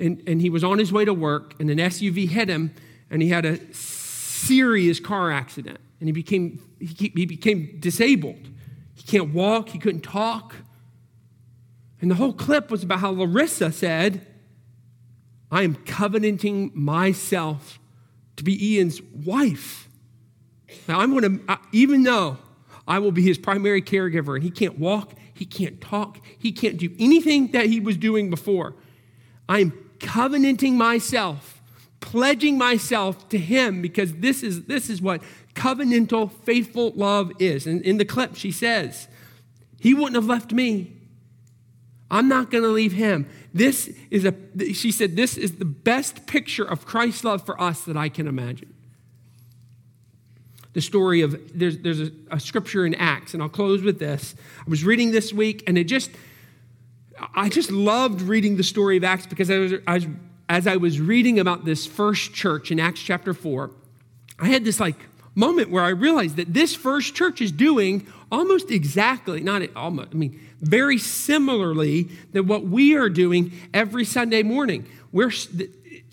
And, 0.00 0.22
and 0.26 0.40
he 0.40 0.48
was 0.48 0.64
on 0.64 0.78
his 0.78 0.90
way 0.90 1.04
to 1.04 1.12
work, 1.12 1.54
and 1.60 1.68
an 1.68 1.76
SUV 1.76 2.30
hit 2.30 2.48
him, 2.48 2.74
and 3.10 3.22
he 3.22 3.28
had 3.28 3.44
a 3.44 3.72
serious 3.74 5.00
car 5.00 5.30
accident. 5.30 5.78
And 6.00 6.08
he 6.08 6.12
became, 6.12 6.60
he, 6.78 7.12
he 7.14 7.26
became 7.26 7.76
disabled. 7.78 8.48
He 8.94 9.02
can't 9.02 9.32
walk, 9.32 9.70
he 9.70 9.78
couldn't 9.78 10.02
talk. 10.02 10.54
And 12.00 12.10
the 12.10 12.16
whole 12.16 12.32
clip 12.32 12.70
was 12.70 12.82
about 12.82 13.00
how 13.00 13.10
Larissa 13.10 13.72
said, 13.72 14.26
I 15.50 15.62
am 15.62 15.76
covenanting 15.76 16.72
myself 16.74 17.78
to 18.36 18.44
be 18.44 18.74
Ian's 18.74 19.00
wife. 19.02 19.88
Now, 20.88 21.00
I'm 21.00 21.12
going 21.12 21.38
to, 21.38 21.58
even 21.72 22.02
though 22.02 22.38
I 22.86 22.98
will 22.98 23.12
be 23.12 23.22
his 23.22 23.38
primary 23.38 23.80
caregiver 23.80 24.34
and 24.34 24.42
he 24.42 24.50
can't 24.50 24.78
walk, 24.78 25.14
he 25.32 25.44
can't 25.44 25.80
talk, 25.80 26.18
he 26.38 26.52
can't 26.52 26.76
do 26.76 26.90
anything 26.98 27.52
that 27.52 27.66
he 27.66 27.80
was 27.80 27.96
doing 27.96 28.30
before, 28.30 28.74
I 29.48 29.60
am 29.60 29.72
covenanting 30.00 30.76
myself, 30.76 31.53
pledging 32.04 32.58
myself 32.58 33.30
to 33.30 33.38
him 33.38 33.80
because 33.80 34.12
this 34.16 34.42
is, 34.42 34.64
this 34.64 34.90
is 34.90 35.00
what 35.00 35.22
covenantal, 35.54 36.30
faithful 36.30 36.92
love 36.94 37.32
is. 37.38 37.66
And 37.66 37.80
in 37.80 37.96
the 37.96 38.04
clip, 38.04 38.36
she 38.36 38.52
says, 38.52 39.08
He 39.80 39.94
wouldn't 39.94 40.14
have 40.14 40.26
left 40.26 40.52
me. 40.52 40.92
I'm 42.10 42.28
not 42.28 42.50
going 42.50 42.62
to 42.62 42.70
leave 42.70 42.92
him. 42.92 43.26
This 43.54 43.90
is 44.10 44.26
a, 44.26 44.34
she 44.74 44.92
said, 44.92 45.16
this 45.16 45.36
is 45.38 45.56
the 45.56 45.64
best 45.64 46.26
picture 46.26 46.64
of 46.64 46.84
Christ's 46.84 47.24
love 47.24 47.44
for 47.46 47.60
us 47.60 47.80
that 47.86 47.96
I 47.96 48.08
can 48.08 48.28
imagine. 48.28 48.74
The 50.74 50.82
story 50.82 51.22
of, 51.22 51.58
there's, 51.58 51.78
there's 51.78 52.00
a, 52.00 52.10
a 52.30 52.38
scripture 52.38 52.84
in 52.84 52.94
Acts, 52.94 53.32
and 53.32 53.42
I'll 53.42 53.48
close 53.48 53.82
with 53.82 53.98
this. 53.98 54.34
I 54.60 54.68
was 54.68 54.84
reading 54.84 55.10
this 55.10 55.32
week, 55.32 55.64
and 55.66 55.78
it 55.78 55.84
just, 55.84 56.10
I 57.34 57.48
just 57.48 57.70
loved 57.70 58.20
reading 58.20 58.56
the 58.58 58.62
story 58.62 58.96
of 58.98 59.04
Acts 59.04 59.26
because 59.26 59.50
I 59.50 59.58
was, 59.58 59.72
I 59.86 59.94
was, 59.94 60.06
as 60.48 60.66
I 60.66 60.76
was 60.76 61.00
reading 61.00 61.38
about 61.38 61.64
this 61.64 61.86
first 61.86 62.34
church 62.34 62.70
in 62.70 62.78
Acts 62.78 63.00
chapter 63.00 63.34
4, 63.34 63.70
I 64.38 64.48
had 64.48 64.64
this 64.64 64.80
like 64.80 64.96
moment 65.34 65.70
where 65.70 65.82
I 65.82 65.90
realized 65.90 66.36
that 66.36 66.52
this 66.52 66.74
first 66.74 67.14
church 67.14 67.40
is 67.40 67.50
doing 67.50 68.06
almost 68.30 68.70
exactly, 68.70 69.40
not 69.40 69.62
almost, 69.74 70.10
I 70.12 70.16
mean, 70.16 70.40
very 70.60 70.98
similarly 70.98 72.04
than 72.32 72.46
what 72.46 72.64
we 72.64 72.94
are 72.94 73.08
doing 73.08 73.52
every 73.72 74.04
Sunday 74.04 74.42
morning. 74.42 74.86
We're, 75.12 75.32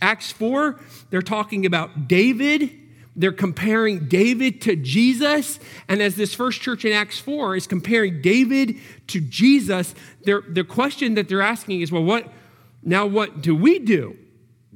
Acts 0.02 0.32
4, 0.32 0.80
they're 1.10 1.22
talking 1.22 1.66
about 1.66 2.08
David 2.08 2.82
they're 3.16 3.32
comparing 3.32 4.08
David 4.08 4.62
to 4.62 4.76
Jesus. 4.76 5.60
And 5.88 6.02
as 6.02 6.16
this 6.16 6.34
first 6.34 6.62
church 6.62 6.86
in 6.86 6.94
Acts 6.94 7.20
4 7.20 7.56
is 7.56 7.68
comparing 7.68 8.22
David 8.22 8.78
to 9.08 9.20
Jesus, 9.20 9.94
their, 10.24 10.42
the 10.42 10.64
question 10.64 11.16
that 11.16 11.28
they're 11.28 11.42
asking 11.42 11.82
is, 11.82 11.92
well, 11.92 12.04
what 12.04 12.32
now 12.84 13.06
what 13.06 13.42
do 13.42 13.56
we 13.56 13.80
do? 13.80 14.18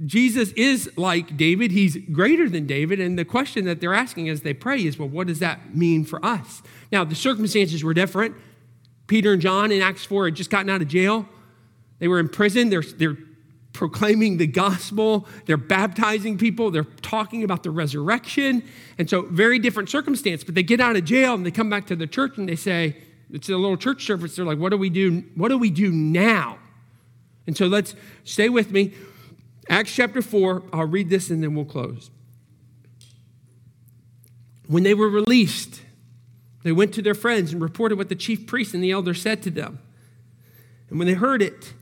Jesus 0.05 0.51
is 0.53 0.91
like 0.97 1.37
David, 1.37 1.71
he's 1.71 1.97
greater 2.11 2.49
than 2.49 2.67
David. 2.67 2.99
And 2.99 3.17
the 3.17 3.23
question 3.23 3.65
that 3.65 3.79
they're 3.79 3.93
asking 3.93 4.27
as 4.27 4.41
they 4.41 4.53
pray 4.53 4.83
is, 4.83 4.99
well, 4.99 5.07
what 5.07 5.27
does 5.27 5.39
that 5.39 5.73
mean 5.73 6.03
for 6.03 6.23
us? 6.25 6.61
Now, 6.91 7.05
the 7.05 7.15
circumstances 7.15 7.83
were 7.83 7.93
different. 7.93 8.35
Peter 9.07 9.33
and 9.33 9.41
John 9.41 9.71
in 9.71 9.81
Acts 9.81 10.03
4 10.03 10.25
had 10.25 10.35
just 10.35 10.49
gotten 10.49 10.69
out 10.69 10.81
of 10.81 10.89
jail. 10.89 11.27
They 11.99 12.07
were 12.09 12.19
in 12.19 12.27
prison. 12.27 12.69
They're, 12.69 12.81
they're 12.81 13.17
proclaiming 13.71 14.37
the 14.37 14.47
gospel. 14.47 15.27
They're 15.45 15.55
baptizing 15.55 16.37
people. 16.37 16.71
They're 16.71 16.83
talking 16.83 17.43
about 17.43 17.63
the 17.63 17.71
resurrection. 17.71 18.63
And 18.97 19.09
so, 19.09 19.21
very 19.21 19.59
different 19.59 19.89
circumstance. 19.89 20.43
But 20.43 20.55
they 20.55 20.63
get 20.63 20.81
out 20.81 20.97
of 20.97 21.05
jail 21.05 21.35
and 21.35 21.45
they 21.45 21.51
come 21.51 21.69
back 21.69 21.85
to 21.87 21.95
the 21.95 22.07
church 22.07 22.37
and 22.37 22.49
they 22.49 22.55
say, 22.55 22.97
it's 23.31 23.47
a 23.49 23.55
little 23.55 23.77
church 23.77 24.05
service. 24.05 24.35
They're 24.35 24.45
like, 24.45 24.59
what 24.59 24.69
do 24.69 24.77
we 24.77 24.89
do? 24.89 25.23
What 25.35 25.49
do 25.49 25.57
we 25.57 25.69
do 25.69 25.91
now? 25.91 26.59
And 27.47 27.55
so, 27.55 27.67
let's 27.67 27.95
stay 28.23 28.49
with 28.49 28.71
me. 28.71 28.93
Acts 29.69 29.93
chapter 29.93 30.21
4, 30.21 30.63
I'll 30.73 30.85
read 30.85 31.09
this 31.09 31.29
and 31.29 31.41
then 31.41 31.55
we'll 31.55 31.65
close. 31.65 32.11
When 34.67 34.83
they 34.83 34.93
were 34.93 35.09
released, 35.09 35.81
they 36.63 36.71
went 36.71 36.93
to 36.95 37.01
their 37.01 37.13
friends 37.13 37.53
and 37.53 37.61
reported 37.61 37.97
what 37.97 38.09
the 38.09 38.15
chief 38.15 38.47
priest 38.47 38.73
and 38.73 38.83
the 38.83 38.91
elders 38.91 39.21
said 39.21 39.43
to 39.43 39.51
them. 39.51 39.79
And 40.89 40.99
when 40.99 41.07
they 41.07 41.13
heard 41.13 41.41
it, 41.41 41.73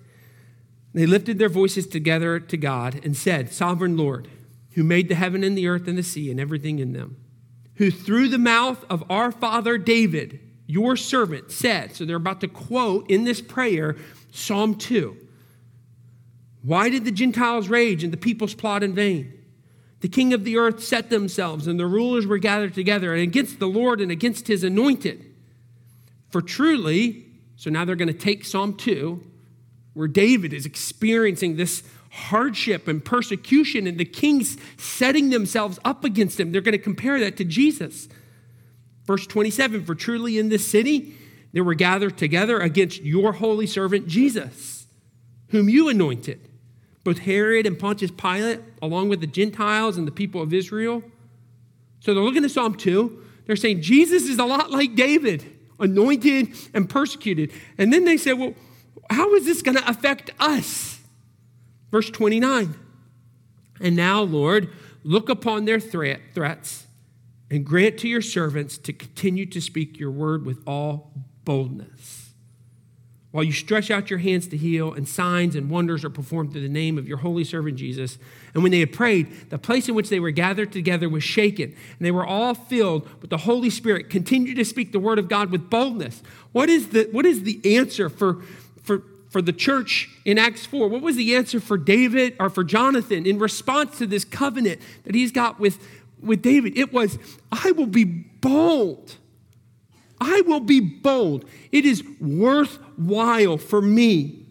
they 0.94 1.06
lifted 1.06 1.40
their 1.40 1.50
voices 1.50 1.88
together 1.88 2.40
to 2.40 2.58
God 2.58 3.00
and 3.04 3.16
said, 3.16 3.52
Sovereign 3.52 3.98
Lord, 3.98 4.28
who 4.72 4.84
made 4.84 5.10
the 5.10 5.16
heaven 5.16 5.44
and 5.44 5.58
the 5.58 5.68
earth 5.68 5.88
and 5.88 5.98
the 5.98 6.04
sea 6.04 6.30
and 6.30 6.40
everything 6.40 6.80
in 6.80 6.94
them, 6.94 7.18
who 7.76 7.90
through 7.92 8.30
the 8.30 8.38
mouth 8.38 8.86
of 8.90 9.04
our 9.10 9.32
father 9.32 9.78
David, 9.78 10.40
your 10.68 10.96
servant, 10.96 11.52
said, 11.52 11.96
so 11.96 12.06
they're 12.06 12.16
about 12.16 12.42
to 12.42 12.48
quote 12.48 13.10
in 13.10 13.24
this 13.24 13.42
prayer 13.42 13.96
Psalm 14.32 14.76
2. 14.76 15.18
Why 16.64 16.90
did 16.90 17.06
the 17.06 17.12
Gentiles 17.12 17.70
rage 17.70 18.04
and 18.04 18.12
the 18.12 18.18
peoples 18.18 18.56
plot 18.56 18.84
in 18.84 18.96
vain? 18.96 19.34
The 20.00 20.10
king 20.10 20.34
of 20.34 20.44
the 20.44 20.58
earth 20.58 20.84
set 20.84 21.10
themselves, 21.10 21.68
and 21.68 21.80
the 21.80 21.86
rulers 21.86 22.26
were 22.26 22.38
gathered 22.38 22.74
together, 22.74 23.14
and 23.14 23.22
against 23.22 23.60
the 23.60 23.68
Lord 23.68 24.02
and 24.02 24.12
against 24.12 24.48
his 24.48 24.64
anointed. 24.64 25.26
For 26.30 26.42
truly, 26.42 27.26
so 27.56 27.70
now 27.70 27.86
they're 27.86 27.96
going 27.96 28.08
to 28.08 28.14
take 28.14 28.44
Psalm 28.44 28.76
2 28.76 29.24
where 29.94 30.08
David 30.08 30.54
is 30.54 30.66
experiencing 30.66 31.56
this 31.56 31.84
hardship 32.12 32.88
and 32.88 33.04
persecution, 33.04 33.88
and 33.88 33.98
the 33.98 34.06
kings 34.06 34.58
setting 34.78 35.30
themselves 35.30 35.80
up 35.84 36.04
against 36.04 36.40
him. 36.40 36.52
They're 36.52 36.62
going 36.62 36.74
to 36.74 36.78
compare 36.80 37.20
that 37.20 37.38
to 37.38 37.44
Jesus. 37.44 38.08
Verse 39.06 39.26
27 39.28 39.86
For 39.86 39.96
truly 39.96 40.38
in 40.38 40.50
this 40.50 40.70
city 40.70 41.16
they 41.54 41.62
were 41.62 41.74
gathered 41.74 42.18
together 42.18 42.60
against 42.60 43.02
your 43.02 43.34
holy 43.34 43.68
servant 43.68 44.08
Jesus, 44.08 44.88
whom 45.50 45.70
you 45.70 45.90
anointed, 45.90 46.50
both 47.04 47.20
Herod 47.20 47.66
and 47.66 47.78
Pontius 47.78 48.12
Pilate, 48.12 48.60
along 48.82 49.10
with 49.10 49.22
the 49.22 49.28
Gentiles 49.28 49.98
and 49.98 50.08
the 50.08 50.12
people 50.12 50.42
of 50.42 50.54
Israel. 50.54 51.04
So 52.00 52.14
they're 52.14 52.24
looking 52.24 52.46
at 52.46 52.52
Psalm 52.52 52.76
2. 52.76 53.24
They're 53.46 53.56
saying 53.56 53.82
Jesus 53.82 54.24
is 54.24 54.40
a 54.40 54.46
lot 54.46 54.72
like 54.72 54.96
David, 54.96 55.46
anointed 55.80 56.50
and 56.74 56.90
persecuted. 56.90 57.52
And 57.78 57.92
then 57.92 58.06
they 58.06 58.18
say, 58.18 58.34
well, 58.34 58.54
how 59.10 59.34
is 59.36 59.46
this 59.46 59.62
going 59.62 59.78
to 59.78 59.90
affect 59.90 60.32
us? 60.40 61.00
Verse 61.92 62.10
29. 62.10 62.76
And 63.82 63.96
now, 63.96 64.22
Lord, 64.22 64.70
look 65.04 65.30
upon 65.30 65.66
their 65.66 65.80
threat, 65.80 66.22
threats 66.34 66.88
and 67.54 67.64
grant 67.64 68.00
to 68.00 68.08
your 68.08 68.22
servants 68.22 68.80
to 68.80 68.92
continue 68.92 69.46
to 69.46 69.62
speak 69.62 70.00
your 70.00 70.10
word 70.10 70.44
with 70.44 70.60
all 70.66 71.12
boldness. 71.46 72.23
While 73.34 73.44
you 73.44 73.52
stretch 73.52 73.90
out 73.90 74.12
your 74.12 74.20
hands 74.20 74.46
to 74.50 74.58
heal, 74.58 74.94
and 74.94 75.08
signs 75.08 75.56
and 75.56 75.68
wonders 75.68 76.06
are 76.06 76.12
performed 76.12 76.52
through 76.52 76.62
the 76.62 76.70
name 76.70 77.00
of 77.00 77.08
your 77.08 77.18
holy 77.18 77.44
servant 77.44 77.78
Jesus. 77.78 78.20
And 78.54 78.62
when 78.62 78.72
they 78.72 78.80
had 78.80 78.94
prayed, 78.94 79.50
the 79.50 79.58
place 79.58 79.90
in 79.90 79.96
which 79.96 80.10
they 80.10 80.20
were 80.20 80.30
gathered 80.30 80.72
together 80.72 81.10
was 81.10 81.24
shaken, 81.24 81.72
and 81.72 82.00
they 82.00 82.12
were 82.12 82.28
all 82.28 82.54
filled 82.54 83.10
with 83.22 83.32
the 83.32 83.40
Holy 83.40 83.72
Spirit, 83.72 84.12
continued 84.12 84.58
to 84.58 84.64
speak 84.64 84.92
the 84.92 85.00
word 85.00 85.18
of 85.18 85.30
God 85.30 85.50
with 85.50 85.68
boldness. 85.68 86.22
What 86.52 86.70
is 86.70 86.90
the, 86.90 87.10
what 87.12 87.26
is 87.26 87.42
the 87.42 87.60
answer 87.76 88.08
for, 88.08 88.44
for, 88.84 89.02
for 89.32 89.42
the 89.42 89.52
church 89.52 90.12
in 90.26 90.38
Acts 90.38 90.68
4? 90.68 90.88
What 90.88 91.02
was 91.02 91.16
the 91.16 91.36
answer 91.36 91.60
for 91.60 91.76
David 91.76 92.36
or 92.40 92.52
for 92.52 92.64
Jonathan 92.64 93.26
in 93.26 93.40
response 93.40 93.98
to 93.98 94.06
this 94.06 94.26
covenant 94.26 94.80
that 95.06 95.16
he's 95.16 95.32
got 95.32 95.60
with, 95.60 95.80
with 96.22 96.44
David? 96.44 96.78
It 96.78 96.94
was, 96.94 97.18
I 97.52 97.72
will 97.72 97.88
be 97.88 98.04
bold. 98.04 99.18
I 100.24 100.42
will 100.42 100.60
be 100.60 100.80
bold. 100.80 101.46
It 101.72 101.86
is 101.86 102.04
worthwhile 102.20 103.58
for 103.58 103.82
me. 103.82 104.46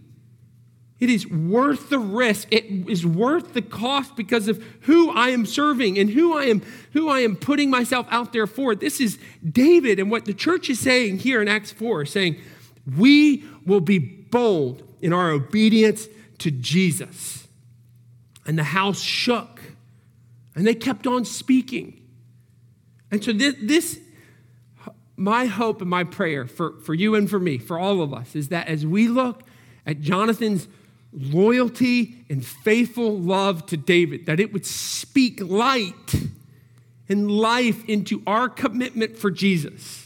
It 1.01 1.11
is 1.11 1.29
worth 1.29 1.89
the 1.89 1.99
risk. 1.99 2.49
It 2.53 2.89
is 2.89 3.05
worth 3.05 3.55
the 3.55 3.63
cost 3.63 4.15
because 4.15 4.47
of 4.47 4.63
who 4.83 5.11
I 5.11 5.31
am 5.31 5.47
serving 5.47 5.99
and 5.99 6.11
who 6.11 6.37
I 6.37 6.45
am 6.45 6.63
who 6.93 7.09
I 7.09 7.21
am 7.21 7.35
putting 7.35 7.71
myself 7.71 8.07
out 8.11 8.33
there 8.33 8.47
for. 8.47 8.77
This 8.77 9.01
is 9.01 9.19
David 9.49 9.99
and 9.99 10.11
what 10.11 10.27
the 10.27 10.35
church 10.35 10.71
is 10.71 10.79
saying 10.79 11.19
here 11.19 11.43
in 11.43 11.49
Acts 11.49 11.73
4 11.73 12.07
saying, 12.07 12.37
"We 12.97 13.45
will 13.67 13.81
be 13.81 13.99
bold 13.99 14.83
in 15.01 15.13
our 15.13 15.31
obedience 15.31 16.09
to 16.39 16.51
Jesus. 16.51 17.47
And 18.47 18.59
the 18.59 18.65
house 18.65 19.01
shook, 19.01 19.61
and 20.57 20.67
they 20.67 20.75
kept 20.75 21.07
on 21.07 21.25
speaking. 21.25 22.01
And 23.11 23.23
so, 23.23 23.33
this, 23.33 23.55
this 23.61 24.01
my 25.17 25.47
hope 25.47 25.81
and 25.81 25.91
my 25.91 26.05
prayer 26.05 26.47
for, 26.47 26.79
for 26.81 26.95
you 26.95 27.15
and 27.15 27.29
for 27.29 27.39
me, 27.39 27.59
for 27.59 27.79
all 27.79 28.03
of 28.03 28.13
us, 28.13 28.35
is 28.35 28.49
that 28.49 28.69
as 28.69 28.87
we 28.87 29.09
look 29.09 29.43
at 29.87 30.01
Jonathan's 30.01 30.69
loyalty 31.13 32.25
and 32.31 32.45
faithful 32.45 33.19
love 33.19 33.67
to 33.67 33.77
David, 33.77 34.27
that 34.27 34.41
it 34.41 34.53
would 34.53 34.65
speak 34.65 35.41
light 35.43 36.15
and 37.09 37.31
life 37.31 37.85
into 37.89 38.23
our 38.27 38.49
commitment 38.49 39.17
for 39.19 39.31
Jesus 39.31 40.03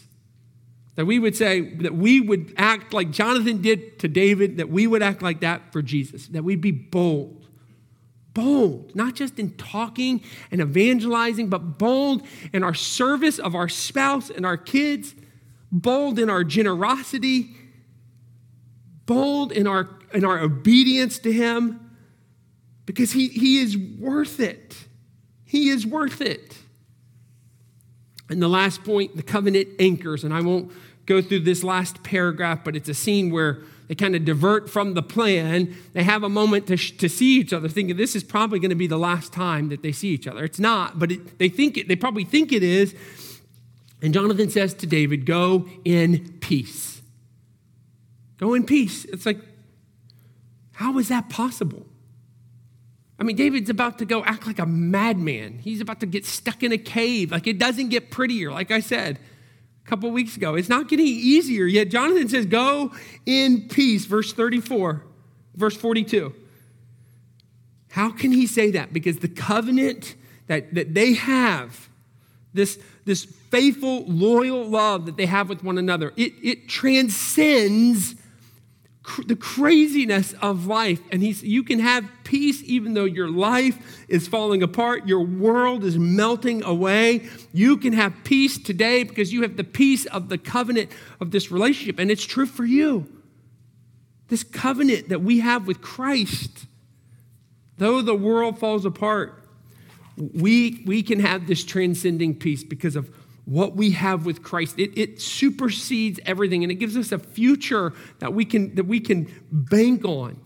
that 0.96 1.04
we 1.04 1.18
would 1.18 1.36
say, 1.36 1.61
that 1.61 1.94
we 1.94 2.20
would 2.20 2.54
act 2.57 2.92
like 2.92 3.11
Jonathan 3.11 3.61
did 3.61 3.98
to 4.00 4.09
David, 4.09 4.57
that 4.57 4.70
we 4.70 4.86
would 4.86 5.02
act 5.02 5.22
like 5.22 5.40
that 5.40 5.72
for 5.72 5.82
Jesus, 5.82 6.26
that 6.28 6.42
we'd 6.42 6.61
be 6.61 6.70
bold. 6.72 7.36
Bold, 8.37 8.95
not 8.95 9.14
just 9.14 9.39
in 9.39 9.53
talking 9.53 10.22
and 10.51 10.61
evangelizing, 10.61 11.49
but 11.49 11.78
bold 11.78 12.20
in 12.53 12.62
our 12.62 12.74
service 12.74 13.39
of 13.39 13.55
our 13.55 13.66
spouse 13.66 14.28
and 14.28 14.45
our 14.45 14.59
kids, 14.59 15.14
bold 15.72 16.18
in 16.18 16.28
our 16.28 16.45
generosity, 16.45 17.57
bold 19.07 19.53
in 19.53 19.66
our, 19.66 19.89
in 20.12 20.22
our 20.22 20.39
obedience 20.39 21.18
to 21.20 21.32
Him, 21.32 21.80
because 22.84 23.12
he, 23.12 23.28
he 23.28 23.59
is 23.59 23.74
worth 23.74 24.39
it. 24.39 24.84
He 25.47 25.70
is 25.70 25.87
worth 25.87 26.20
it. 26.20 26.59
And 28.28 28.43
the 28.43 28.49
last 28.49 28.84
point, 28.84 29.16
the 29.16 29.22
covenant 29.22 29.68
anchors, 29.78 30.24
and 30.24 30.34
I 30.34 30.43
won't 30.43 30.72
go 31.07 31.22
through 31.22 31.41
this 31.41 31.64
last 31.64 32.03
paragraph, 32.03 32.64
but 32.64 32.76
it's 32.76 32.91
a 32.91 32.95
scene 32.95 33.30
where 33.30 33.62
they 33.89 33.95
kind 33.95 34.16
of 34.16 34.24
divert 34.24 34.68
from 34.68 34.95
the 34.95 35.03
plan. 35.03 35.74
They 35.93 36.03
have 36.03 36.22
a 36.22 36.28
moment 36.28 36.66
to, 36.68 36.76
sh- 36.76 36.97
to 36.99 37.09
see 37.09 37.39
each 37.39 37.53
other, 37.53 37.68
thinking 37.68 37.97
this 37.97 38.16
is 38.16 38.24
probably 38.24 38.59
going 38.59 38.70
to 38.70 38.76
be 38.76 38.87
the 38.87 38.99
last 38.99 39.32
time 39.32 39.68
that 39.68 39.82
they 39.82 39.93
see 39.93 40.09
each 40.09 40.26
other. 40.26 40.45
It's 40.45 40.59
not, 40.59 40.99
but 40.99 41.12
it, 41.12 41.39
they 41.39 41.49
think 41.49 41.76
it, 41.76 41.89
they 41.89 41.97
probably 41.97 42.24
think 42.24 42.53
it 42.53 42.62
is. 42.62 42.95
And 44.03 44.12
Jonathan 44.12 44.51
says 44.51 44.74
to 44.74 44.87
David, 44.87 45.24
Go 45.24 45.68
in 45.84 46.39
peace. 46.41 47.01
Go 48.39 48.55
in 48.55 48.64
peace. 48.64 49.05
It's 49.07 49.24
like, 49.24 49.39
how 50.72 50.99
is 50.99 51.09
that 51.09 51.30
possible? 51.30 51.87
I 53.18 53.22
mean, 53.22 53.37
David's 53.37 53.70
about 53.70 53.99
to 54.01 54.05
go 54.05 54.22
act 54.24 54.47
like 54.47 54.59
a 54.59 54.66
madman. 54.66 55.59
He's 55.59 55.80
about 55.80 56.01
to 56.01 56.07
get 56.07 56.26
stuck 56.26 56.62
in 56.62 56.70
a 56.70 56.76
cave. 56.76 57.30
Like, 57.30 57.47
it 57.47 57.59
doesn't 57.59 57.89
get 57.89 58.11
prettier, 58.11 58.51
like 58.51 58.70
I 58.70 58.80
said 58.80 59.18
couple 59.87 60.11
weeks 60.11 60.37
ago. 60.37 60.55
It's 60.55 60.68
not 60.68 60.89
getting 60.89 61.07
easier 61.07 61.64
yet. 61.64 61.91
Jonathan 61.91 62.28
says, 62.28 62.47
Go 62.47 62.93
in 63.24 63.68
peace. 63.68 64.05
Verse 64.05 64.32
34, 64.32 65.03
verse 65.55 65.76
42. 65.76 66.34
How 67.91 68.11
can 68.11 68.32
he 68.32 68.47
say 68.47 68.72
that? 68.72 68.93
Because 68.93 69.20
the 69.20 69.28
covenant 69.28 70.16
that, 70.49 70.74
that 70.74 70.93
they 70.93 71.14
have, 71.14 71.89
this, 72.53 72.78
this 73.05 73.24
faithful, 73.24 74.05
loyal 74.07 74.64
love 74.68 75.07
that 75.07 75.16
they 75.16 75.26
have 75.26 75.49
with 75.49 75.64
one 75.64 75.78
another, 75.78 76.12
it, 76.16 76.32
it 76.43 76.68
transcends 76.68 78.16
cr- 79.07 79.22
the 79.22 79.36
craziness 79.36 80.34
of 80.42 80.66
life. 80.66 81.00
And 81.11 81.22
he's, 81.22 81.42
you 81.42 81.62
can 81.62 81.78
have 81.78 82.04
peace 82.24 82.62
even 82.64 82.94
though 82.94 83.04
your 83.04 83.30
life 83.30 84.04
is 84.09 84.28
falling 84.28 84.62
apart, 84.62 85.07
your 85.07 85.24
world 85.24 85.84
is 85.84 85.96
melting 85.96 86.62
away. 86.64 87.28
You 87.52 87.76
can 87.76 87.92
have 87.92 88.12
peace 88.24 88.59
today 88.59 89.04
because 89.04 89.32
you 89.32 89.42
have 89.42 89.57
the 89.57 89.64
peace 89.64 90.07
of 90.07 90.28
the 90.28 90.36
covenant 90.36 90.90
of 91.20 91.30
this 91.30 91.50
relationship. 91.50 91.98
And 91.98 92.11
it's 92.11 92.24
true 92.24 92.46
for 92.46 92.64
you. 92.64 93.07
This 94.28 94.42
covenant 94.42 95.09
that 95.09 95.22
we 95.22 95.38
have 95.38 95.68
with 95.68 95.80
Christ, 95.80 96.66
though 97.78 98.02
the 98.02 98.14
world 98.14 98.59
falls 98.59 98.84
apart, 98.84 99.40
we, 100.16 100.82
we 100.84 101.02
can 101.02 101.20
have 101.20 101.46
this 101.46 101.62
transcending 101.62 102.34
peace 102.34 102.64
because 102.64 102.96
of 102.96 103.09
what 103.47 103.76
we 103.76 103.92
have 103.92 104.26
with 104.26 104.42
Christ. 104.42 104.78
It, 104.78 104.99
it 104.99 105.20
supersedes 105.20 106.20
everything 106.26 106.62
and 106.62 106.70
it 106.70 106.74
gives 106.74 106.97
us 106.97 107.12
a 107.12 107.18
future 107.18 107.94
that 108.18 108.34
we 108.34 108.44
can, 108.44 108.74
that 108.74 108.84
we 108.84 109.01
can 109.01 109.32
bank 109.51 110.05
on. 110.05 110.38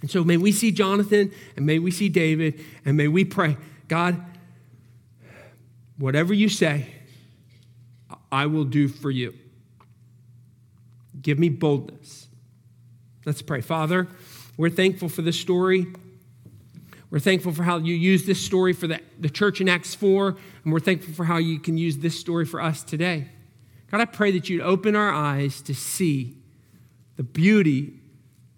And 0.00 0.10
so 0.10 0.24
may 0.24 0.38
we 0.38 0.50
see 0.50 0.72
Jonathan 0.72 1.30
and 1.56 1.64
may 1.64 1.78
we 1.78 1.90
see 1.90 2.08
David 2.08 2.60
and 2.84 2.96
may 2.96 3.08
we 3.08 3.24
pray, 3.24 3.56
God, 3.88 4.20
whatever 5.98 6.34
you 6.34 6.48
say, 6.48 6.86
I 8.32 8.46
will 8.46 8.64
do 8.64 8.88
for 8.88 9.10
you. 9.10 9.34
Give 11.20 11.38
me 11.38 11.50
boldness. 11.50 12.26
Let's 13.26 13.42
pray. 13.42 13.60
Father, 13.60 14.08
we're 14.56 14.70
thankful 14.70 15.10
for 15.10 15.22
this 15.22 15.38
story. 15.38 15.86
We're 17.12 17.18
thankful 17.18 17.52
for 17.52 17.62
how 17.62 17.76
you 17.76 17.94
use 17.94 18.24
this 18.24 18.42
story 18.42 18.72
for 18.72 18.86
the, 18.86 18.98
the 19.20 19.28
church 19.28 19.60
in 19.60 19.68
Acts 19.68 19.94
4, 19.94 20.34
and 20.64 20.72
we're 20.72 20.80
thankful 20.80 21.12
for 21.12 21.26
how 21.26 21.36
you 21.36 21.58
can 21.58 21.76
use 21.76 21.98
this 21.98 22.18
story 22.18 22.46
for 22.46 22.58
us 22.58 22.82
today. 22.82 23.28
God, 23.90 24.00
I 24.00 24.06
pray 24.06 24.30
that 24.30 24.48
you'd 24.48 24.62
open 24.62 24.96
our 24.96 25.12
eyes 25.12 25.60
to 25.62 25.74
see 25.74 26.38
the 27.16 27.22
beauty 27.22 28.00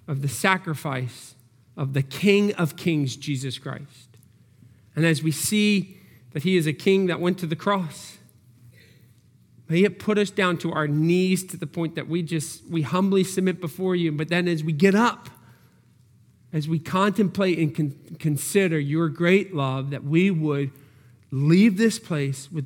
of 0.06 0.22
the 0.22 0.28
sacrifice 0.28 1.34
of 1.76 1.94
the 1.94 2.02
King 2.04 2.54
of 2.54 2.76
Kings, 2.76 3.16
Jesus 3.16 3.58
Christ. 3.58 4.18
And 4.94 5.04
as 5.04 5.20
we 5.20 5.32
see 5.32 5.98
that 6.30 6.44
he 6.44 6.56
is 6.56 6.68
a 6.68 6.72
king 6.72 7.06
that 7.06 7.18
went 7.18 7.38
to 7.38 7.48
the 7.48 7.56
cross, 7.56 8.18
may 9.68 9.82
it 9.82 9.98
put 9.98 10.16
us 10.16 10.30
down 10.30 10.58
to 10.58 10.70
our 10.70 10.86
knees 10.86 11.42
to 11.46 11.56
the 11.56 11.66
point 11.66 11.96
that 11.96 12.06
we 12.06 12.22
just, 12.22 12.64
we 12.70 12.82
humbly 12.82 13.24
submit 13.24 13.60
before 13.60 13.96
you. 13.96 14.12
But 14.12 14.28
then 14.28 14.46
as 14.46 14.62
we 14.62 14.72
get 14.72 14.94
up, 14.94 15.28
as 16.54 16.68
we 16.68 16.78
contemplate 16.78 17.58
and 17.58 17.74
con- 17.74 18.16
consider 18.20 18.78
your 18.78 19.08
great 19.08 19.52
love, 19.52 19.90
that 19.90 20.04
we 20.04 20.30
would 20.30 20.70
leave 21.32 21.76
this 21.76 21.98
place 21.98 22.50
with 22.50 22.64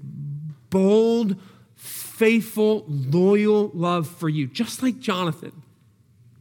bold, 0.69 1.37
faithful, 1.75 2.85
loyal 2.87 3.71
love 3.73 4.07
for 4.07 4.29
you, 4.29 4.47
just 4.47 4.83
like 4.83 5.01
Jonathan. 5.01 5.63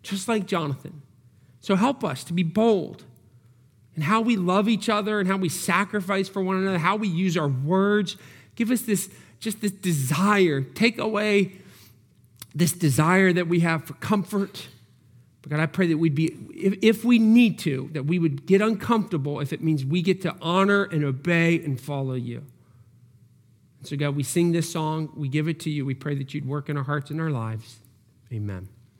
Just 0.03 0.27
like 0.27 0.45
Jonathan. 0.45 1.01
So 1.61 1.75
help 1.75 2.03
us 2.03 2.25
to 2.25 2.33
be 2.33 2.43
bold 2.43 3.05
in 3.95 4.01
how 4.01 4.19
we 4.19 4.35
love 4.35 4.67
each 4.67 4.89
other 4.89 5.19
and 5.19 5.27
how 5.27 5.37
we 5.37 5.49
sacrifice 5.49 6.27
for 6.27 6.41
one 6.41 6.57
another, 6.57 6.77
how 6.77 6.97
we 6.97 7.07
use 7.07 7.37
our 7.37 7.47
words. 7.47 8.17
Give 8.55 8.71
us 8.71 8.81
this 8.81 9.09
just 9.39 9.61
this 9.61 9.71
desire. 9.71 10.61
Take 10.61 10.97
away 10.97 11.53
this 12.53 12.73
desire 12.73 13.31
that 13.31 13.47
we 13.47 13.61
have 13.61 13.85
for 13.85 13.93
comfort 13.93 14.67
God, 15.47 15.59
I 15.59 15.65
pray 15.65 15.87
that 15.87 15.97
we'd 15.97 16.15
be, 16.15 16.35
if, 16.53 16.77
if 16.81 17.05
we 17.05 17.19
need 17.19 17.59
to, 17.59 17.89
that 17.93 18.05
we 18.05 18.19
would 18.19 18.45
get 18.45 18.61
uncomfortable 18.61 19.39
if 19.39 19.53
it 19.53 19.61
means 19.61 19.85
we 19.85 20.01
get 20.01 20.21
to 20.23 20.35
honor 20.41 20.83
and 20.83 21.03
obey 21.03 21.63
and 21.63 21.79
follow 21.79 22.13
you. 22.13 22.43
So, 23.83 23.95
God, 23.95 24.15
we 24.15 24.23
sing 24.23 24.51
this 24.51 24.71
song, 24.71 25.13
we 25.15 25.29
give 25.29 25.47
it 25.47 25.59
to 25.61 25.69
you. 25.69 25.85
We 25.85 25.93
pray 25.93 26.15
that 26.15 26.33
you'd 26.33 26.47
work 26.47 26.69
in 26.69 26.77
our 26.77 26.83
hearts 26.83 27.11
and 27.11 27.21
our 27.21 27.29
lives. 27.29 27.77
Amen. 28.33 28.67